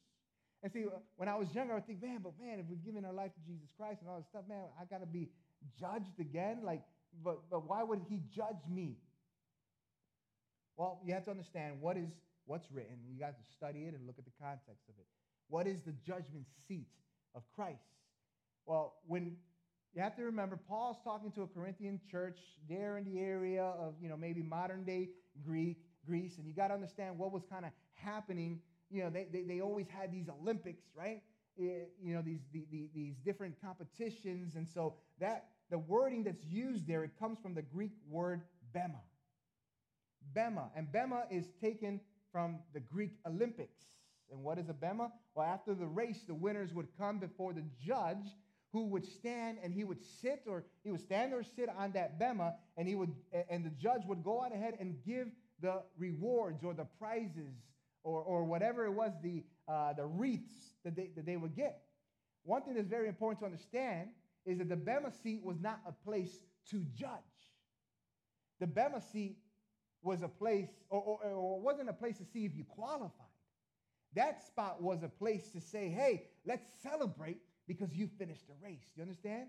And 0.62 0.72
see, 0.72 0.86
when 1.16 1.28
I 1.28 1.36
was 1.36 1.54
younger, 1.54 1.72
I 1.72 1.76
would 1.76 1.86
think, 1.86 2.02
man, 2.02 2.20
but 2.22 2.32
man, 2.40 2.58
if 2.58 2.66
we've 2.68 2.84
given 2.84 3.04
our 3.04 3.12
life 3.12 3.32
to 3.34 3.40
Jesus 3.46 3.68
Christ 3.76 4.00
and 4.00 4.10
all 4.10 4.18
this 4.18 4.26
stuff, 4.26 4.44
man, 4.48 4.64
I 4.80 4.84
got 4.84 5.00
to 5.00 5.06
be 5.06 5.28
judged 5.78 6.18
again? 6.18 6.60
Like, 6.64 6.82
but, 7.24 7.38
but 7.50 7.68
why 7.68 7.82
would 7.82 8.00
he 8.08 8.22
judge 8.34 8.62
me? 8.68 8.96
Well, 10.76 11.00
you 11.04 11.14
have 11.14 11.24
to 11.24 11.30
understand 11.30 11.80
what 11.80 11.96
is 11.96 12.10
what's 12.46 12.70
written. 12.70 12.96
You 13.10 13.18
got 13.18 13.36
to 13.36 13.44
study 13.56 13.80
it 13.80 13.94
and 13.94 14.06
look 14.06 14.18
at 14.18 14.24
the 14.24 14.36
context 14.40 14.88
of 14.88 14.94
it. 14.98 15.06
What 15.48 15.66
is 15.66 15.80
the 15.84 15.92
judgment 16.06 16.46
seat 16.68 16.88
of 17.34 17.42
Christ? 17.54 17.82
Well, 18.66 18.94
when 19.06 19.36
you 19.94 20.02
have 20.02 20.16
to 20.16 20.24
remember, 20.24 20.58
Paul's 20.68 20.98
talking 21.04 21.30
to 21.32 21.42
a 21.42 21.46
Corinthian 21.46 22.00
church 22.10 22.38
there 22.68 22.98
in 22.98 23.04
the 23.04 23.18
area 23.18 23.62
of, 23.62 23.94
you 24.00 24.08
know, 24.08 24.16
maybe 24.16 24.42
modern 24.42 24.84
day 24.84 25.10
Greek, 25.44 25.78
Greece, 26.06 26.38
and 26.38 26.46
you 26.46 26.54
got 26.54 26.68
to 26.68 26.74
understand 26.74 27.18
what 27.18 27.32
was 27.32 27.42
kind 27.50 27.64
of 27.64 27.72
happening. 28.06 28.60
You 28.90 29.02
know, 29.04 29.10
they, 29.10 29.26
they, 29.32 29.42
they 29.42 29.60
always 29.60 29.86
had 29.88 30.12
these 30.12 30.28
Olympics, 30.40 30.84
right? 30.94 31.22
Eh, 31.60 31.84
you 32.00 32.14
know, 32.14 32.22
these, 32.22 32.40
the, 32.52 32.64
these 32.94 33.16
different 33.24 33.60
competitions. 33.60 34.54
And 34.54 34.66
so 34.66 34.94
that 35.20 35.48
the 35.70 35.78
wording 35.78 36.24
that's 36.24 36.44
used 36.44 36.86
there, 36.86 37.02
it 37.04 37.10
comes 37.18 37.38
from 37.42 37.54
the 37.54 37.62
Greek 37.62 37.92
word 38.08 38.42
bema. 38.72 39.00
Bema. 40.34 40.70
And 40.76 40.90
bema 40.92 41.24
is 41.30 41.44
taken 41.60 42.00
from 42.32 42.60
the 42.72 42.80
Greek 42.80 43.12
Olympics. 43.26 43.82
And 44.30 44.42
what 44.42 44.58
is 44.58 44.68
a 44.68 44.74
bema? 44.74 45.10
Well, 45.34 45.46
after 45.46 45.74
the 45.74 45.86
race, 45.86 46.20
the 46.26 46.34
winners 46.34 46.72
would 46.72 46.88
come 46.98 47.18
before 47.18 47.52
the 47.52 47.64
judge 47.84 48.26
who 48.72 48.86
would 48.88 49.06
stand 49.06 49.58
and 49.62 49.72
he 49.72 49.84
would 49.84 50.02
sit 50.20 50.42
or 50.46 50.64
he 50.84 50.90
would 50.90 51.00
stand 51.00 51.32
or 51.32 51.42
sit 51.42 51.68
on 51.78 51.92
that 51.92 52.18
bema 52.18 52.54
and 52.76 52.86
he 52.86 52.94
would 52.94 53.10
and 53.48 53.64
the 53.64 53.70
judge 53.70 54.02
would 54.06 54.22
go 54.22 54.40
on 54.40 54.52
ahead 54.52 54.74
and 54.78 54.96
give 55.06 55.28
the 55.62 55.80
rewards 55.96 56.62
or 56.62 56.74
the 56.74 56.84
prizes 56.98 57.54
or, 58.06 58.22
or 58.22 58.44
whatever 58.44 58.86
it 58.86 58.92
was 58.92 59.10
the 59.22 59.42
uh, 59.68 59.92
the 59.92 60.06
wreaths 60.06 60.74
that 60.84 60.94
they, 60.94 61.10
that 61.16 61.26
they 61.26 61.36
would 61.36 61.56
get. 61.56 61.80
One 62.44 62.62
thing 62.62 62.74
that's 62.74 62.88
very 62.88 63.08
important 63.08 63.40
to 63.40 63.46
understand 63.46 64.10
is 64.46 64.58
that 64.58 64.68
the 64.68 64.76
Bema 64.76 65.10
seat 65.10 65.42
was 65.42 65.60
not 65.60 65.80
a 65.86 65.92
place 65.92 66.44
to 66.70 66.84
judge. 66.94 67.10
The 68.60 68.68
Bema 68.68 69.02
seat 69.12 69.38
was 70.02 70.22
a 70.22 70.28
place, 70.28 70.68
or, 70.88 71.00
or, 71.00 71.30
or 71.30 71.60
wasn't 71.60 71.88
a 71.88 71.92
place 71.92 72.16
to 72.18 72.24
see 72.24 72.44
if 72.44 72.54
you 72.54 72.62
qualified. 72.62 73.10
That 74.14 74.46
spot 74.46 74.80
was 74.80 75.02
a 75.02 75.08
place 75.08 75.50
to 75.50 75.60
say, 75.60 75.88
hey, 75.88 76.28
let's 76.46 76.64
celebrate 76.80 77.38
because 77.66 77.92
you 77.92 78.08
finished 78.18 78.46
the 78.46 78.54
race. 78.62 78.92
You 78.94 79.02
understand? 79.02 79.48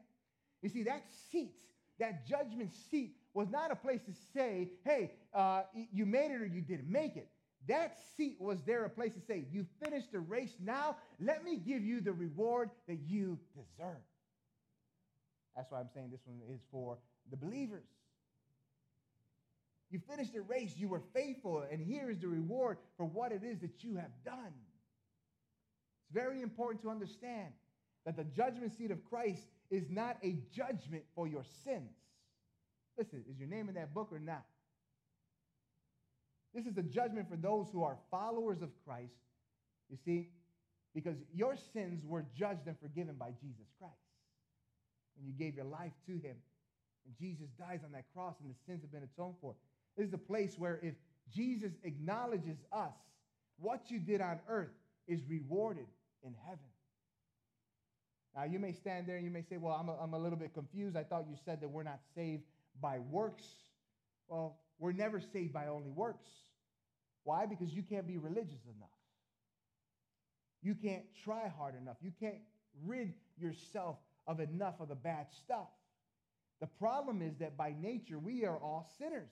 You 0.64 0.70
see, 0.70 0.82
that 0.84 1.04
seat, 1.32 1.54
that 2.00 2.28
judgment 2.28 2.74
seat, 2.90 3.18
was 3.36 3.50
not 3.52 3.72
a 3.72 3.76
place 3.76 4.02
to 4.08 4.14
say, 4.34 4.72
hey, 4.84 5.12
uh, 5.32 5.62
you 5.94 6.08
made 6.08 6.32
it 6.32 6.42
or 6.42 6.48
you 6.48 6.62
didn't 6.62 6.90
make 6.90 7.16
it. 7.16 7.30
That 7.68 7.98
seat 8.16 8.38
was 8.40 8.60
there 8.66 8.86
a 8.86 8.90
place 8.90 9.14
to 9.14 9.22
say, 9.22 9.46
You 9.52 9.66
finished 9.84 10.12
the 10.12 10.20
race. 10.20 10.54
Now 10.64 10.98
let 11.20 11.44
me 11.44 11.58
give 11.58 11.84
you 11.84 12.02
the 12.02 12.14
reward 12.14 12.70
that 12.88 13.00
you 13.06 13.38
deserve. 13.56 13.98
That's 15.56 15.72
why 15.72 15.80
I'm 15.80 15.90
saying 15.94 16.10
this 16.12 16.22
one 16.26 16.40
is 16.54 16.62
for 16.72 16.98
the 17.30 17.36
believers. 17.36 17.84
You 19.90 20.00
finished 20.10 20.34
the 20.34 20.42
race, 20.42 20.74
you 20.76 20.90
were 20.90 21.02
faithful, 21.14 21.64
and 21.72 21.82
here 21.82 22.10
is 22.10 22.20
the 22.20 22.28
reward 22.28 22.78
for 22.98 23.06
what 23.06 23.32
it 23.32 23.42
is 23.44 23.60
that 23.60 23.84
you 23.84 23.96
have 23.96 24.12
done. 24.26 24.54
It's 26.04 26.14
very 26.14 26.42
important 26.42 26.82
to 26.84 26.90
understand 26.90 27.54
that 28.06 28.18
the 28.18 28.26
judgment 28.26 28.78
seat 28.78 28.92
of 28.92 29.04
Christ 29.10 29.42
is 29.72 29.90
not 29.90 30.18
a 30.24 30.38
judgment 30.54 31.04
for 31.16 31.28
your 31.28 31.44
sins. 31.64 31.92
Listen, 32.98 33.24
is 33.30 33.38
your 33.38 33.48
name 33.48 33.70
in 33.70 33.76
that 33.76 33.94
book 33.94 34.10
or 34.12 34.20
not? 34.20 34.44
This 36.58 36.66
is 36.66 36.74
the 36.74 36.82
judgment 36.82 37.30
for 37.30 37.36
those 37.36 37.68
who 37.72 37.84
are 37.84 38.00
followers 38.10 38.64
of 38.64 38.70
Christ, 38.84 39.14
you 39.92 39.98
see, 40.04 40.30
because 40.96 41.18
your 41.32 41.56
sins 41.72 42.04
were 42.04 42.26
judged 42.36 42.66
and 42.66 42.76
forgiven 42.80 43.14
by 43.14 43.30
Jesus 43.40 43.68
Christ. 43.78 43.94
when 45.16 45.28
you 45.28 45.34
gave 45.34 45.56
your 45.56 45.66
life 45.66 45.92
to 46.08 46.14
him. 46.14 46.36
And 47.06 47.16
Jesus 47.20 47.48
dies 47.60 47.82
on 47.86 47.92
that 47.92 48.06
cross 48.12 48.34
and 48.42 48.50
the 48.50 48.56
sins 48.66 48.82
have 48.82 48.92
been 48.92 49.04
atoned 49.04 49.36
for. 49.40 49.54
This 49.96 50.08
is 50.08 50.14
a 50.16 50.18
place 50.18 50.56
where 50.58 50.80
if 50.82 50.96
Jesus 51.32 51.74
acknowledges 51.84 52.58
us, 52.72 52.96
what 53.60 53.92
you 53.92 54.00
did 54.00 54.22
on 54.22 54.40
earth 54.48 54.74
is 55.08 55.22
rewarded 55.30 55.86
in 56.24 56.34
heaven. 56.44 56.60
Now, 58.36 58.46
you 58.46 58.58
may 58.58 58.74
stand 58.74 59.06
there 59.06 59.18
and 59.18 59.26
you 59.26 59.32
may 59.32 59.44
say, 59.44 59.58
Well, 59.58 59.74
I'm 59.74 59.90
a, 59.90 59.98
I'm 59.98 60.16
a 60.16 60.20
little 60.20 60.40
bit 60.40 60.56
confused. 60.56 60.98
I 60.98 61.04
thought 61.04 61.26
you 61.30 61.36
said 61.46 61.62
that 61.62 61.70
we're 61.70 61.84
not 61.84 62.00
saved 62.16 62.44
by 62.82 62.98
works. 62.98 63.46
Well, 64.28 64.58
we're 64.80 64.92
never 64.92 65.20
saved 65.20 65.54
by 65.54 65.68
only 65.68 65.90
works. 65.90 66.28
Why? 67.28 67.46
Because 67.46 67.74
you 67.74 67.84
can't 67.84 68.08
be 68.08 68.18
religious 68.18 68.64
enough. 68.74 68.88
You 70.62 70.76
can't 70.76 71.04
try 71.26 71.52
hard 71.58 71.76
enough. 71.76 71.98
You 72.02 72.14
can't 72.22 72.38
rid 72.86 73.12
yourself 73.38 73.98
of 74.28 74.40
enough 74.40 74.76
of 74.80 74.88
the 74.88 74.96
bad 74.96 75.28
stuff. 75.44 75.68
The 76.62 76.68
problem 76.68 77.22
is 77.22 77.36
that 77.40 77.58
by 77.58 77.76
nature, 77.82 78.18
we 78.18 78.46
are 78.46 78.56
all 78.56 78.90
sinners. 78.98 79.28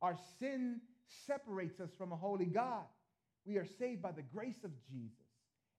Our 0.00 0.16
sin 0.38 0.80
separates 1.26 1.78
us 1.78 1.90
from 1.98 2.10
a 2.10 2.16
holy 2.16 2.46
God. 2.46 2.84
We 3.44 3.58
are 3.58 3.66
saved 3.78 4.00
by 4.00 4.12
the 4.12 4.22
grace 4.22 4.64
of 4.64 4.70
Jesus. 4.90 5.26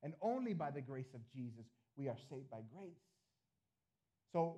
And 0.03 0.13
only 0.21 0.53
by 0.53 0.69
the 0.69 0.81
grace 0.81 1.11
of 1.15 1.21
Jesus, 1.35 1.65
we 1.97 2.07
are 2.07 2.17
saved 2.29 2.51
by 2.51 2.59
grace. 2.77 2.93
So 4.31 4.57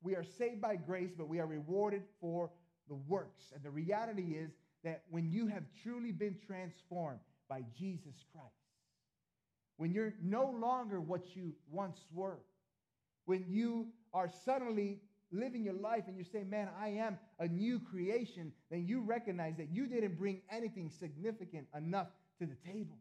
we 0.00 0.14
are 0.14 0.24
saved 0.38 0.60
by 0.60 0.76
grace, 0.76 1.10
but 1.18 1.28
we 1.28 1.40
are 1.40 1.46
rewarded 1.46 2.04
for 2.20 2.50
the 2.88 2.94
works. 2.94 3.46
And 3.52 3.64
the 3.64 3.70
reality 3.70 4.36
is 4.38 4.52
that 4.84 5.02
when 5.10 5.30
you 5.30 5.46
have 5.46 5.64
truly 5.82 6.12
been 6.12 6.36
transformed 6.46 7.20
by 7.48 7.62
Jesus 7.78 8.14
Christ, 8.32 8.52
when 9.76 9.92
you're 9.92 10.14
no 10.22 10.50
longer 10.50 11.00
what 11.00 11.34
you 11.34 11.52
once 11.70 11.98
were, 12.12 12.38
when 13.24 13.44
you 13.48 13.88
are 14.12 14.30
suddenly 14.44 15.00
living 15.30 15.64
your 15.64 15.74
life 15.74 16.04
and 16.06 16.16
you 16.16 16.24
say, 16.24 16.44
Man, 16.44 16.68
I 16.80 16.88
am 16.88 17.18
a 17.38 17.48
new 17.48 17.80
creation, 17.80 18.52
then 18.70 18.86
you 18.86 19.00
recognize 19.00 19.56
that 19.56 19.70
you 19.70 19.86
didn't 19.86 20.18
bring 20.18 20.42
anything 20.50 20.90
significant 21.00 21.66
enough 21.76 22.08
to 22.38 22.46
the 22.46 22.56
table. 22.70 22.98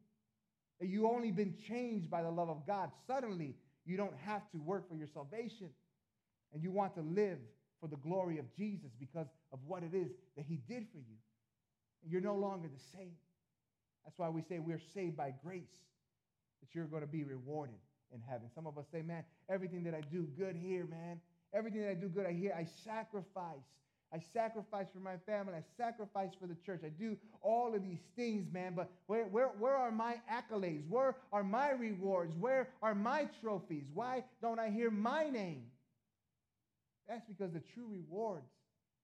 That 0.79 0.87
you 0.87 1.07
only 1.07 1.31
been 1.31 1.55
changed 1.67 2.09
by 2.09 2.23
the 2.23 2.31
love 2.31 2.49
of 2.49 2.65
God. 2.65 2.89
Suddenly, 3.05 3.55
you 3.85 3.97
don't 3.97 4.15
have 4.25 4.49
to 4.51 4.57
work 4.57 4.89
for 4.89 4.95
your 4.95 5.07
salvation. 5.07 5.69
And 6.53 6.63
you 6.63 6.71
want 6.71 6.95
to 6.95 7.01
live 7.01 7.37
for 7.79 7.87
the 7.87 7.97
glory 7.97 8.37
of 8.37 8.45
Jesus 8.55 8.91
because 8.99 9.27
of 9.51 9.59
what 9.67 9.83
it 9.83 9.93
is 9.93 10.09
that 10.35 10.45
he 10.47 10.57
did 10.67 10.87
for 10.91 10.97
you. 10.97 11.17
You're 12.09 12.21
no 12.21 12.35
longer 12.35 12.67
the 12.67 12.97
same. 12.97 13.15
That's 14.03 14.17
why 14.17 14.29
we 14.29 14.41
say 14.41 14.59
we're 14.59 14.81
saved 14.93 15.15
by 15.17 15.33
grace, 15.43 15.77
that 16.61 16.73
you're 16.73 16.85
going 16.85 17.01
to 17.03 17.07
be 17.07 17.23
rewarded 17.23 17.75
in 18.13 18.21
heaven. 18.21 18.49
Some 18.53 18.67
of 18.67 18.77
us 18.77 18.85
say, 18.91 19.01
man, 19.01 19.23
everything 19.49 19.83
that 19.83 19.93
I 19.93 20.01
do 20.11 20.27
good 20.37 20.55
here, 20.55 20.85
man, 20.89 21.19
everything 21.53 21.81
that 21.81 21.91
I 21.91 21.93
do 21.93 22.07
good 22.07 22.25
I 22.25 22.33
hear, 22.33 22.53
I 22.57 22.65
sacrifice. 22.83 23.65
I 24.13 24.19
sacrifice 24.33 24.87
for 24.93 24.99
my 24.99 25.15
family. 25.25 25.53
I 25.53 25.63
sacrifice 25.77 26.31
for 26.39 26.45
the 26.45 26.57
church. 26.65 26.81
I 26.83 26.89
do 26.89 27.15
all 27.41 27.73
of 27.73 27.81
these 27.81 28.01
things, 28.17 28.51
man. 28.51 28.73
But 28.75 28.91
where, 29.07 29.25
where, 29.25 29.47
where 29.47 29.77
are 29.77 29.91
my 29.91 30.15
accolades? 30.29 30.83
Where 30.89 31.15
are 31.31 31.43
my 31.43 31.71
rewards? 31.71 32.35
Where 32.37 32.67
are 32.81 32.93
my 32.93 33.29
trophies? 33.41 33.85
Why 33.93 34.25
don't 34.41 34.59
I 34.59 34.69
hear 34.69 34.91
my 34.91 35.29
name? 35.29 35.63
That's 37.07 37.25
because 37.25 37.53
the 37.53 37.61
true 37.73 37.87
rewards 37.89 38.51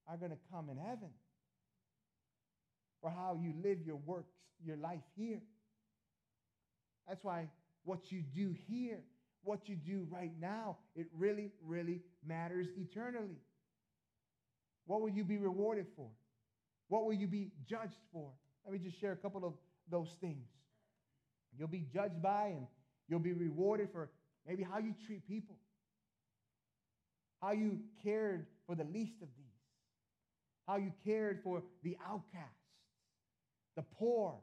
are 0.06 0.18
going 0.18 0.30
to 0.30 0.38
come 0.52 0.68
in 0.68 0.76
heaven 0.76 1.08
for 3.00 3.10
how 3.10 3.38
you 3.40 3.52
live 3.62 3.78
your 3.84 3.96
works, 3.96 4.32
your 4.64 4.76
life 4.76 5.02
here. 5.16 5.40
That's 7.06 7.22
why 7.24 7.48
what 7.84 8.12
you 8.12 8.22
do 8.34 8.54
here, 8.68 9.00
what 9.42 9.68
you 9.68 9.76
do 9.76 10.06
right 10.10 10.32
now, 10.40 10.76
it 10.94 11.06
really, 11.16 11.50
really 11.64 12.02
matters 12.26 12.66
eternally. 12.76 13.40
What 14.86 15.00
will 15.00 15.10
you 15.10 15.24
be 15.24 15.38
rewarded 15.38 15.86
for? 15.96 16.08
What 16.88 17.04
will 17.04 17.14
you 17.14 17.26
be 17.26 17.50
judged 17.68 18.00
for? 18.12 18.30
Let 18.64 18.72
me 18.72 18.78
just 18.78 19.00
share 19.00 19.12
a 19.12 19.16
couple 19.16 19.44
of 19.44 19.54
those 19.90 20.08
things. 20.20 20.46
You'll 21.58 21.68
be 21.68 21.86
judged 21.92 22.22
by 22.22 22.46
and 22.46 22.66
you'll 23.08 23.20
be 23.20 23.32
rewarded 23.32 23.88
for 23.92 24.10
maybe 24.46 24.62
how 24.62 24.78
you 24.78 24.94
treat 25.06 25.26
people, 25.26 25.56
how 27.40 27.52
you 27.52 27.80
cared 28.02 28.46
for 28.66 28.74
the 28.74 28.84
least 28.84 29.22
of 29.22 29.28
these, 29.36 29.46
how 30.66 30.76
you 30.76 30.92
cared 31.04 31.40
for 31.42 31.62
the 31.82 31.96
outcasts, 32.06 32.67
the 33.78 33.84
poor, 33.96 34.34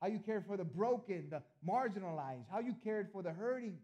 how 0.00 0.06
you 0.06 0.20
cared 0.20 0.46
for 0.46 0.56
the 0.56 0.64
broken, 0.64 1.26
the 1.30 1.42
marginalized, 1.68 2.44
how 2.48 2.60
you 2.60 2.76
cared 2.84 3.08
for 3.12 3.24
the 3.24 3.32
hurting. 3.32 3.76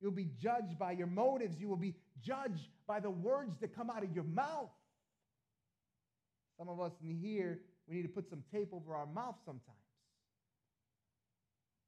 You'll 0.00 0.12
be 0.12 0.30
judged 0.40 0.78
by 0.78 0.92
your 0.92 1.08
motives. 1.08 1.56
You 1.58 1.68
will 1.68 1.76
be 1.76 1.96
judged 2.22 2.68
by 2.86 3.00
the 3.00 3.10
words 3.10 3.56
that 3.60 3.74
come 3.74 3.90
out 3.90 4.04
of 4.04 4.14
your 4.14 4.22
mouth. 4.22 4.70
Some 6.56 6.68
of 6.68 6.80
us 6.80 6.92
in 7.02 7.18
here, 7.18 7.58
we 7.88 7.96
need 7.96 8.02
to 8.02 8.08
put 8.08 8.30
some 8.30 8.44
tape 8.52 8.68
over 8.72 8.94
our 8.94 9.06
mouth 9.06 9.34
sometimes. 9.44 9.78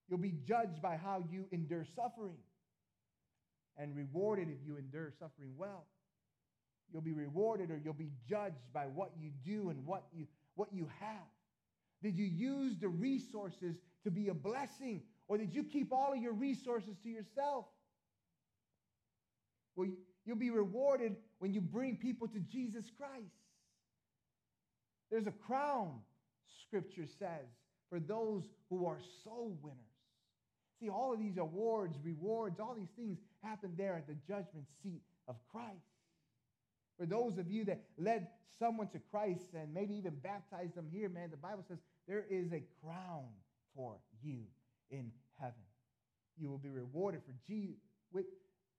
You'll 0.09 0.19
be 0.19 0.35
judged 0.49 0.83
by 0.83 0.97
how 0.97 1.23
you 1.31 1.47
endure 1.53 1.87
suffering 1.95 2.39
and 3.77 3.95
rewarded 3.95 4.49
if 4.49 4.67
you 4.67 4.79
endure 4.79 5.13
suffering 5.21 5.53
well. 5.57 5.87
You'll 6.93 7.03
be 7.03 7.13
rewarded 7.13 7.71
or 7.71 7.81
you'll 7.85 7.95
be 7.95 8.11
judged 8.29 8.73
by 8.73 8.87
what 8.87 9.13
you 9.17 9.31
do 9.45 9.71
and 9.71 9.87
what 9.87 10.07
you, 10.13 10.27
what 10.57 10.73
you 10.73 10.89
have. 10.99 11.36
Did 12.03 12.17
you 12.17 12.27
use 12.27 12.79
the 12.79 12.89
resources 12.89 13.77
to 14.05 14.11
be 14.11 14.29
a 14.29 14.35
blessing 14.35 15.03
or 15.29 15.39
did 15.39 15.55
you 15.55 15.65
keep 15.65 15.93
all 15.93 16.13
of 16.13 16.23
your 16.23 16.33
resources 16.33 16.97
to 17.03 17.09
yourself? 17.09 17.67
Well, 19.75 19.89
you'll 20.25 20.37
be 20.37 20.51
rewarded 20.51 21.17
when 21.39 21.53
you 21.53 21.61
bring 21.61 21.97
people 21.97 22.29
to 22.29 22.41
Jesus 22.41 22.91
Christ. 22.97 23.35
There's 25.11 25.27
a 25.27 25.33
crown, 25.33 26.01
scripture 26.67 27.07
says, 27.19 27.47
for 27.91 28.01
those 28.01 28.45
who 28.71 28.87
are 28.87 28.99
soul 29.25 29.57
winners. 29.63 29.79
See, 30.81 30.89
all 30.89 31.13
of 31.13 31.19
these 31.19 31.39
awards, 31.39 31.97
rewards, 32.03 32.61
all 32.61 32.75
these 32.75 32.91
things 32.97 33.19
happen 33.43 33.73
there 33.77 33.95
at 33.95 34.07
the 34.07 34.17
judgment 34.27 34.67
seat 34.83 35.01
of 35.29 35.37
Christ. 35.51 35.96
For 36.99 37.07
those 37.07 37.39
of 37.39 37.51
you 37.51 37.65
that 37.67 37.83
led 37.99 38.29
someone 38.59 38.89
to 38.89 38.99
Christ 39.11 39.45
and 39.55 39.75
maybe 39.75 39.95
even 39.95 40.15
baptized 40.23 40.75
them 40.75 40.89
here, 40.91 41.09
man, 41.09 41.31
the 41.31 41.37
Bible 41.37 41.65
says 41.69 41.79
there 42.09 42.25
is 42.31 42.53
a 42.53 42.63
crown 42.83 43.29
for 43.75 43.97
you 44.23 44.39
in 44.91 45.11
heaven. 45.39 45.55
You 46.39 46.49
will 46.49 46.59
be 46.59 46.71
rewarded 46.71 47.21
for 47.27 47.35
Jesus. 47.47 47.77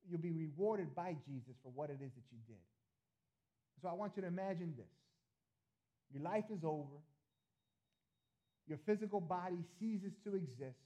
You'll 0.10 0.22
be 0.22 0.32
rewarded 0.32 0.96
by 0.96 1.16
Jesus 1.28 1.56
for 1.62 1.72
what 1.76 1.90
it 1.90 2.00
is 2.02 2.12
that 2.14 2.24
you 2.32 2.40
did. 2.48 2.64
So 3.82 3.90
I 3.90 3.94
want 3.94 4.14
you 4.16 4.22
to 4.22 4.28
imagine 4.28 4.74
this. 4.78 4.86
Your 6.12 6.24
life 6.24 6.46
is 6.50 6.64
over. 6.64 7.02
Your 8.68 8.80
physical 8.86 9.20
body 9.20 9.58
ceases 9.80 10.14
to 10.24 10.36
exist. 10.36 10.80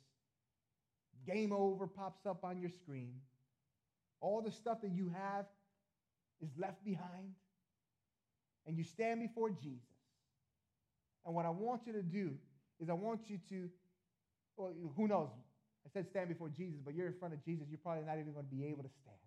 Game 1.26 1.54
over 1.54 1.88
pops 1.88 2.26
up 2.26 2.44
on 2.44 2.60
your 2.60 2.70
screen. 2.70 3.14
All 4.20 4.42
the 4.42 4.52
stuff 4.52 4.82
that 4.82 4.92
you 4.92 5.12
have 5.16 5.46
is 6.42 6.50
left 6.58 6.84
behind. 6.84 7.34
And 8.66 8.78
you 8.78 8.84
stand 8.84 9.20
before 9.20 9.50
Jesus. 9.50 9.90
And 11.26 11.36
what 11.36 11.46
I 11.46 11.50
want 11.50 11.82
you 11.86 11.94
to 11.94 12.02
do 12.02 12.32
is 12.80 12.90
I 12.90 12.94
want 12.94 13.30
you 13.30 13.40
to, 13.50 13.70
well, 14.58 14.74
who 14.96 15.08
knows? 15.08 15.30
I 15.86 15.90
said 15.94 16.08
stand 16.08 16.30
before 16.30 16.50
Jesus, 16.50 16.80
but 16.84 16.94
you're 16.94 17.08
in 17.08 17.14
front 17.14 17.34
of 17.34 17.44
Jesus. 17.44 17.68
You're 17.70 17.80
probably 17.82 18.06
not 18.06 18.20
even 18.20 18.34
going 18.34 18.46
to 18.46 18.56
be 18.56 18.66
able 18.66 18.84
to 18.84 18.90
stand. 18.90 19.18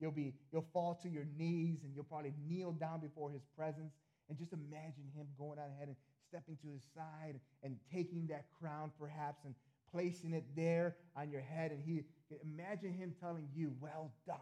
You'll 0.00 0.12
be, 0.12 0.34
you'll 0.52 0.66
fall 0.72 0.98
to 1.02 1.08
your 1.08 1.26
knees 1.38 1.82
and 1.84 1.94
you'll 1.94 2.04
probably 2.04 2.32
kneel 2.48 2.72
down 2.72 3.00
before 3.00 3.30
his 3.30 3.42
presence 3.56 3.92
and 4.28 4.38
just 4.38 4.52
imagine 4.52 5.06
him 5.14 5.26
going 5.38 5.58
on 5.58 5.70
ahead 5.76 5.88
and 5.88 5.96
stepping 6.28 6.56
to 6.62 6.68
his 6.72 6.82
side 6.94 7.38
and 7.62 7.76
taking 7.92 8.26
that 8.28 8.46
crown 8.58 8.90
perhaps 8.98 9.44
and 9.44 9.54
placing 9.92 10.32
it 10.32 10.44
there 10.56 10.96
on 11.16 11.30
your 11.30 11.40
head. 11.40 11.70
And 11.70 11.82
he 11.84 12.02
imagine 12.42 12.94
him 12.94 13.14
telling 13.20 13.46
you, 13.54 13.72
Well 13.80 14.12
done. 14.26 14.38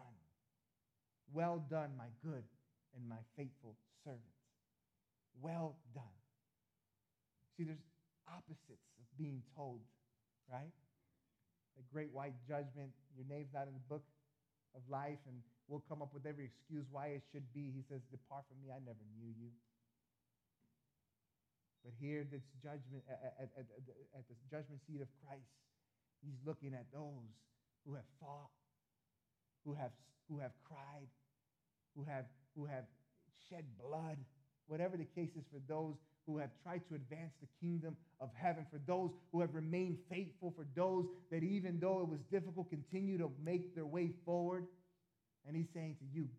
Well 1.33 1.63
done, 1.69 1.91
my 1.97 2.11
good 2.23 2.43
and 2.95 3.07
my 3.07 3.19
faithful 3.37 3.75
servant. 4.03 4.35
Well 5.39 5.77
done. 5.95 6.17
See, 7.55 7.63
there's 7.63 7.83
opposites 8.27 8.87
of 8.99 9.05
being 9.17 9.41
told, 9.55 9.79
right? 10.51 10.75
The 11.79 11.83
great 11.91 12.11
white 12.11 12.35
judgment, 12.47 12.91
your 13.15 13.25
name's 13.31 13.53
not 13.55 13.67
in 13.67 13.73
the 13.73 13.87
book 13.87 14.03
of 14.75 14.83
life, 14.91 15.19
and 15.27 15.39
we'll 15.67 15.83
come 15.87 16.01
up 16.01 16.13
with 16.13 16.27
every 16.27 16.51
excuse 16.51 16.83
why 16.91 17.15
it 17.15 17.23
should 17.31 17.47
be. 17.55 17.71
He 17.71 17.83
says, 17.87 18.03
Depart 18.11 18.43
from 18.51 18.59
me, 18.59 18.71
I 18.71 18.79
never 18.83 19.03
knew 19.15 19.31
you. 19.31 19.51
But 21.83 21.95
here, 21.97 22.27
this 22.29 22.45
judgment, 22.61 23.01
at, 23.09 23.39
at, 23.39 23.49
at, 23.57 23.65
at 24.19 24.25
the 24.27 24.37
judgment 24.51 24.83
seat 24.85 25.01
of 25.01 25.09
Christ, 25.25 25.49
he's 26.21 26.37
looking 26.45 26.75
at 26.77 26.85
those 26.93 27.33
who 27.87 27.95
have 27.95 28.05
fought, 28.21 28.53
who 29.65 29.73
have, 29.73 29.91
who 30.29 30.37
have 30.37 30.53
cried, 30.67 31.09
who 31.95 32.03
have, 32.03 32.25
who 32.55 32.65
have 32.65 32.85
shed 33.49 33.65
blood, 33.79 34.17
whatever 34.67 34.97
the 34.97 35.05
case 35.05 35.31
is 35.35 35.45
for 35.51 35.59
those 35.67 35.95
who 36.25 36.37
have 36.37 36.49
tried 36.63 36.81
to 36.87 36.95
advance 36.95 37.33
the 37.41 37.47
kingdom 37.59 37.95
of 38.19 38.29
heaven, 38.35 38.65
for 38.71 38.79
those 38.85 39.09
who 39.31 39.41
have 39.41 39.53
remained 39.53 39.97
faithful, 40.09 40.53
for 40.55 40.65
those 40.75 41.05
that 41.31 41.43
even 41.43 41.79
though 41.79 41.99
it 42.01 42.07
was 42.07 42.19
difficult, 42.31 42.69
continue 42.69 43.17
to 43.17 43.31
make 43.43 43.75
their 43.75 43.85
way 43.85 44.11
forward. 44.23 44.67
And 45.47 45.55
he's 45.55 45.69
saying 45.73 45.97
to 45.99 46.05
you, 46.13 46.29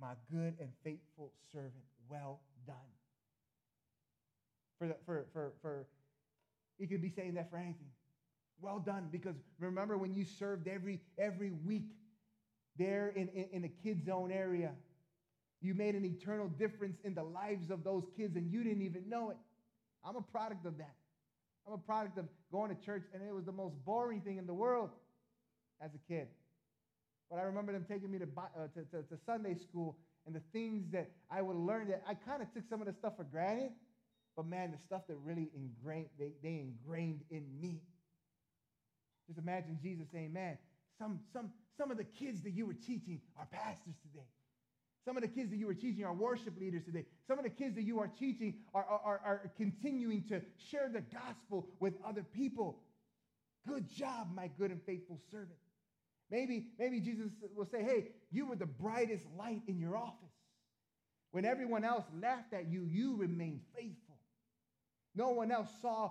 my 0.00 0.12
good 0.30 0.54
and 0.58 0.70
faithful 0.82 1.32
servant, 1.52 1.84
well 2.08 2.40
done. 2.66 2.76
For, 4.78 4.88
the, 4.88 4.96
for, 5.04 5.26
for, 5.32 5.52
for, 5.62 5.86
he 6.78 6.86
could 6.86 7.02
be 7.02 7.10
saying 7.10 7.34
that 7.34 7.50
for 7.50 7.56
anything. 7.56 7.88
Well 8.60 8.78
done, 8.78 9.08
because 9.10 9.36
remember 9.58 9.98
when 9.98 10.14
you 10.14 10.24
served 10.24 10.66
every, 10.66 11.00
every 11.18 11.50
week 11.50 11.90
there 12.78 13.12
in, 13.14 13.28
in, 13.28 13.46
in 13.52 13.62
the 13.62 13.70
kids' 13.82 14.06
zone 14.06 14.30
area, 14.30 14.72
you 15.60 15.74
made 15.74 15.94
an 15.94 16.04
eternal 16.04 16.48
difference 16.48 16.98
in 17.04 17.14
the 17.14 17.22
lives 17.22 17.70
of 17.70 17.82
those 17.84 18.04
kids 18.16 18.36
and 18.36 18.50
you 18.50 18.62
didn't 18.62 18.82
even 18.82 19.08
know 19.08 19.30
it. 19.30 19.36
I'm 20.04 20.16
a 20.16 20.22
product 20.22 20.66
of 20.66 20.78
that. 20.78 20.94
I'm 21.66 21.72
a 21.72 21.78
product 21.78 22.18
of 22.18 22.26
going 22.52 22.74
to 22.74 22.84
church 22.84 23.04
and 23.12 23.22
it 23.22 23.34
was 23.34 23.44
the 23.44 23.52
most 23.52 23.74
boring 23.84 24.20
thing 24.20 24.36
in 24.36 24.46
the 24.46 24.54
world 24.54 24.90
as 25.80 25.90
a 25.94 26.12
kid. 26.12 26.28
But 27.30 27.38
I 27.38 27.42
remember 27.42 27.72
them 27.72 27.84
taking 27.88 28.10
me 28.10 28.18
to, 28.18 28.28
uh, 28.36 28.68
to, 28.74 28.84
to, 28.96 29.02
to 29.02 29.18
Sunday 29.24 29.56
school 29.56 29.96
and 30.26 30.34
the 30.34 30.42
things 30.52 30.84
that 30.92 31.10
I 31.30 31.42
would 31.42 31.56
learn 31.56 31.88
that 31.88 32.02
I 32.08 32.14
kind 32.14 32.42
of 32.42 32.52
took 32.52 32.64
some 32.68 32.80
of 32.80 32.86
the 32.86 32.92
stuff 32.92 33.16
for 33.16 33.24
granted. 33.24 33.70
But 34.36 34.46
man, 34.46 34.70
the 34.70 34.78
stuff 34.78 35.02
that 35.08 35.16
really 35.24 35.50
ingrained, 35.54 36.08
they, 36.18 36.32
they 36.42 36.60
ingrained 36.60 37.22
in 37.30 37.44
me. 37.60 37.80
Just 39.26 39.38
imagine 39.38 39.78
Jesus 39.82 40.06
saying, 40.12 40.32
man, 40.32 40.58
some, 40.98 41.20
some, 41.32 41.50
some 41.76 41.90
of 41.90 41.96
the 41.96 42.04
kids 42.04 42.42
that 42.42 42.52
you 42.52 42.66
were 42.66 42.74
teaching 42.74 43.20
are 43.38 43.46
pastors 43.50 43.94
today. 44.02 44.26
Some 45.04 45.16
of 45.16 45.22
the 45.22 45.28
kids 45.28 45.50
that 45.50 45.56
you 45.56 45.68
are 45.68 45.74
teaching 45.74 46.04
are 46.04 46.12
worship 46.12 46.58
leaders 46.58 46.84
today. 46.84 47.04
Some 47.28 47.38
of 47.38 47.44
the 47.44 47.50
kids 47.50 47.76
that 47.76 47.84
you 47.84 48.00
are 48.00 48.08
teaching 48.08 48.54
are, 48.74 48.84
are, 48.84 49.20
are 49.24 49.52
continuing 49.56 50.24
to 50.28 50.42
share 50.70 50.90
the 50.92 51.00
gospel 51.00 51.68
with 51.78 51.94
other 52.04 52.24
people. 52.24 52.80
Good 53.68 53.88
job, 53.88 54.28
my 54.34 54.50
good 54.58 54.72
and 54.72 54.82
faithful 54.82 55.20
servant. 55.30 55.58
Maybe, 56.28 56.66
maybe 56.78 56.98
Jesus 57.00 57.30
will 57.54 57.66
say, 57.66 57.84
Hey, 57.84 58.08
you 58.32 58.46
were 58.46 58.56
the 58.56 58.66
brightest 58.66 59.24
light 59.38 59.62
in 59.68 59.78
your 59.78 59.96
office. 59.96 60.14
When 61.30 61.44
everyone 61.44 61.84
else 61.84 62.04
laughed 62.20 62.52
at 62.52 62.68
you, 62.68 62.82
you 62.82 63.16
remained 63.16 63.60
faithful. 63.76 64.16
No 65.14 65.30
one 65.30 65.52
else 65.52 65.68
saw 65.80 66.10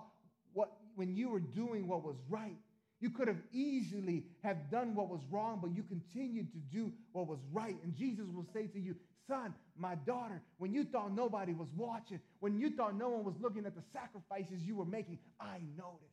what 0.52 0.70
when 0.94 1.14
you 1.14 1.28
were 1.28 1.40
doing 1.40 1.86
what 1.86 2.02
was 2.02 2.16
right. 2.28 2.56
You 3.00 3.10
could 3.10 3.28
have 3.28 3.42
easily 3.52 4.24
have 4.42 4.70
done 4.70 4.94
what 4.94 5.10
was 5.10 5.20
wrong, 5.30 5.58
but 5.60 5.74
you 5.74 5.82
continued 5.82 6.50
to 6.52 6.58
do 6.58 6.92
what 7.12 7.26
was 7.26 7.40
right. 7.52 7.76
And 7.82 7.94
Jesus 7.94 8.24
will 8.32 8.46
say 8.54 8.66
to 8.68 8.80
you, 8.80 8.96
son, 9.28 9.54
my 9.76 9.96
daughter, 9.96 10.40
when 10.58 10.72
you 10.72 10.84
thought 10.84 11.14
nobody 11.14 11.52
was 11.52 11.68
watching, 11.76 12.20
when 12.40 12.58
you 12.58 12.70
thought 12.70 12.96
no 12.96 13.10
one 13.10 13.24
was 13.24 13.34
looking 13.40 13.66
at 13.66 13.74
the 13.74 13.82
sacrifices 13.92 14.62
you 14.62 14.76
were 14.76 14.86
making, 14.86 15.18
I 15.38 15.60
noticed. 15.76 16.04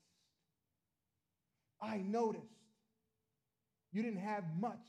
I 1.82 1.98
noticed. 1.98 2.44
You 3.94 4.04
didn't 4.04 4.22
have 4.22 4.44
much, 4.60 4.86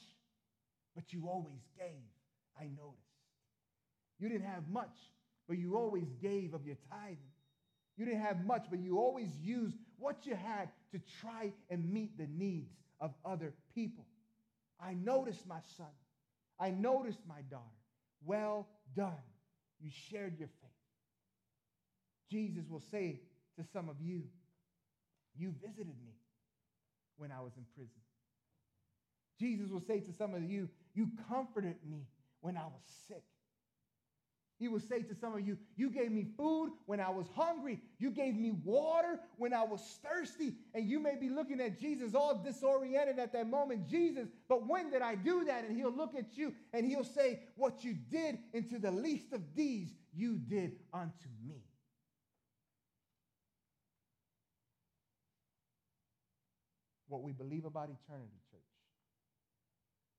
but 0.96 1.12
you 1.12 1.28
always 1.28 1.60
gave. 1.78 2.10
I 2.58 2.64
noticed. 2.64 3.02
You 4.18 4.28
didn't 4.28 4.46
have 4.46 4.68
much, 4.68 4.96
but 5.46 5.58
you 5.58 5.76
always 5.76 6.08
gave 6.20 6.54
of 6.54 6.66
your 6.66 6.76
tithing. 6.90 7.18
You 7.96 8.06
didn't 8.06 8.22
have 8.22 8.44
much, 8.44 8.64
but 8.70 8.80
you 8.80 8.98
always 8.98 9.28
used 9.40 9.76
what 9.98 10.24
you 10.24 10.34
had 10.34 10.70
to 10.94 11.00
try 11.20 11.52
and 11.70 11.92
meet 11.92 12.16
the 12.16 12.28
needs 12.28 12.70
of 13.00 13.12
other 13.24 13.52
people. 13.74 14.06
I 14.80 14.94
noticed, 14.94 15.46
my 15.46 15.58
son. 15.76 15.88
I 16.58 16.70
noticed, 16.70 17.18
my 17.28 17.42
daughter. 17.50 17.64
Well 18.24 18.68
done. 18.96 19.12
You 19.80 19.90
shared 20.10 20.38
your 20.38 20.48
faith. 20.48 20.70
Jesus 22.30 22.64
will 22.70 22.82
say 22.92 23.20
to 23.58 23.64
some 23.72 23.88
of 23.88 23.96
you, 24.00 24.22
You 25.36 25.52
visited 25.60 25.86
me 25.86 26.14
when 27.16 27.32
I 27.32 27.40
was 27.40 27.52
in 27.56 27.64
prison. 27.74 27.90
Jesus 29.38 29.70
will 29.70 29.82
say 29.82 29.98
to 29.98 30.12
some 30.12 30.32
of 30.34 30.44
you, 30.44 30.68
You 30.94 31.08
comforted 31.28 31.76
me 31.88 32.06
when 32.40 32.56
I 32.56 32.64
was 32.66 32.82
sick. 33.08 33.24
He 34.58 34.68
will 34.68 34.80
say 34.80 35.02
to 35.02 35.14
some 35.14 35.34
of 35.34 35.40
you, 35.46 35.58
You 35.76 35.90
gave 35.90 36.12
me 36.12 36.26
food 36.36 36.70
when 36.86 37.00
I 37.00 37.10
was 37.10 37.26
hungry. 37.34 37.80
You 37.98 38.10
gave 38.10 38.36
me 38.36 38.52
water 38.52 39.18
when 39.36 39.52
I 39.52 39.64
was 39.64 39.98
thirsty. 40.02 40.54
And 40.74 40.88
you 40.88 41.00
may 41.00 41.16
be 41.16 41.28
looking 41.28 41.60
at 41.60 41.80
Jesus 41.80 42.14
all 42.14 42.36
disoriented 42.36 43.18
at 43.18 43.32
that 43.32 43.48
moment. 43.48 43.88
Jesus, 43.88 44.28
but 44.48 44.66
when 44.66 44.90
did 44.90 45.02
I 45.02 45.16
do 45.16 45.44
that? 45.46 45.64
And 45.64 45.76
he'll 45.76 45.94
look 45.94 46.14
at 46.14 46.36
you 46.36 46.54
and 46.72 46.86
he'll 46.86 47.04
say, 47.04 47.40
What 47.56 47.82
you 47.82 47.94
did 47.94 48.38
into 48.52 48.78
the 48.78 48.92
least 48.92 49.32
of 49.32 49.42
these, 49.56 49.92
you 50.12 50.36
did 50.36 50.76
unto 50.92 51.28
me. 51.44 51.64
What 57.08 57.22
we 57.22 57.32
believe 57.32 57.64
about 57.64 57.90
eternity, 57.90 58.40
church, 58.50 58.60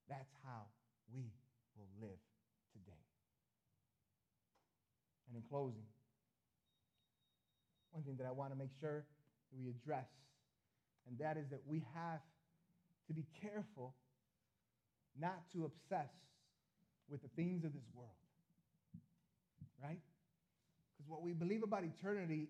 that's 0.10 0.32
how 0.44 0.64
we 1.14 1.32
will 1.76 1.88
live 2.00 2.20
and 5.36 5.44
in 5.44 5.50
closing, 5.50 5.84
one 7.92 8.04
thing 8.04 8.16
that 8.18 8.26
I 8.26 8.32
want 8.32 8.52
to 8.52 8.58
make 8.58 8.72
sure 8.80 9.04
that 9.52 9.58
we 9.58 9.70
address, 9.70 10.08
and 11.08 11.18
that 11.20 11.38
is 11.38 11.50
that 11.50 11.62
we 11.66 11.84
have 11.94 12.22
to 13.08 13.14
be 13.14 13.26
careful 13.42 13.94
not 15.20 15.50
to 15.54 15.66
obsess 15.66 16.12
with 17.10 17.22
the 17.22 17.28
things 17.36 17.64
of 17.64 17.74
this 17.74 17.84
world. 17.94 18.10
Right? 19.82 20.00
Because 20.98 21.10
what 21.10 21.22
we 21.22 21.34
believe 21.34 21.64
about 21.64 21.84
eternity, 21.84 22.48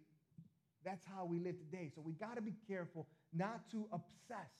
that's 0.83 1.05
how 1.05 1.25
we 1.25 1.39
live 1.39 1.57
today. 1.57 1.91
So 1.93 2.01
we 2.01 2.13
got 2.13 2.35
to 2.35 2.41
be 2.41 2.53
careful 2.67 3.07
not 3.33 3.69
to 3.71 3.87
obsess 3.91 4.51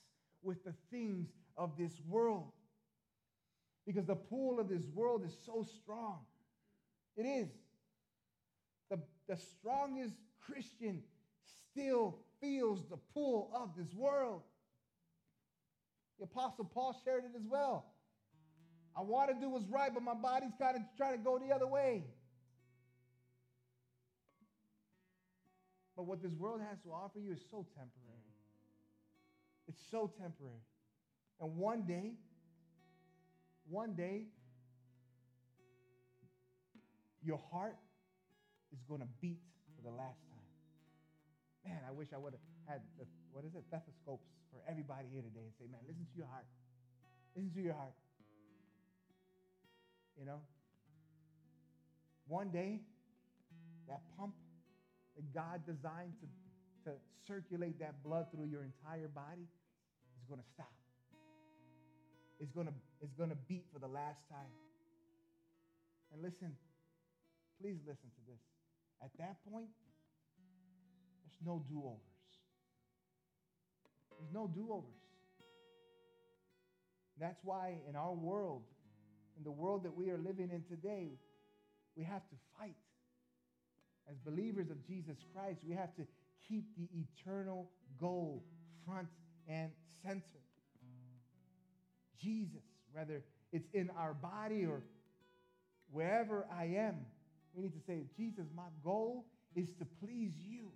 with 0.41 0.63
the 0.63 0.73
things 0.91 1.29
of 1.57 1.77
this 1.77 1.93
world. 2.07 2.51
Because 3.85 4.05
the 4.05 4.15
pull 4.15 4.59
of 4.59 4.67
this 4.67 4.83
world 4.93 5.23
is 5.23 5.35
so 5.45 5.65
strong. 5.81 6.19
It 7.15 7.23
is 7.23 7.49
the, 9.27 9.37
strongest 9.37 10.15
Christian 10.39 11.01
still 11.71 12.19
feels 12.41 12.87
the 12.89 12.97
pull 13.13 13.51
of 13.55 13.71
this 13.77 13.93
world. 13.93 14.41
The 16.19 16.25
Apostle 16.25 16.65
Paul 16.65 16.99
shared 17.03 17.23
it 17.25 17.31
as 17.35 17.43
well. 17.47 17.85
I 18.97 19.01
want 19.01 19.29
to 19.29 19.35
do 19.39 19.49
what's 19.49 19.67
right, 19.67 19.93
but 19.93 20.03
my 20.03 20.13
body's 20.13 20.53
kind 20.59 20.77
of 20.77 20.83
trying 20.95 21.17
to 21.17 21.23
go 21.23 21.37
the 21.37 21.53
other 21.53 21.67
way. 21.67 22.03
But 25.95 26.03
what 26.03 26.21
this 26.21 26.33
world 26.33 26.61
has 26.69 26.77
to 26.83 26.91
offer 26.91 27.19
you 27.19 27.33
is 27.33 27.39
so 27.51 27.65
temporary. 27.75 28.15
It's 29.67 29.79
so 29.91 30.11
temporary. 30.19 30.61
And 31.41 31.57
one 31.57 31.83
day, 31.83 32.13
one 33.67 33.93
day, 33.93 34.23
your 37.23 37.39
heart 37.51 37.75
is 38.75 38.83
going 38.83 38.99
to 38.99 39.07
beat 39.23 39.39
for 39.75 39.81
the 39.87 39.95
last 39.95 40.19
time. 40.27 40.47
Man, 41.63 41.79
I 41.87 41.91
wish 41.95 42.11
I 42.11 42.19
would 42.19 42.35
have 42.35 42.45
had, 42.67 42.83
the, 42.99 43.07
what 43.31 43.47
is 43.47 43.55
it, 43.55 43.63
stethoscopes 43.63 44.27
for 44.51 44.59
everybody 44.67 45.07
here 45.11 45.23
today 45.23 45.47
and 45.47 45.55
say, 45.55 45.65
man, 45.71 45.79
listen 45.87 46.03
to 46.03 46.17
your 46.19 46.27
heart. 46.27 46.45
Listen 47.35 47.51
to 47.55 47.63
your 47.63 47.73
heart. 47.73 47.95
You 50.19 50.25
know? 50.27 50.43
One 52.27 52.51
day, 52.51 52.83
that 53.87 54.01
pump 54.17 54.33
that 55.15 55.33
God 55.33 55.61
designed 55.65 56.13
to, 56.19 56.27
to 56.89 56.97
circulate 57.27 57.79
that 57.79 58.03
blood 58.03 58.27
through 58.33 58.45
your 58.45 58.63
entire 58.63 59.07
body 59.07 59.47
is 60.17 60.25
going 60.27 60.41
to 60.41 60.49
stop. 60.53 60.73
It's 62.39 62.51
going 62.51 62.67
to, 62.67 62.73
it's 63.01 63.13
going 63.13 63.29
to 63.29 63.39
beat 63.47 63.65
for 63.71 63.79
the 63.79 63.87
last 63.87 64.19
time. 64.29 64.51
And 66.13 66.21
listen, 66.21 66.55
please 67.61 67.77
listen 67.85 68.09
to 68.11 68.21
this. 68.27 68.41
At 69.03 69.11
that 69.19 69.37
point, 69.51 69.69
there's 71.23 71.39
no 71.45 71.63
do 71.69 71.79
overs. 71.79 71.99
There's 74.19 74.33
no 74.33 74.47
do 74.47 74.71
overs. 74.71 74.93
That's 77.19 77.39
why 77.43 77.75
in 77.87 77.95
our 77.95 78.13
world, 78.13 78.63
in 79.37 79.43
the 79.43 79.51
world 79.51 79.83
that 79.83 79.95
we 79.95 80.09
are 80.09 80.17
living 80.17 80.49
in 80.51 80.63
today, 80.63 81.19
we 81.95 82.03
have 82.03 82.27
to 82.29 82.35
fight. 82.57 82.75
As 84.09 84.17
believers 84.17 84.69
of 84.69 84.85
Jesus 84.85 85.17
Christ, 85.33 85.59
we 85.67 85.73
have 85.75 85.95
to 85.95 86.05
keep 86.47 86.65
the 86.77 86.87
eternal 86.93 87.71
goal 87.99 88.43
front 88.85 89.07
and 89.47 89.71
center. 90.03 90.21
Jesus, 92.21 92.63
whether 92.91 93.23
it's 93.51 93.67
in 93.73 93.89
our 93.97 94.13
body 94.13 94.65
or 94.65 94.83
wherever 95.91 96.45
I 96.51 96.65
am, 96.65 97.05
we 97.55 97.63
need 97.63 97.73
to 97.73 97.85
say, 97.85 98.03
Jesus, 98.17 98.45
my 98.55 98.69
goal 98.83 99.25
is 99.55 99.67
to 99.79 99.85
please 100.03 100.33
you. 100.47 100.71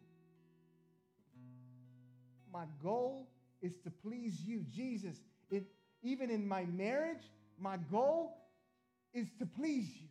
My 2.51 2.65
goal 2.82 3.27
is 3.61 3.77
to 3.84 3.91
please 3.91 4.39
you. 4.45 4.65
Jesus, 4.71 5.17
it, 5.51 5.65
even 6.01 6.30
in 6.30 6.47
my 6.47 6.65
marriage, 6.65 7.23
my 7.59 7.77
goal 7.91 8.38
is 9.13 9.27
to 9.39 9.45
please 9.45 9.89
you. 9.99 10.07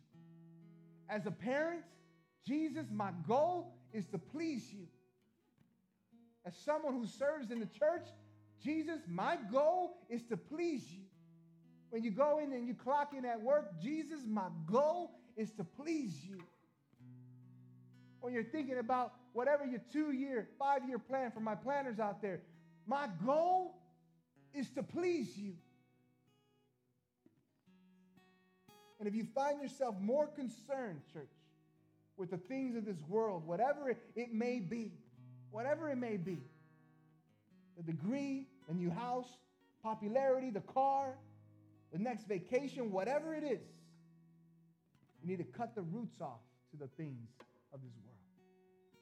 As 1.09 1.25
a 1.25 1.31
parent, 1.31 1.81
Jesus, 2.45 2.85
my 2.91 3.11
goal 3.27 3.73
is 3.91 4.05
to 4.07 4.17
please 4.19 4.71
you. 4.71 4.87
As 6.45 6.55
someone 6.55 6.93
who 6.93 7.07
serves 7.07 7.51
in 7.51 7.59
the 7.59 7.65
church, 7.65 8.05
Jesus, 8.63 8.99
my 9.07 9.37
goal 9.51 9.97
is 10.09 10.23
to 10.29 10.37
please 10.37 10.83
you. 10.91 11.03
When 11.89 12.03
you 12.03 12.11
go 12.11 12.39
in 12.39 12.53
and 12.53 12.67
you 12.67 12.75
clock 12.75 13.13
in 13.17 13.25
at 13.25 13.41
work, 13.41 13.81
Jesus, 13.81 14.19
my 14.27 14.49
goal 14.71 15.11
is 15.35 15.51
to 15.53 15.63
please 15.63 16.23
you. 16.23 16.39
When 18.21 18.33
you're 18.33 18.43
thinking 18.43 18.77
about 18.77 19.13
whatever 19.33 19.65
your 19.65 19.81
two 19.91 20.11
year, 20.11 20.47
five 20.57 20.87
year 20.87 20.99
plan 20.99 21.31
for 21.31 21.39
my 21.39 21.55
planners 21.55 21.99
out 21.99 22.21
there, 22.21 22.41
my 22.85 23.07
goal 23.25 23.75
is 24.53 24.69
to 24.71 24.83
please 24.83 25.37
you. 25.37 25.53
And 28.99 29.07
if 29.07 29.15
you 29.15 29.25
find 29.33 29.61
yourself 29.61 29.95
more 30.01 30.27
concerned, 30.27 31.01
church, 31.13 31.29
with 32.17 32.31
the 32.31 32.37
things 32.37 32.75
of 32.75 32.85
this 32.85 33.01
world, 33.07 33.47
whatever 33.47 33.89
it 33.89 34.33
may 34.33 34.59
be, 34.59 34.91
whatever 35.51 35.89
it 35.89 35.95
may 35.95 36.17
be, 36.17 36.41
the 37.77 37.83
degree, 37.83 38.45
the 38.67 38.73
new 38.73 38.89
house, 38.89 39.27
popularity, 39.81 40.49
the 40.49 40.59
car, 40.59 41.15
the 41.93 41.97
next 41.97 42.27
vacation, 42.27 42.91
whatever 42.91 43.33
it 43.33 43.43
is, 43.43 43.61
you 45.21 45.29
need 45.29 45.37
to 45.37 45.45
cut 45.45 45.75
the 45.75 45.81
roots 45.81 46.19
off 46.19 46.41
to 46.71 46.77
the 46.77 46.87
things 46.97 47.29
of 47.73 47.79
this 47.81 47.93
world. 48.03 48.08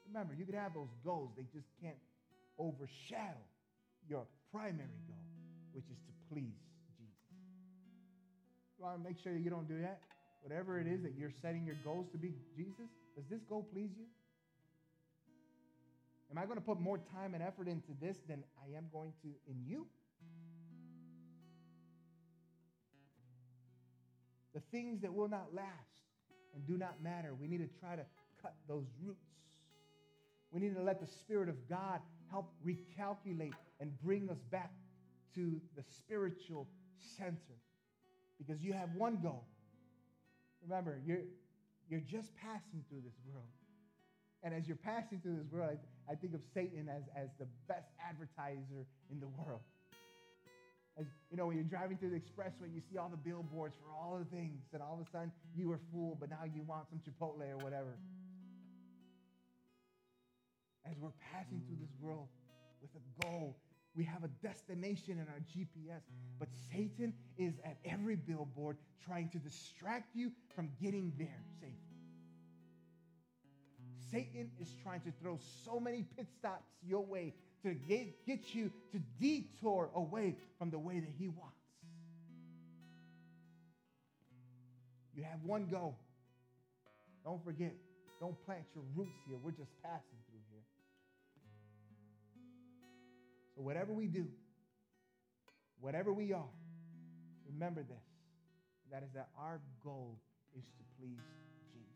Remember, 0.08 0.34
you 0.34 0.45
could 0.45 0.55
have 0.55 0.74
those 0.74 0.91
goals, 1.03 1.32
they 1.36 1.45
just 1.53 1.68
can't 1.82 1.97
overshadow 2.58 3.43
your 4.10 4.26
primary 4.51 5.01
goal, 5.08 5.28
which 5.74 5.86
is 5.86 5.97
to 6.08 6.14
please 6.32 6.58
Jesus. 6.97 7.36
you 8.80 8.86
want 8.86 8.97
to 8.97 9.03
make 9.03 9.20
sure 9.20 9.36
you 9.36 9.49
don't 9.49 9.68
do 9.68 9.82
that? 9.82 9.99
Whatever 10.41 10.80
it 10.80 10.88
is 10.88 11.03
that 11.03 11.14
you're 11.18 11.34
setting 11.41 11.66
your 11.66 11.76
goals 11.84 12.08
to 12.14 12.18
be 12.18 12.34
Jesus, 12.55 12.88
does 13.16 13.26
this 13.30 13.41
goal 13.49 13.68
please 13.74 13.89
you? 13.97 14.05
Am 16.32 16.38
I 16.38 16.45
going 16.45 16.58
to 16.58 16.64
put 16.64 16.80
more 16.80 16.99
time 17.14 17.34
and 17.34 17.43
effort 17.43 17.68
into 17.68 17.91
this 18.01 18.18
than 18.28 18.43
I 18.64 18.78
am 18.78 18.86
going 18.91 19.14
to 19.24 19.30
in 19.49 19.64
you? 19.66 19.88
The 24.53 24.62
things 24.72 25.01
that 25.01 25.14
will 25.14 25.30
not 25.30 25.53
last 25.53 25.68
and 26.55 26.66
do 26.66 26.78
not 26.78 27.01
matter, 27.01 27.34
we 27.39 27.47
need 27.47 27.60
to 27.60 27.80
try 27.80 27.95
to 27.95 28.03
cut 28.41 28.55
those 28.68 28.86
roots. 29.03 29.20
We 30.52 30.62
need 30.62 30.76
to 30.76 30.82
let 30.82 31.00
the 31.00 31.08
Spirit 31.08 31.50
of 31.50 31.70
God 31.70 32.00
help 32.32 32.52
recalculate 32.66 33.54
and 33.80 33.91
bring 34.02 34.30
us 34.30 34.39
back 34.52 34.72
to 35.36 35.60
the 35.76 35.84
spiritual 35.84 36.68
center 37.18 37.58
because 38.38 38.62
you 38.62 38.74
have 38.74 38.89
one 38.95 39.18
goal. 39.22 39.45
Remember, 40.64 41.00
you're, 41.06 41.24
you're 41.89 42.02
just 42.02 42.36
passing 42.36 42.84
through 42.89 43.02
this 43.02 43.18
world. 43.32 43.48
And 44.43 44.54
as 44.54 44.68
you're 44.68 44.78
passing 44.78 45.20
through 45.20 45.38
this 45.38 45.52
world, 45.52 45.78
I, 46.08 46.12
I 46.12 46.16
think 46.16 46.34
of 46.34 46.41
Satan 46.54 46.89
as, 46.89 47.04
as 47.16 47.30
the 47.39 47.48
best 47.68 47.89
advertiser 48.08 48.86
in 49.12 49.20
the 49.20 49.28
world. 49.28 49.62
As, 51.00 51.06
you 51.30 51.38
know, 51.38 51.48
when 51.48 51.58
you're 51.58 51.66
driving 51.66 51.98
through 51.98 52.12
the 52.12 52.18
expressway, 52.20 52.74
you 52.74 52.82
see 52.89 52.98
all 52.98 53.10
the 53.10 53.18
billboards 53.18 53.76
for 53.76 53.93
all 53.93 54.18
the 54.18 54.36
things, 54.36 54.64
and 54.74 54.82
all 54.82 54.98
of 55.00 55.08
a 55.08 55.10
sudden 55.12 55.32
you 55.56 55.70
were 55.70 55.80
fooled, 55.91 56.20
but 56.20 56.30
now 56.30 56.43
you 56.43 56.64
want 56.64 56.89
some 56.89 57.00
Chipotle 57.00 57.45
or 57.52 57.58
whatever. 57.58 57.98
As 60.89 60.97
we're 60.99 61.09
passing 61.33 61.61
through 61.67 61.77
this 61.81 61.95
world 61.99 62.27
with 62.81 62.91
a 62.95 63.23
goal 63.25 63.57
we 63.97 64.03
have 64.03 64.23
a 64.23 64.27
destination 64.45 65.13
in 65.13 65.25
our 65.27 65.41
GPS, 65.51 66.01
but 66.38 66.47
Satan 66.71 67.13
is 67.39 67.55
at 67.65 67.77
every 67.83 68.15
billboard 68.15 68.77
trying 69.03 69.27
to 69.29 69.39
distract 69.39 70.15
you 70.15 70.31
from 70.55 70.69
getting 70.79 71.11
there 71.17 71.41
safely. 71.59 71.73
Satan 74.11 74.51
is 74.61 74.75
trying 74.83 75.01
to 75.01 75.11
throw 75.19 75.39
so 75.65 75.79
many 75.79 76.05
pit 76.15 76.27
stops 76.38 76.69
your 76.88 77.03
way 77.03 77.33
to 77.63 77.73
get, 77.73 78.25
get 78.27 78.53
you 78.53 78.71
to 78.91 78.99
detour 79.19 79.89
away 79.95 80.38
from 80.59 80.69
the 80.69 80.79
way 80.79 80.99
that 80.99 81.11
he 81.17 81.27
wants. 81.27 81.57
You 85.15 85.23
have 85.23 85.41
one 85.43 85.65
goal. 85.65 85.97
Don't 87.25 87.43
forget, 87.43 87.73
don't 88.19 88.38
plant 88.45 88.63
your 88.75 88.83
roots 88.95 89.17
here. 89.27 89.38
We're 89.43 89.51
just 89.51 89.71
passing 89.83 90.19
So, 93.58 93.64
whatever 93.64 93.91
we 93.91 94.05
do, 94.05 94.28
whatever 95.80 96.14
we 96.14 96.32
are, 96.32 96.53
remember 97.51 97.82
this. 97.82 98.05
That 98.91 99.01
is 99.01 99.10
that 99.16 99.30
our 99.38 99.60
goal 99.84 100.20
is 100.55 100.64
to 100.64 100.84
please 100.99 101.26
Jesus. 101.74 101.89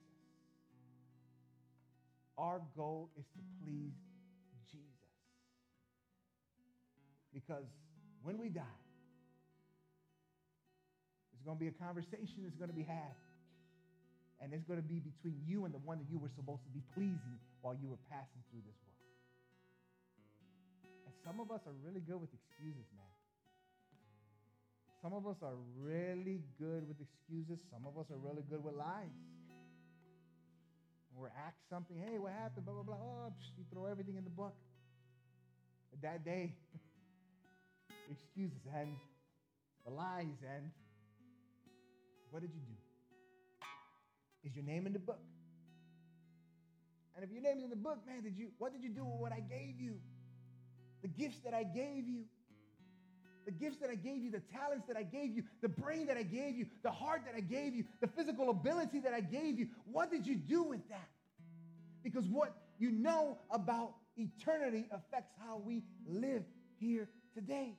Our 2.38 2.62
goal 2.76 3.12
is 3.18 3.26
to 3.36 3.40
please 3.64 3.94
Jesus. 4.72 4.90
Because 7.32 7.70
when 8.24 8.40
we 8.40 8.50
die, 8.50 8.64
there's 11.32 11.46
going 11.46 11.58
to 11.58 11.62
be 11.62 11.70
a 11.70 11.78
conversation 11.78 12.42
that's 12.44 12.58
going 12.58 12.72
to 12.72 12.76
be 12.76 12.84
had. 12.84 13.14
And 14.42 14.52
it's 14.52 14.66
going 14.66 14.82
to 14.82 14.88
be 14.88 15.00
between 15.00 15.38
you 15.46 15.66
and 15.66 15.74
the 15.74 15.78
one 15.86 16.00
that 16.00 16.10
you 16.10 16.18
were 16.18 16.32
supposed 16.36 16.64
to 16.66 16.72
be 16.74 16.82
pleasing 16.96 17.38
while 17.62 17.78
you 17.80 17.88
were 17.88 18.02
passing 18.10 18.42
through 18.50 18.66
this 18.66 18.74
world. 18.82 18.91
Some 21.24 21.40
of 21.40 21.52
us 21.52 21.62
are 21.68 21.74
really 21.86 22.02
good 22.02 22.20
with 22.20 22.34
excuses, 22.34 22.88
man. 22.98 23.12
Some 25.02 25.14
of 25.14 25.26
us 25.26 25.38
are 25.42 25.58
really 25.82 26.42
good 26.60 26.88
with 26.88 26.98
excuses. 27.02 27.60
Some 27.72 27.86
of 27.86 27.98
us 27.98 28.06
are 28.12 28.18
really 28.18 28.44
good 28.50 28.64
with 28.64 28.76
lies. 28.76 29.10
Or 31.18 31.32
ask 31.46 31.58
something, 31.70 31.98
hey, 31.98 32.18
what 32.18 32.34
happened? 32.34 32.66
Blah, 32.66 32.76
blah, 32.76 32.84
blah. 32.84 32.96
Oh, 32.96 33.34
you 33.58 33.66
throw 33.72 33.86
everything 33.86 34.16
in 34.18 34.24
the 34.24 34.30
book. 34.30 34.54
That 36.02 36.24
day, 36.24 36.56
excuses 38.12 38.62
end, 38.74 38.96
the 39.86 39.92
lies 39.92 40.40
end. 40.42 40.72
What 42.30 42.42
did 42.42 42.52
you 42.54 42.62
do? 42.62 42.78
Is 44.50 44.56
your 44.56 44.66
name 44.66 44.88
in 44.88 44.94
the 44.94 45.00
book? 45.00 45.20
And 47.16 47.26
if 47.26 47.32
your 47.32 47.44
name 47.44 47.58
is 47.58 47.64
in 47.66 47.70
the 47.70 47.76
book, 47.76 48.00
man, 48.08 48.24
did 48.24 48.38
you 48.38 48.48
what 48.58 48.72
did 48.72 48.82
you 48.82 48.90
do 48.90 49.04
with 49.04 49.20
what 49.20 49.32
I 49.32 49.42
gave 49.42 49.80
you? 49.80 50.00
The 51.02 51.08
gifts 51.08 51.40
that 51.46 51.54
I 51.54 51.64
gave 51.64 52.08
you, 52.08 52.24
the 53.46 53.52
gifts 53.52 53.78
that 53.78 53.90
I 53.90 53.96
gave 53.96 54.24
you, 54.24 54.32
the 54.32 54.42
talents 54.54 54.86
that 54.88 54.98
I 54.98 55.04
gave 55.04 55.36
you, 55.36 55.44
the 55.62 55.70
brain 55.70 56.06
that 56.08 56.18
I 56.18 56.24
gave 56.24 56.56
you, 56.56 56.68
the 56.84 56.92
heart 56.92 57.22
that 57.26 57.36
I 57.36 57.42
gave 57.42 57.74
you, 57.74 57.86
the 58.00 58.08
physical 58.08 58.50
ability 58.50 59.00
that 59.00 59.14
I 59.14 59.22
gave 59.22 59.58
you. 59.58 59.68
What 59.92 60.12
did 60.12 60.28
you 60.28 60.36
do 60.36 60.64
with 60.64 60.88
that? 60.90 61.10
Because 62.04 62.26
what 62.28 62.56
you 62.78 62.92
know 62.92 63.38
about 63.50 63.94
eternity 64.18 64.86
affects 64.92 65.32
how 65.40 65.62
we 65.64 65.84
live 66.08 66.44
here 66.80 67.10
today. 67.34 67.76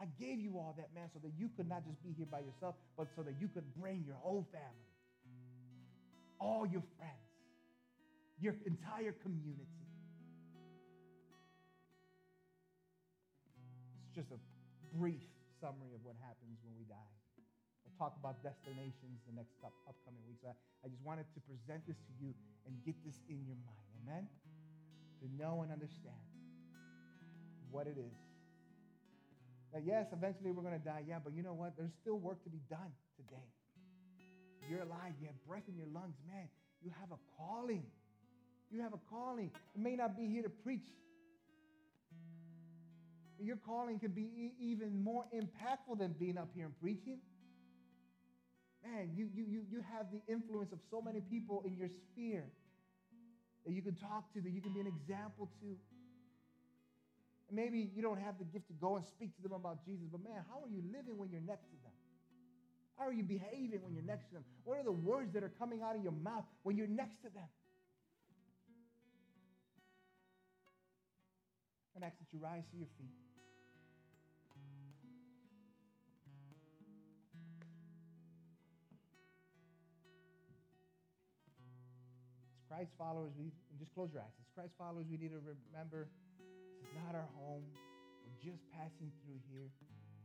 I 0.00 0.06
gave 0.20 0.38
you 0.38 0.58
all 0.58 0.74
that, 0.76 0.94
man, 0.94 1.08
so 1.12 1.18
that 1.22 1.32
you 1.36 1.50
could 1.56 1.68
not 1.68 1.84
just 1.84 2.02
be 2.02 2.12
here 2.16 2.26
by 2.30 2.40
yourself, 2.40 2.76
but 2.96 3.08
so 3.16 3.22
that 3.22 3.34
you 3.40 3.48
could 3.48 3.64
bring 3.74 4.04
your 4.06 4.14
whole 4.16 4.46
family, 4.52 4.88
all 6.38 6.64
your 6.66 6.82
friends, 6.96 7.14
your 8.40 8.54
entire 8.64 9.12
community. 9.12 9.87
Just 14.18 14.34
a 14.34 14.40
brief 14.98 15.22
summary 15.62 15.94
of 15.94 16.02
what 16.02 16.18
happens 16.18 16.58
when 16.66 16.74
we 16.74 16.82
die. 16.90 17.14
We'll 17.86 17.94
talk 17.94 18.18
about 18.18 18.42
destinations 18.42 19.22
the 19.30 19.34
next 19.38 19.54
upcoming 19.62 20.26
weeks. 20.26 20.42
I, 20.42 20.58
I 20.82 20.90
just 20.90 21.06
wanted 21.06 21.30
to 21.38 21.40
present 21.46 21.86
this 21.86 22.02
to 22.02 22.12
you 22.18 22.34
and 22.66 22.74
get 22.82 22.98
this 23.06 23.14
in 23.30 23.46
your 23.46 23.54
mind. 23.62 23.86
Amen? 24.02 24.26
To 25.22 25.26
know 25.38 25.62
and 25.62 25.70
understand 25.70 26.18
what 27.70 27.86
it 27.86 27.94
is. 27.94 28.18
That 29.70 29.86
yes, 29.86 30.10
eventually 30.10 30.50
we're 30.50 30.66
going 30.66 30.74
to 30.74 30.82
die. 30.82 31.06
Yeah, 31.06 31.22
but 31.22 31.30
you 31.30 31.46
know 31.46 31.54
what? 31.54 31.78
There's 31.78 31.94
still 32.02 32.18
work 32.18 32.42
to 32.42 32.50
be 32.50 32.58
done 32.66 32.90
today. 33.14 33.46
You're 34.66 34.82
alive. 34.82 35.14
You 35.22 35.30
have 35.30 35.38
breath 35.46 35.70
in 35.70 35.78
your 35.78 35.86
lungs. 35.94 36.18
Man, 36.26 36.50
you 36.82 36.90
have 36.98 37.14
a 37.14 37.20
calling. 37.38 37.86
You 38.74 38.82
have 38.82 38.98
a 38.98 39.02
calling. 39.06 39.54
It 39.54 39.80
may 39.80 39.94
not 39.94 40.18
be 40.18 40.26
here 40.26 40.42
to 40.42 40.50
preach 40.50 40.82
your 43.40 43.56
calling 43.56 43.98
could 43.98 44.14
be 44.14 44.22
e- 44.22 44.54
even 44.60 45.02
more 45.02 45.24
impactful 45.34 45.98
than 45.98 46.12
being 46.12 46.38
up 46.38 46.48
here 46.54 46.64
and 46.66 46.80
preaching. 46.80 47.18
Man, 48.84 49.10
you, 49.14 49.28
you, 49.34 49.44
you, 49.48 49.62
you 49.70 49.84
have 49.96 50.06
the 50.12 50.20
influence 50.32 50.72
of 50.72 50.78
so 50.90 51.00
many 51.00 51.20
people 51.20 51.62
in 51.66 51.76
your 51.76 51.88
sphere 51.88 52.44
that 53.66 53.72
you 53.72 53.82
can 53.82 53.94
talk 53.96 54.32
to, 54.34 54.40
that 54.40 54.50
you 54.50 54.60
can 54.60 54.72
be 54.72 54.80
an 54.80 54.86
example 54.86 55.50
to. 55.60 55.76
And 57.48 57.56
maybe 57.56 57.90
you 57.94 58.02
don't 58.02 58.20
have 58.20 58.38
the 58.38 58.44
gift 58.44 58.68
to 58.68 58.74
go 58.74 58.96
and 58.96 59.04
speak 59.04 59.34
to 59.36 59.42
them 59.42 59.52
about 59.52 59.84
Jesus, 59.84 60.06
but 60.10 60.22
man, 60.22 60.44
how 60.48 60.60
are 60.62 60.68
you 60.68 60.82
living 60.92 61.18
when 61.18 61.30
you're 61.30 61.44
next 61.44 61.66
to 61.70 61.76
them? 61.82 61.92
How 62.98 63.06
are 63.06 63.12
you 63.12 63.22
behaving 63.22 63.80
when 63.82 63.94
you're 63.94 64.04
next 64.04 64.26
to 64.28 64.34
them? 64.34 64.44
What 64.64 64.78
are 64.78 64.82
the 64.82 64.92
words 64.92 65.32
that 65.34 65.44
are 65.44 65.52
coming 65.58 65.82
out 65.82 65.96
of 65.96 66.02
your 66.02 66.12
mouth 66.12 66.44
when 66.62 66.76
you're 66.76 66.88
next 66.88 67.22
to 67.22 67.30
them? 67.30 67.48
And 71.94 72.04
ask 72.04 72.18
that 72.18 72.26
you 72.32 72.38
rise 72.42 72.62
to 72.72 72.76
your 72.76 72.88
feet. 72.98 73.27
Christ 82.68 82.92
followers, 83.00 83.32
we 83.40 83.50
just 83.80 83.92
close 83.96 84.12
your 84.12 84.20
eyes. 84.22 84.36
As 84.36 84.48
Christ 84.54 84.76
followers, 84.76 85.08
we 85.08 85.16
need 85.16 85.32
to 85.32 85.40
remember 85.40 86.06
this 86.36 86.84
is 86.84 86.92
not 87.00 87.16
our 87.16 87.28
home. 87.40 87.64
We're 88.22 88.40
just 88.44 88.60
passing 88.76 89.08
through 89.24 89.40
here. 89.48 89.72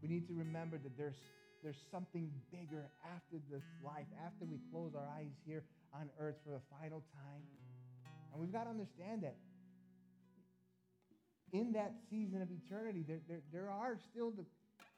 We 0.04 0.12
need 0.12 0.28
to 0.28 0.36
remember 0.36 0.78
that 0.78 0.94
there's 1.00 1.18
there's 1.64 1.80
something 1.90 2.28
bigger 2.52 2.92
after 3.16 3.40
this 3.50 3.64
life, 3.80 4.06
after 4.28 4.44
we 4.44 4.60
close 4.68 4.92
our 5.00 5.08
eyes 5.16 5.32
here 5.48 5.64
on 5.96 6.10
earth 6.20 6.36
for 6.44 6.52
the 6.52 6.60
final 6.68 7.00
time. 7.16 7.44
And 8.34 8.42
we've 8.42 8.52
got 8.52 8.66
to 8.66 8.70
understand 8.70 9.24
that 9.24 9.40
in 11.54 11.72
that 11.72 11.94
season 12.10 12.42
of 12.42 12.50
eternity, 12.52 13.06
there, 13.08 13.22
there, 13.30 13.40
there 13.54 13.70
are 13.72 13.96
still 14.12 14.32
the, 14.32 14.44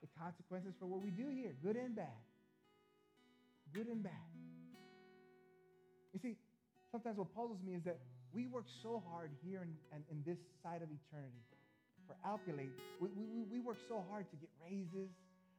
the 0.02 0.08
consequences 0.18 0.74
for 0.80 0.88
what 0.88 1.04
we 1.04 1.12
do 1.12 1.30
here, 1.30 1.54
good 1.62 1.76
and 1.76 1.96
bad. 1.96 2.24
Good 3.72 3.88
and 3.88 4.02
bad. 4.02 4.12
You 6.14 6.20
see, 6.20 6.38
sometimes 6.96 7.18
what 7.18 7.36
puzzles 7.36 7.60
me 7.62 7.74
is 7.76 7.84
that 7.84 8.00
we 8.32 8.48
work 8.48 8.64
so 8.82 9.04
hard 9.12 9.32
here 9.44 9.68
in, 9.68 9.76
in, 9.92 10.04
in 10.12 10.24
this 10.26 10.40
side 10.64 10.82
of 10.82 10.88
eternity 10.88 11.44
for 12.08 12.16
Alpulate. 12.26 12.72
We, 13.02 13.10
we, 13.16 13.44
we 13.52 13.60
work 13.60 13.78
so 13.90 14.02
hard 14.10 14.30
to 14.32 14.38
get 14.38 14.50
raises. 14.64 15.12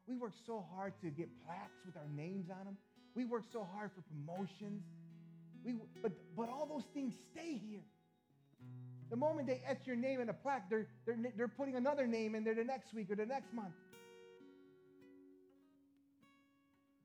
We 0.06 0.16
work 0.16 0.32
so 0.46 0.64
hard 0.74 0.94
to 1.02 1.10
get 1.10 1.28
plaques 1.44 1.84
with 1.84 1.94
our 1.96 2.08
names 2.16 2.48
on 2.48 2.64
them. 2.64 2.76
We 3.14 3.26
work 3.26 3.42
so 3.52 3.66
hard 3.74 3.90
for 3.94 4.00
promotions. 4.02 4.82
We, 5.62 5.74
but, 6.02 6.12
but 6.34 6.48
all 6.48 6.66
those 6.66 6.86
things 6.94 7.12
stay 7.32 7.60
here. 7.68 7.84
The 9.10 9.16
moment 9.16 9.46
they 9.46 9.60
etch 9.66 9.86
your 9.86 9.96
name 9.96 10.20
in 10.20 10.30
a 10.30 10.32
plaque, 10.32 10.70
they're, 10.70 10.86
they're, 11.04 11.18
they're 11.36 11.48
putting 11.48 11.76
another 11.76 12.06
name 12.06 12.34
in 12.34 12.44
there 12.44 12.54
the 12.54 12.64
next 12.64 12.94
week 12.94 13.10
or 13.10 13.16
the 13.16 13.26
next 13.26 13.52
month. 13.52 13.74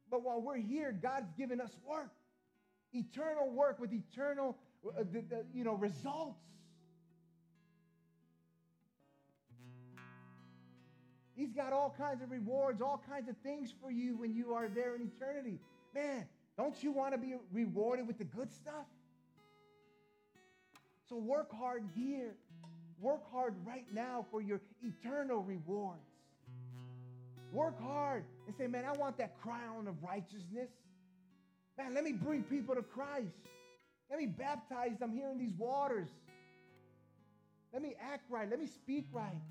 But 0.10 0.24
while 0.24 0.42
we're 0.42 0.58
here, 0.58 0.92
God's 0.92 1.32
given 1.38 1.60
us 1.60 1.72
work, 1.86 2.12
eternal 2.94 3.50
work 3.50 3.80
with 3.80 3.92
eternal 3.94 4.58
uh, 4.86 5.04
you 5.54 5.64
know, 5.64 5.74
results. 5.74 6.39
He's 11.36 11.52
got 11.52 11.74
all 11.74 11.96
kinds 11.98 12.22
of 12.22 12.30
rewards, 12.30 12.82
all 12.82 13.04
kinds 13.10 13.30
of 13.30 13.36
things 13.38 13.74
for 13.82 13.89
you 13.89 14.18
when 14.18 14.34
you 14.34 14.54
are 14.54 14.68
there 14.68 14.96
in 14.96 15.02
eternity. 15.02 15.60
Man, 15.96 16.26
don't 16.58 16.82
you 16.84 16.92
want 16.92 17.14
to 17.14 17.18
be 17.18 17.36
rewarded 17.52 18.06
with 18.06 18.18
the 18.18 18.26
good 18.26 18.52
stuff? 18.52 18.86
So 21.10 21.18
work 21.18 21.52
hard 21.52 21.84
here. 21.96 22.36
Work 23.00 23.24
hard 23.32 23.56
right 23.66 23.86
now 23.94 24.26
for 24.30 24.42
your 24.42 24.62
eternal 24.84 25.42
rewards. 25.42 26.00
Work 27.52 27.82
hard 27.82 28.24
and 28.48 28.56
say, 28.56 28.68
man, 28.68 28.86
I 28.86 28.96
want 28.98 29.18
that 29.18 29.42
crown 29.42 29.88
of 29.88 29.96
righteousness. 30.04 30.70
Man, 31.82 31.96
let 31.96 32.04
me 32.04 32.12
bring 32.12 32.44
people 32.44 32.76
to 32.76 32.84
Christ. 32.84 33.34
Let 34.10 34.20
me 34.20 34.28
baptize 34.28 35.00
them 35.00 35.14
here 35.14 35.32
in 35.32 35.40
these 35.40 35.54
waters. 35.58 36.10
Let 37.74 37.82
me 37.82 37.96
act 38.14 38.30
right. 38.30 38.50
Let 38.50 38.60
me 38.60 38.68
speak 38.68 39.08
right. 39.12 39.42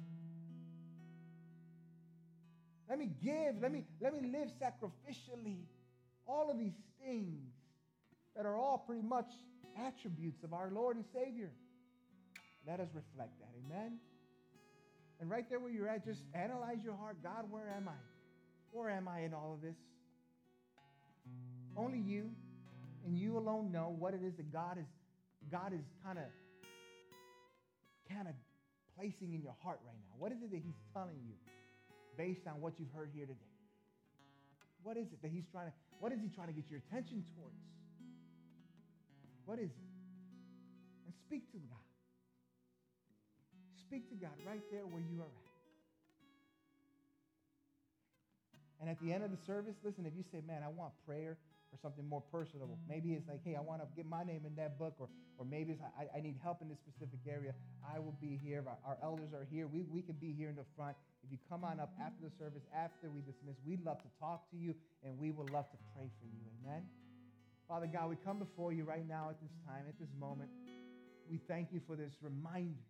Let 2.89 2.99
me 2.99 3.11
give. 3.23 3.61
Let 3.61 3.73
me, 3.73 3.85
let 4.01 4.13
me 4.13 4.29
live 4.31 4.51
sacrificially. 4.61 5.63
All 6.27 6.51
of 6.51 6.59
these 6.59 6.79
things 7.05 7.51
that 8.37 8.47
are 8.47 8.57
all 8.57 8.85
pretty 8.87 9.03
much 9.03 9.31
attributes 9.77 10.45
of 10.45 10.53
our 10.53 10.71
Lord 10.71 10.97
and 10.97 11.05
Savior. 11.13 11.51
Let 12.67 12.79
us 12.79 12.89
reflect 12.95 13.39
that. 13.41 13.51
Amen. 13.65 13.99
And 15.21 15.31
right 15.31 15.49
there 15.49 15.59
where 15.59 15.71
you're 15.71 15.89
at, 15.89 16.05
just 16.05 16.23
analyze 16.35 16.85
your 16.85 16.95
heart. 16.95 17.17
God, 17.23 17.51
where 17.51 17.69
am 17.77 17.89
I? 17.89 17.99
Where 18.71 18.91
am 18.91 19.09
I 19.09 19.23
in 19.23 19.35
all 19.35 19.55
of 19.55 19.63
this? 19.63 19.77
Only 21.77 21.99
you 21.99 22.31
and 23.05 23.17
you 23.17 23.39
alone 23.39 23.73
know 23.73 23.95
what 23.99 24.15
it 24.15 24.23
is 24.23 24.35
that 24.37 24.53
God 24.53 24.79
is 24.79 24.87
God 25.51 25.73
is 25.73 25.85
kind 26.05 26.19
of 26.19 26.25
kind 28.13 28.29
of 28.29 28.35
placing 28.97 29.33
in 29.33 29.41
your 29.43 29.55
heart 29.63 29.81
right 29.87 29.97
now. 29.97 30.15
What 30.19 30.33
is 30.33 30.39
it 30.43 30.51
that 30.51 30.61
he's 30.61 30.81
telling 30.93 31.17
you 31.25 31.35
based 32.17 32.47
on 32.47 32.61
what 32.61 32.79
you've 32.79 32.93
heard 32.95 33.11
here 33.15 33.25
today? 33.25 33.57
What 34.83 34.97
is 34.97 35.07
it 35.13 35.23
that 35.23 35.31
he's 35.31 35.47
trying 35.53 35.69
to 35.69 35.73
what 36.01 36.13
is 36.13 36.21
he 36.21 36.29
trying 36.29 36.49
to 36.49 36.55
get 36.55 36.69
your 36.69 36.81
attention 36.89 37.25
towards? 37.37 37.57
What 39.45 39.59
is 39.59 39.71
it? 39.71 39.91
And 41.07 41.15
speak 41.27 41.51
to 41.53 41.59
God. 41.59 41.87
Speak 43.87 44.09
to 44.11 44.17
God 44.17 44.31
right 44.47 44.63
there 44.71 44.87
where 44.87 45.03
you 45.11 45.21
are 45.21 45.27
at. 45.27 45.51
And 48.81 48.89
at 48.89 48.99
the 49.03 49.13
end 49.13 49.25
of 49.25 49.31
the 49.31 49.37
service, 49.45 49.75
listen, 49.85 50.07
if 50.07 50.15
you 50.17 50.25
say, 50.33 50.41
man, 50.47 50.63
I 50.65 50.69
want 50.69 50.93
prayer 51.05 51.37
for 51.71 51.79
something 51.81 52.07
more 52.09 52.23
personable, 52.33 52.79
maybe 52.89 53.15
it's 53.15 53.29
like, 53.29 53.41
hey, 53.45 53.55
I 53.55 53.61
want 53.61 53.81
to 53.81 53.89
get 53.95 54.07
my 54.07 54.25
name 54.25 54.43
in 54.45 54.55
that 54.57 54.79
book, 54.79 54.95
or, 54.99 55.09
or 55.39 55.45
maybe 55.45 55.73
it's, 55.73 55.83
I, 55.97 56.19
I 56.19 56.21
need 56.21 56.37
help 56.43 56.63
in 56.63 56.69
this 56.69 56.79
specific 56.79 57.21
area, 57.27 57.55
I 57.87 57.99
will 57.99 58.17
be 58.21 58.39
here. 58.43 58.65
Our, 58.67 58.79
our 58.85 58.99
elders 59.03 59.33
are 59.33 59.47
here. 59.51 59.67
We, 59.67 59.87
we 59.91 60.03
can 60.03 60.17
be 60.17 60.33
here 60.33 60.49
in 60.49 60.57
the 60.57 60.67
front. 60.77 60.97
If 61.23 61.31
you 61.31 61.39
come 61.49 61.65
on 61.65 61.79
up 61.79 61.93
after 62.03 62.27
the 62.27 62.35
service, 62.39 62.63
after 62.75 63.09
we 63.09 63.21
dismiss, 63.21 63.57
we'd 63.65 63.85
love 63.85 64.03
to 64.03 64.11
talk 64.19 64.51
to 64.51 64.57
you, 64.57 64.75
and 65.05 65.19
we 65.19 65.31
would 65.31 65.51
love 65.51 65.71
to 65.71 65.79
pray 65.95 66.11
for 66.19 66.27
you. 66.27 66.43
Amen? 66.61 66.83
Father 67.69 67.87
God, 67.87 68.11
we 68.11 68.17
come 68.27 68.39
before 68.39 68.73
you 68.73 68.83
right 68.85 69.07
now 69.07 69.31
at 69.31 69.41
this 69.41 69.55
time, 69.65 69.85
at 69.89 69.99
this 69.99 70.11
moment. 70.19 70.51
We 71.31 71.39
thank 71.47 71.69
you 71.73 71.81
for 71.87 71.95
this 71.95 72.11
reminder. 72.21 72.83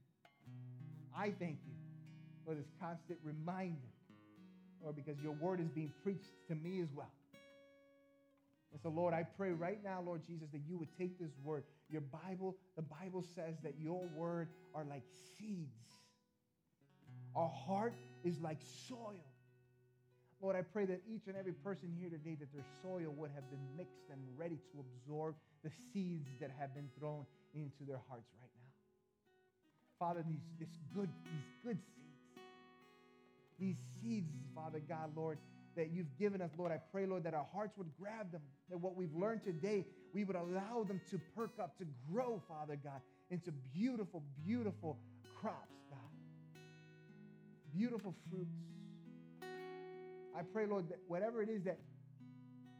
I 1.14 1.34
thank 1.38 1.58
you 1.66 1.76
for 2.46 2.54
this 2.54 2.64
constant 2.80 3.18
reminder, 3.22 3.92
Lord, 4.82 4.96
because 4.96 5.20
your 5.22 5.32
word 5.32 5.60
is 5.60 5.68
being 5.68 5.92
preached 6.02 6.32
to 6.48 6.54
me 6.54 6.80
as 6.80 6.88
well. 6.96 7.12
And 8.72 8.80
so, 8.80 8.88
Lord, 8.88 9.14
I 9.14 9.24
pray 9.36 9.50
right 9.50 9.78
now, 9.82 10.00
Lord 10.04 10.22
Jesus, 10.26 10.48
that 10.52 10.60
you 10.68 10.78
would 10.78 10.96
take 10.96 11.18
this 11.18 11.32
word. 11.42 11.64
Your 11.90 12.02
Bible, 12.02 12.56
the 12.76 12.82
Bible 12.82 13.24
says 13.34 13.56
that 13.62 13.74
your 13.80 14.04
word 14.16 14.48
are 14.74 14.84
like 14.84 15.02
seeds. 15.36 15.88
Our 17.34 17.48
heart 17.48 17.94
is 18.24 18.40
like 18.40 18.58
soil. 18.88 19.24
Lord, 20.40 20.56
I 20.56 20.62
pray 20.62 20.86
that 20.86 21.02
each 21.06 21.26
and 21.26 21.36
every 21.36 21.52
person 21.52 21.92
here 21.98 22.08
today, 22.08 22.36
that 22.40 22.52
their 22.52 22.64
soil 22.82 23.12
would 23.16 23.30
have 23.34 23.48
been 23.50 23.76
mixed 23.76 24.08
and 24.10 24.20
ready 24.38 24.58
to 24.72 24.80
absorb 24.80 25.34
the 25.62 25.70
seeds 25.92 26.28
that 26.40 26.50
have 26.58 26.74
been 26.74 26.88
thrown 26.98 27.26
into 27.54 27.84
their 27.86 28.00
hearts 28.08 28.30
right 28.40 28.50
now. 28.56 28.70
Father, 29.98 30.24
these, 30.26 30.40
this 30.58 30.70
good, 30.94 31.10
these 31.24 31.44
good 31.62 31.78
seeds, 31.94 32.40
these 33.58 33.76
seeds, 34.00 34.32
Father 34.54 34.80
God, 34.88 35.10
Lord, 35.14 35.36
that 35.80 35.90
you've 35.94 36.14
given 36.18 36.42
us, 36.42 36.50
Lord, 36.58 36.70
I 36.70 36.78
pray, 36.92 37.06
Lord, 37.06 37.24
that 37.24 37.32
our 37.32 37.46
hearts 37.54 37.78
would 37.78 37.88
grab 37.98 38.30
them, 38.30 38.42
that 38.68 38.78
what 38.78 38.96
we've 38.96 39.14
learned 39.14 39.42
today, 39.42 39.86
we 40.12 40.24
would 40.24 40.36
allow 40.36 40.84
them 40.86 41.00
to 41.10 41.18
perk 41.34 41.52
up, 41.58 41.78
to 41.78 41.86
grow, 42.12 42.42
Father 42.46 42.78
God, 42.84 43.00
into 43.30 43.50
beautiful, 43.72 44.22
beautiful 44.44 44.98
crops, 45.40 45.80
God. 45.88 46.60
Beautiful 47.74 48.14
fruits. 48.28 48.58
I 50.36 50.42
pray, 50.52 50.66
Lord, 50.66 50.90
that 50.90 50.98
whatever 51.08 51.42
it 51.42 51.48
is 51.48 51.64
that 51.64 51.78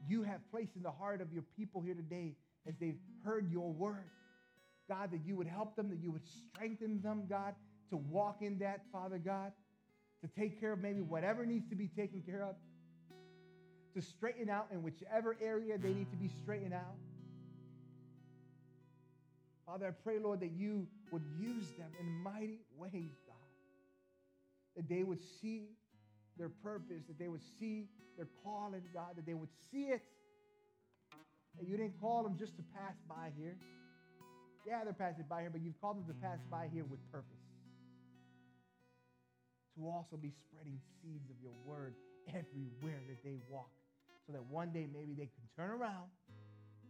you 0.06 0.22
have 0.22 0.40
placed 0.50 0.76
in 0.76 0.82
the 0.82 0.90
heart 0.90 1.22
of 1.22 1.32
your 1.32 1.44
people 1.56 1.80
here 1.80 1.94
today 1.94 2.34
as 2.68 2.74
they've 2.78 2.98
heard 3.24 3.50
your 3.50 3.72
word, 3.72 4.10
God, 4.90 5.10
that 5.12 5.20
you 5.24 5.36
would 5.36 5.46
help 5.46 5.74
them, 5.74 5.88
that 5.88 6.02
you 6.02 6.12
would 6.12 6.26
strengthen 6.26 7.00
them, 7.00 7.22
God, 7.30 7.54
to 7.88 7.96
walk 7.96 8.42
in 8.42 8.58
that, 8.58 8.82
Father 8.92 9.16
God, 9.16 9.52
to 10.20 10.28
take 10.38 10.60
care 10.60 10.72
of 10.72 10.80
maybe 10.80 11.00
whatever 11.00 11.46
needs 11.46 11.66
to 11.70 11.74
be 11.74 11.88
taken 11.88 12.20
care 12.20 12.42
of, 12.42 12.56
to 13.94 14.02
straighten 14.02 14.48
out 14.48 14.68
in 14.72 14.82
whichever 14.82 15.36
area 15.42 15.78
they 15.78 15.92
need 15.92 16.10
to 16.10 16.16
be 16.16 16.30
straightened 16.42 16.74
out. 16.74 16.96
Father, 19.66 19.86
I 19.86 19.90
pray, 20.02 20.18
Lord, 20.18 20.40
that 20.40 20.50
you 20.50 20.86
would 21.12 21.22
use 21.38 21.68
them 21.78 21.90
in 22.00 22.06
mighty 22.22 22.60
ways, 22.76 23.14
God, 23.26 23.36
that 24.76 24.88
they 24.88 25.02
would 25.02 25.20
see 25.40 25.68
their 26.36 26.48
purpose, 26.62 27.02
that 27.06 27.18
they 27.18 27.28
would 27.28 27.42
see 27.58 27.86
their 28.16 28.28
calling, 28.42 28.82
God, 28.92 29.16
that 29.16 29.26
they 29.26 29.34
would 29.34 29.48
see 29.70 29.84
it. 29.84 30.02
That 31.58 31.68
you 31.68 31.76
didn't 31.76 32.00
call 32.00 32.22
them 32.22 32.36
just 32.38 32.56
to 32.56 32.62
pass 32.74 32.94
by 33.08 33.30
here. 33.38 33.56
Yeah, 34.66 34.84
they're 34.84 34.92
passing 34.92 35.24
by 35.28 35.42
here, 35.42 35.50
but 35.50 35.60
you've 35.60 35.80
called 35.80 35.98
them 35.98 36.06
to 36.06 36.20
pass 36.20 36.38
by 36.50 36.68
here 36.72 36.84
with 36.84 37.00
purpose. 37.12 37.26
To 39.76 39.86
also 39.86 40.16
be 40.16 40.32
spreading 40.48 40.78
seeds 41.00 41.30
of 41.30 41.36
your 41.42 41.54
word 41.64 41.94
everywhere 42.28 43.00
that 43.08 43.22
they 43.24 43.36
walk. 43.48 43.70
So 44.30 44.38
that 44.38 44.46
one 44.46 44.70
day 44.70 44.86
maybe 44.86 45.10
they 45.18 45.26
can 45.26 45.42
turn 45.58 45.74
around 45.74 46.06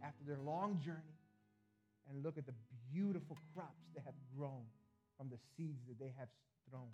after 0.05 0.21
their 0.29 0.37
long 0.37 0.77
journey 0.85 1.17
and 2.05 2.21
look 2.21 2.37
at 2.37 2.45
the 2.45 2.53
beautiful 2.93 3.33
crops 3.57 3.81
that 3.97 4.05
have 4.05 4.13
grown 4.37 4.61
from 5.17 5.33
the 5.33 5.41
seeds 5.57 5.81
that 5.89 5.97
they 5.97 6.13
have 6.21 6.29
thrown. 6.69 6.93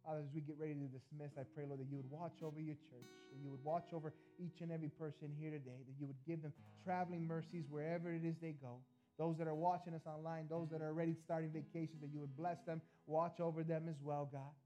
Father, 0.00 0.24
as 0.24 0.32
we 0.32 0.40
get 0.40 0.56
ready 0.56 0.72
to 0.72 0.88
dismiss, 0.88 1.36
I 1.36 1.44
pray, 1.52 1.68
Lord, 1.68 1.84
that 1.84 1.90
you 1.92 2.00
would 2.00 2.08
watch 2.08 2.40
over 2.40 2.64
your 2.64 2.80
church, 2.88 3.12
that 3.28 3.44
you 3.44 3.52
would 3.52 3.60
watch 3.60 3.92
over 3.92 4.16
each 4.40 4.64
and 4.64 4.72
every 4.72 4.88
person 4.88 5.28
here 5.36 5.52
today, 5.52 5.84
that 5.84 6.00
you 6.00 6.08
would 6.08 6.16
give 6.24 6.40
them 6.40 6.56
traveling 6.80 7.28
mercies 7.28 7.68
wherever 7.68 8.08
it 8.08 8.24
is 8.24 8.40
they 8.40 8.56
go. 8.56 8.80
Those 9.18 9.36
that 9.36 9.44
are 9.44 9.54
watching 9.54 9.92
us 9.92 10.08
online, 10.08 10.48
those 10.48 10.72
that 10.72 10.80
are 10.80 10.88
already 10.88 11.12
starting 11.28 11.52
vacations, 11.52 12.00
that 12.00 12.08
you 12.08 12.20
would 12.20 12.32
bless 12.40 12.56
them, 12.64 12.80
watch 13.04 13.36
over 13.36 13.60
them 13.60 13.84
as 13.84 14.00
well, 14.00 14.30
God. 14.32 14.56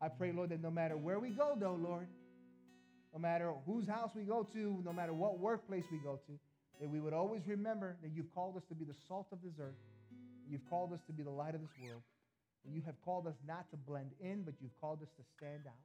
I 0.00 0.08
pray, 0.08 0.32
Lord, 0.32 0.50
that 0.50 0.62
no 0.62 0.70
matter 0.70 0.96
where 0.96 1.18
we 1.18 1.30
go, 1.30 1.56
though, 1.58 1.74
Lord, 1.74 2.06
no 3.12 3.18
matter 3.18 3.52
whose 3.66 3.86
house 3.86 4.10
we 4.14 4.22
go 4.22 4.46
to, 4.52 4.82
no 4.84 4.92
matter 4.92 5.12
what 5.12 5.38
workplace 5.38 5.84
we 5.90 5.98
go 5.98 6.20
to, 6.26 6.32
that 6.80 6.88
we 6.88 7.00
would 7.00 7.12
always 7.12 7.42
remember 7.46 7.96
that 8.02 8.10
you've 8.14 8.32
called 8.34 8.56
us 8.56 8.62
to 8.68 8.74
be 8.74 8.84
the 8.84 8.94
salt 9.08 9.26
of 9.32 9.38
this 9.42 9.54
earth. 9.60 9.74
You've 10.48 10.68
called 10.70 10.92
us 10.92 11.00
to 11.06 11.12
be 11.12 11.22
the 11.22 11.30
light 11.30 11.54
of 11.54 11.60
this 11.60 11.74
world. 11.82 12.02
And 12.64 12.74
You 12.74 12.82
have 12.86 12.94
called 13.04 13.26
us 13.26 13.34
not 13.46 13.70
to 13.70 13.76
blend 13.76 14.10
in, 14.20 14.42
but 14.42 14.54
you've 14.60 14.78
called 14.80 15.02
us 15.02 15.08
to 15.16 15.22
stand 15.36 15.62
out. 15.66 15.82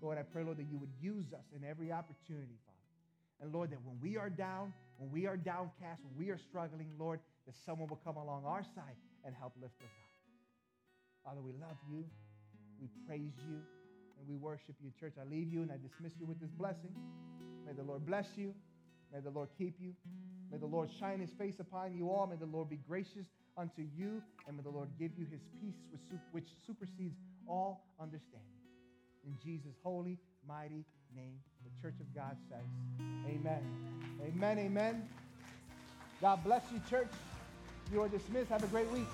Lord, 0.00 0.18
I 0.18 0.22
pray, 0.22 0.44
Lord, 0.44 0.56
that 0.56 0.66
you 0.70 0.78
would 0.78 0.92
use 1.00 1.26
us 1.32 1.44
in 1.54 1.64
every 1.64 1.92
opportunity, 1.92 2.56
Father. 2.64 2.78
And 3.42 3.52
Lord, 3.52 3.70
that 3.72 3.82
when 3.84 3.98
we 4.00 4.16
are 4.16 4.30
down, 4.30 4.72
when 4.96 5.10
we 5.10 5.26
are 5.26 5.36
downcast, 5.36 6.00
when 6.04 6.16
we 6.16 6.30
are 6.30 6.38
struggling, 6.38 6.88
Lord, 6.98 7.20
that 7.46 7.54
someone 7.66 7.88
will 7.88 8.00
come 8.04 8.16
along 8.16 8.44
our 8.46 8.62
side 8.62 8.96
and 9.24 9.34
help 9.34 9.52
lift 9.60 9.74
us 9.80 9.88
up. 9.88 10.10
Father, 11.24 11.40
we 11.42 11.52
love 11.52 11.76
you, 11.90 12.04
we 12.80 12.88
praise 13.06 13.32
you, 13.46 13.56
and 14.18 14.28
we 14.28 14.36
worship 14.36 14.74
you. 14.82 14.90
Church, 14.98 15.14
I 15.20 15.28
leave 15.28 15.52
you 15.52 15.62
and 15.62 15.70
I 15.70 15.76
dismiss 15.76 16.12
you 16.18 16.26
with 16.26 16.40
this 16.40 16.50
blessing. 16.50 16.94
May 17.66 17.72
the 17.72 17.82
Lord 17.82 18.06
bless 18.06 18.26
you. 18.36 18.54
May 19.12 19.20
the 19.20 19.30
Lord 19.30 19.48
keep 19.58 19.76
you. 19.80 19.92
May 20.50 20.58
the 20.58 20.66
Lord 20.66 20.88
shine 20.98 21.20
his 21.20 21.30
face 21.30 21.60
upon 21.60 21.94
you 21.94 22.10
all. 22.10 22.26
May 22.26 22.36
the 22.36 22.46
Lord 22.46 22.68
be 22.68 22.78
gracious 22.88 23.26
unto 23.56 23.82
you. 23.96 24.22
And 24.46 24.56
may 24.56 24.62
the 24.62 24.70
Lord 24.70 24.88
give 24.98 25.12
you 25.16 25.26
his 25.30 25.40
peace, 25.60 25.74
which 26.32 26.48
supersedes 26.66 27.16
all 27.48 27.86
understanding. 28.00 28.46
In 29.24 29.34
Jesus' 29.42 29.76
holy, 29.82 30.18
mighty 30.46 30.84
name, 31.14 31.38
the 31.64 31.82
church 31.82 31.98
of 32.00 32.14
God 32.14 32.36
says, 32.48 32.64
Amen. 33.26 33.62
Amen, 34.26 34.58
amen. 34.58 35.08
God 36.20 36.42
bless 36.44 36.62
you, 36.72 36.80
church. 36.88 37.10
You 37.92 38.02
are 38.02 38.08
dismissed. 38.08 38.50
Have 38.50 38.62
a 38.62 38.68
great 38.68 38.90
week. 38.90 39.06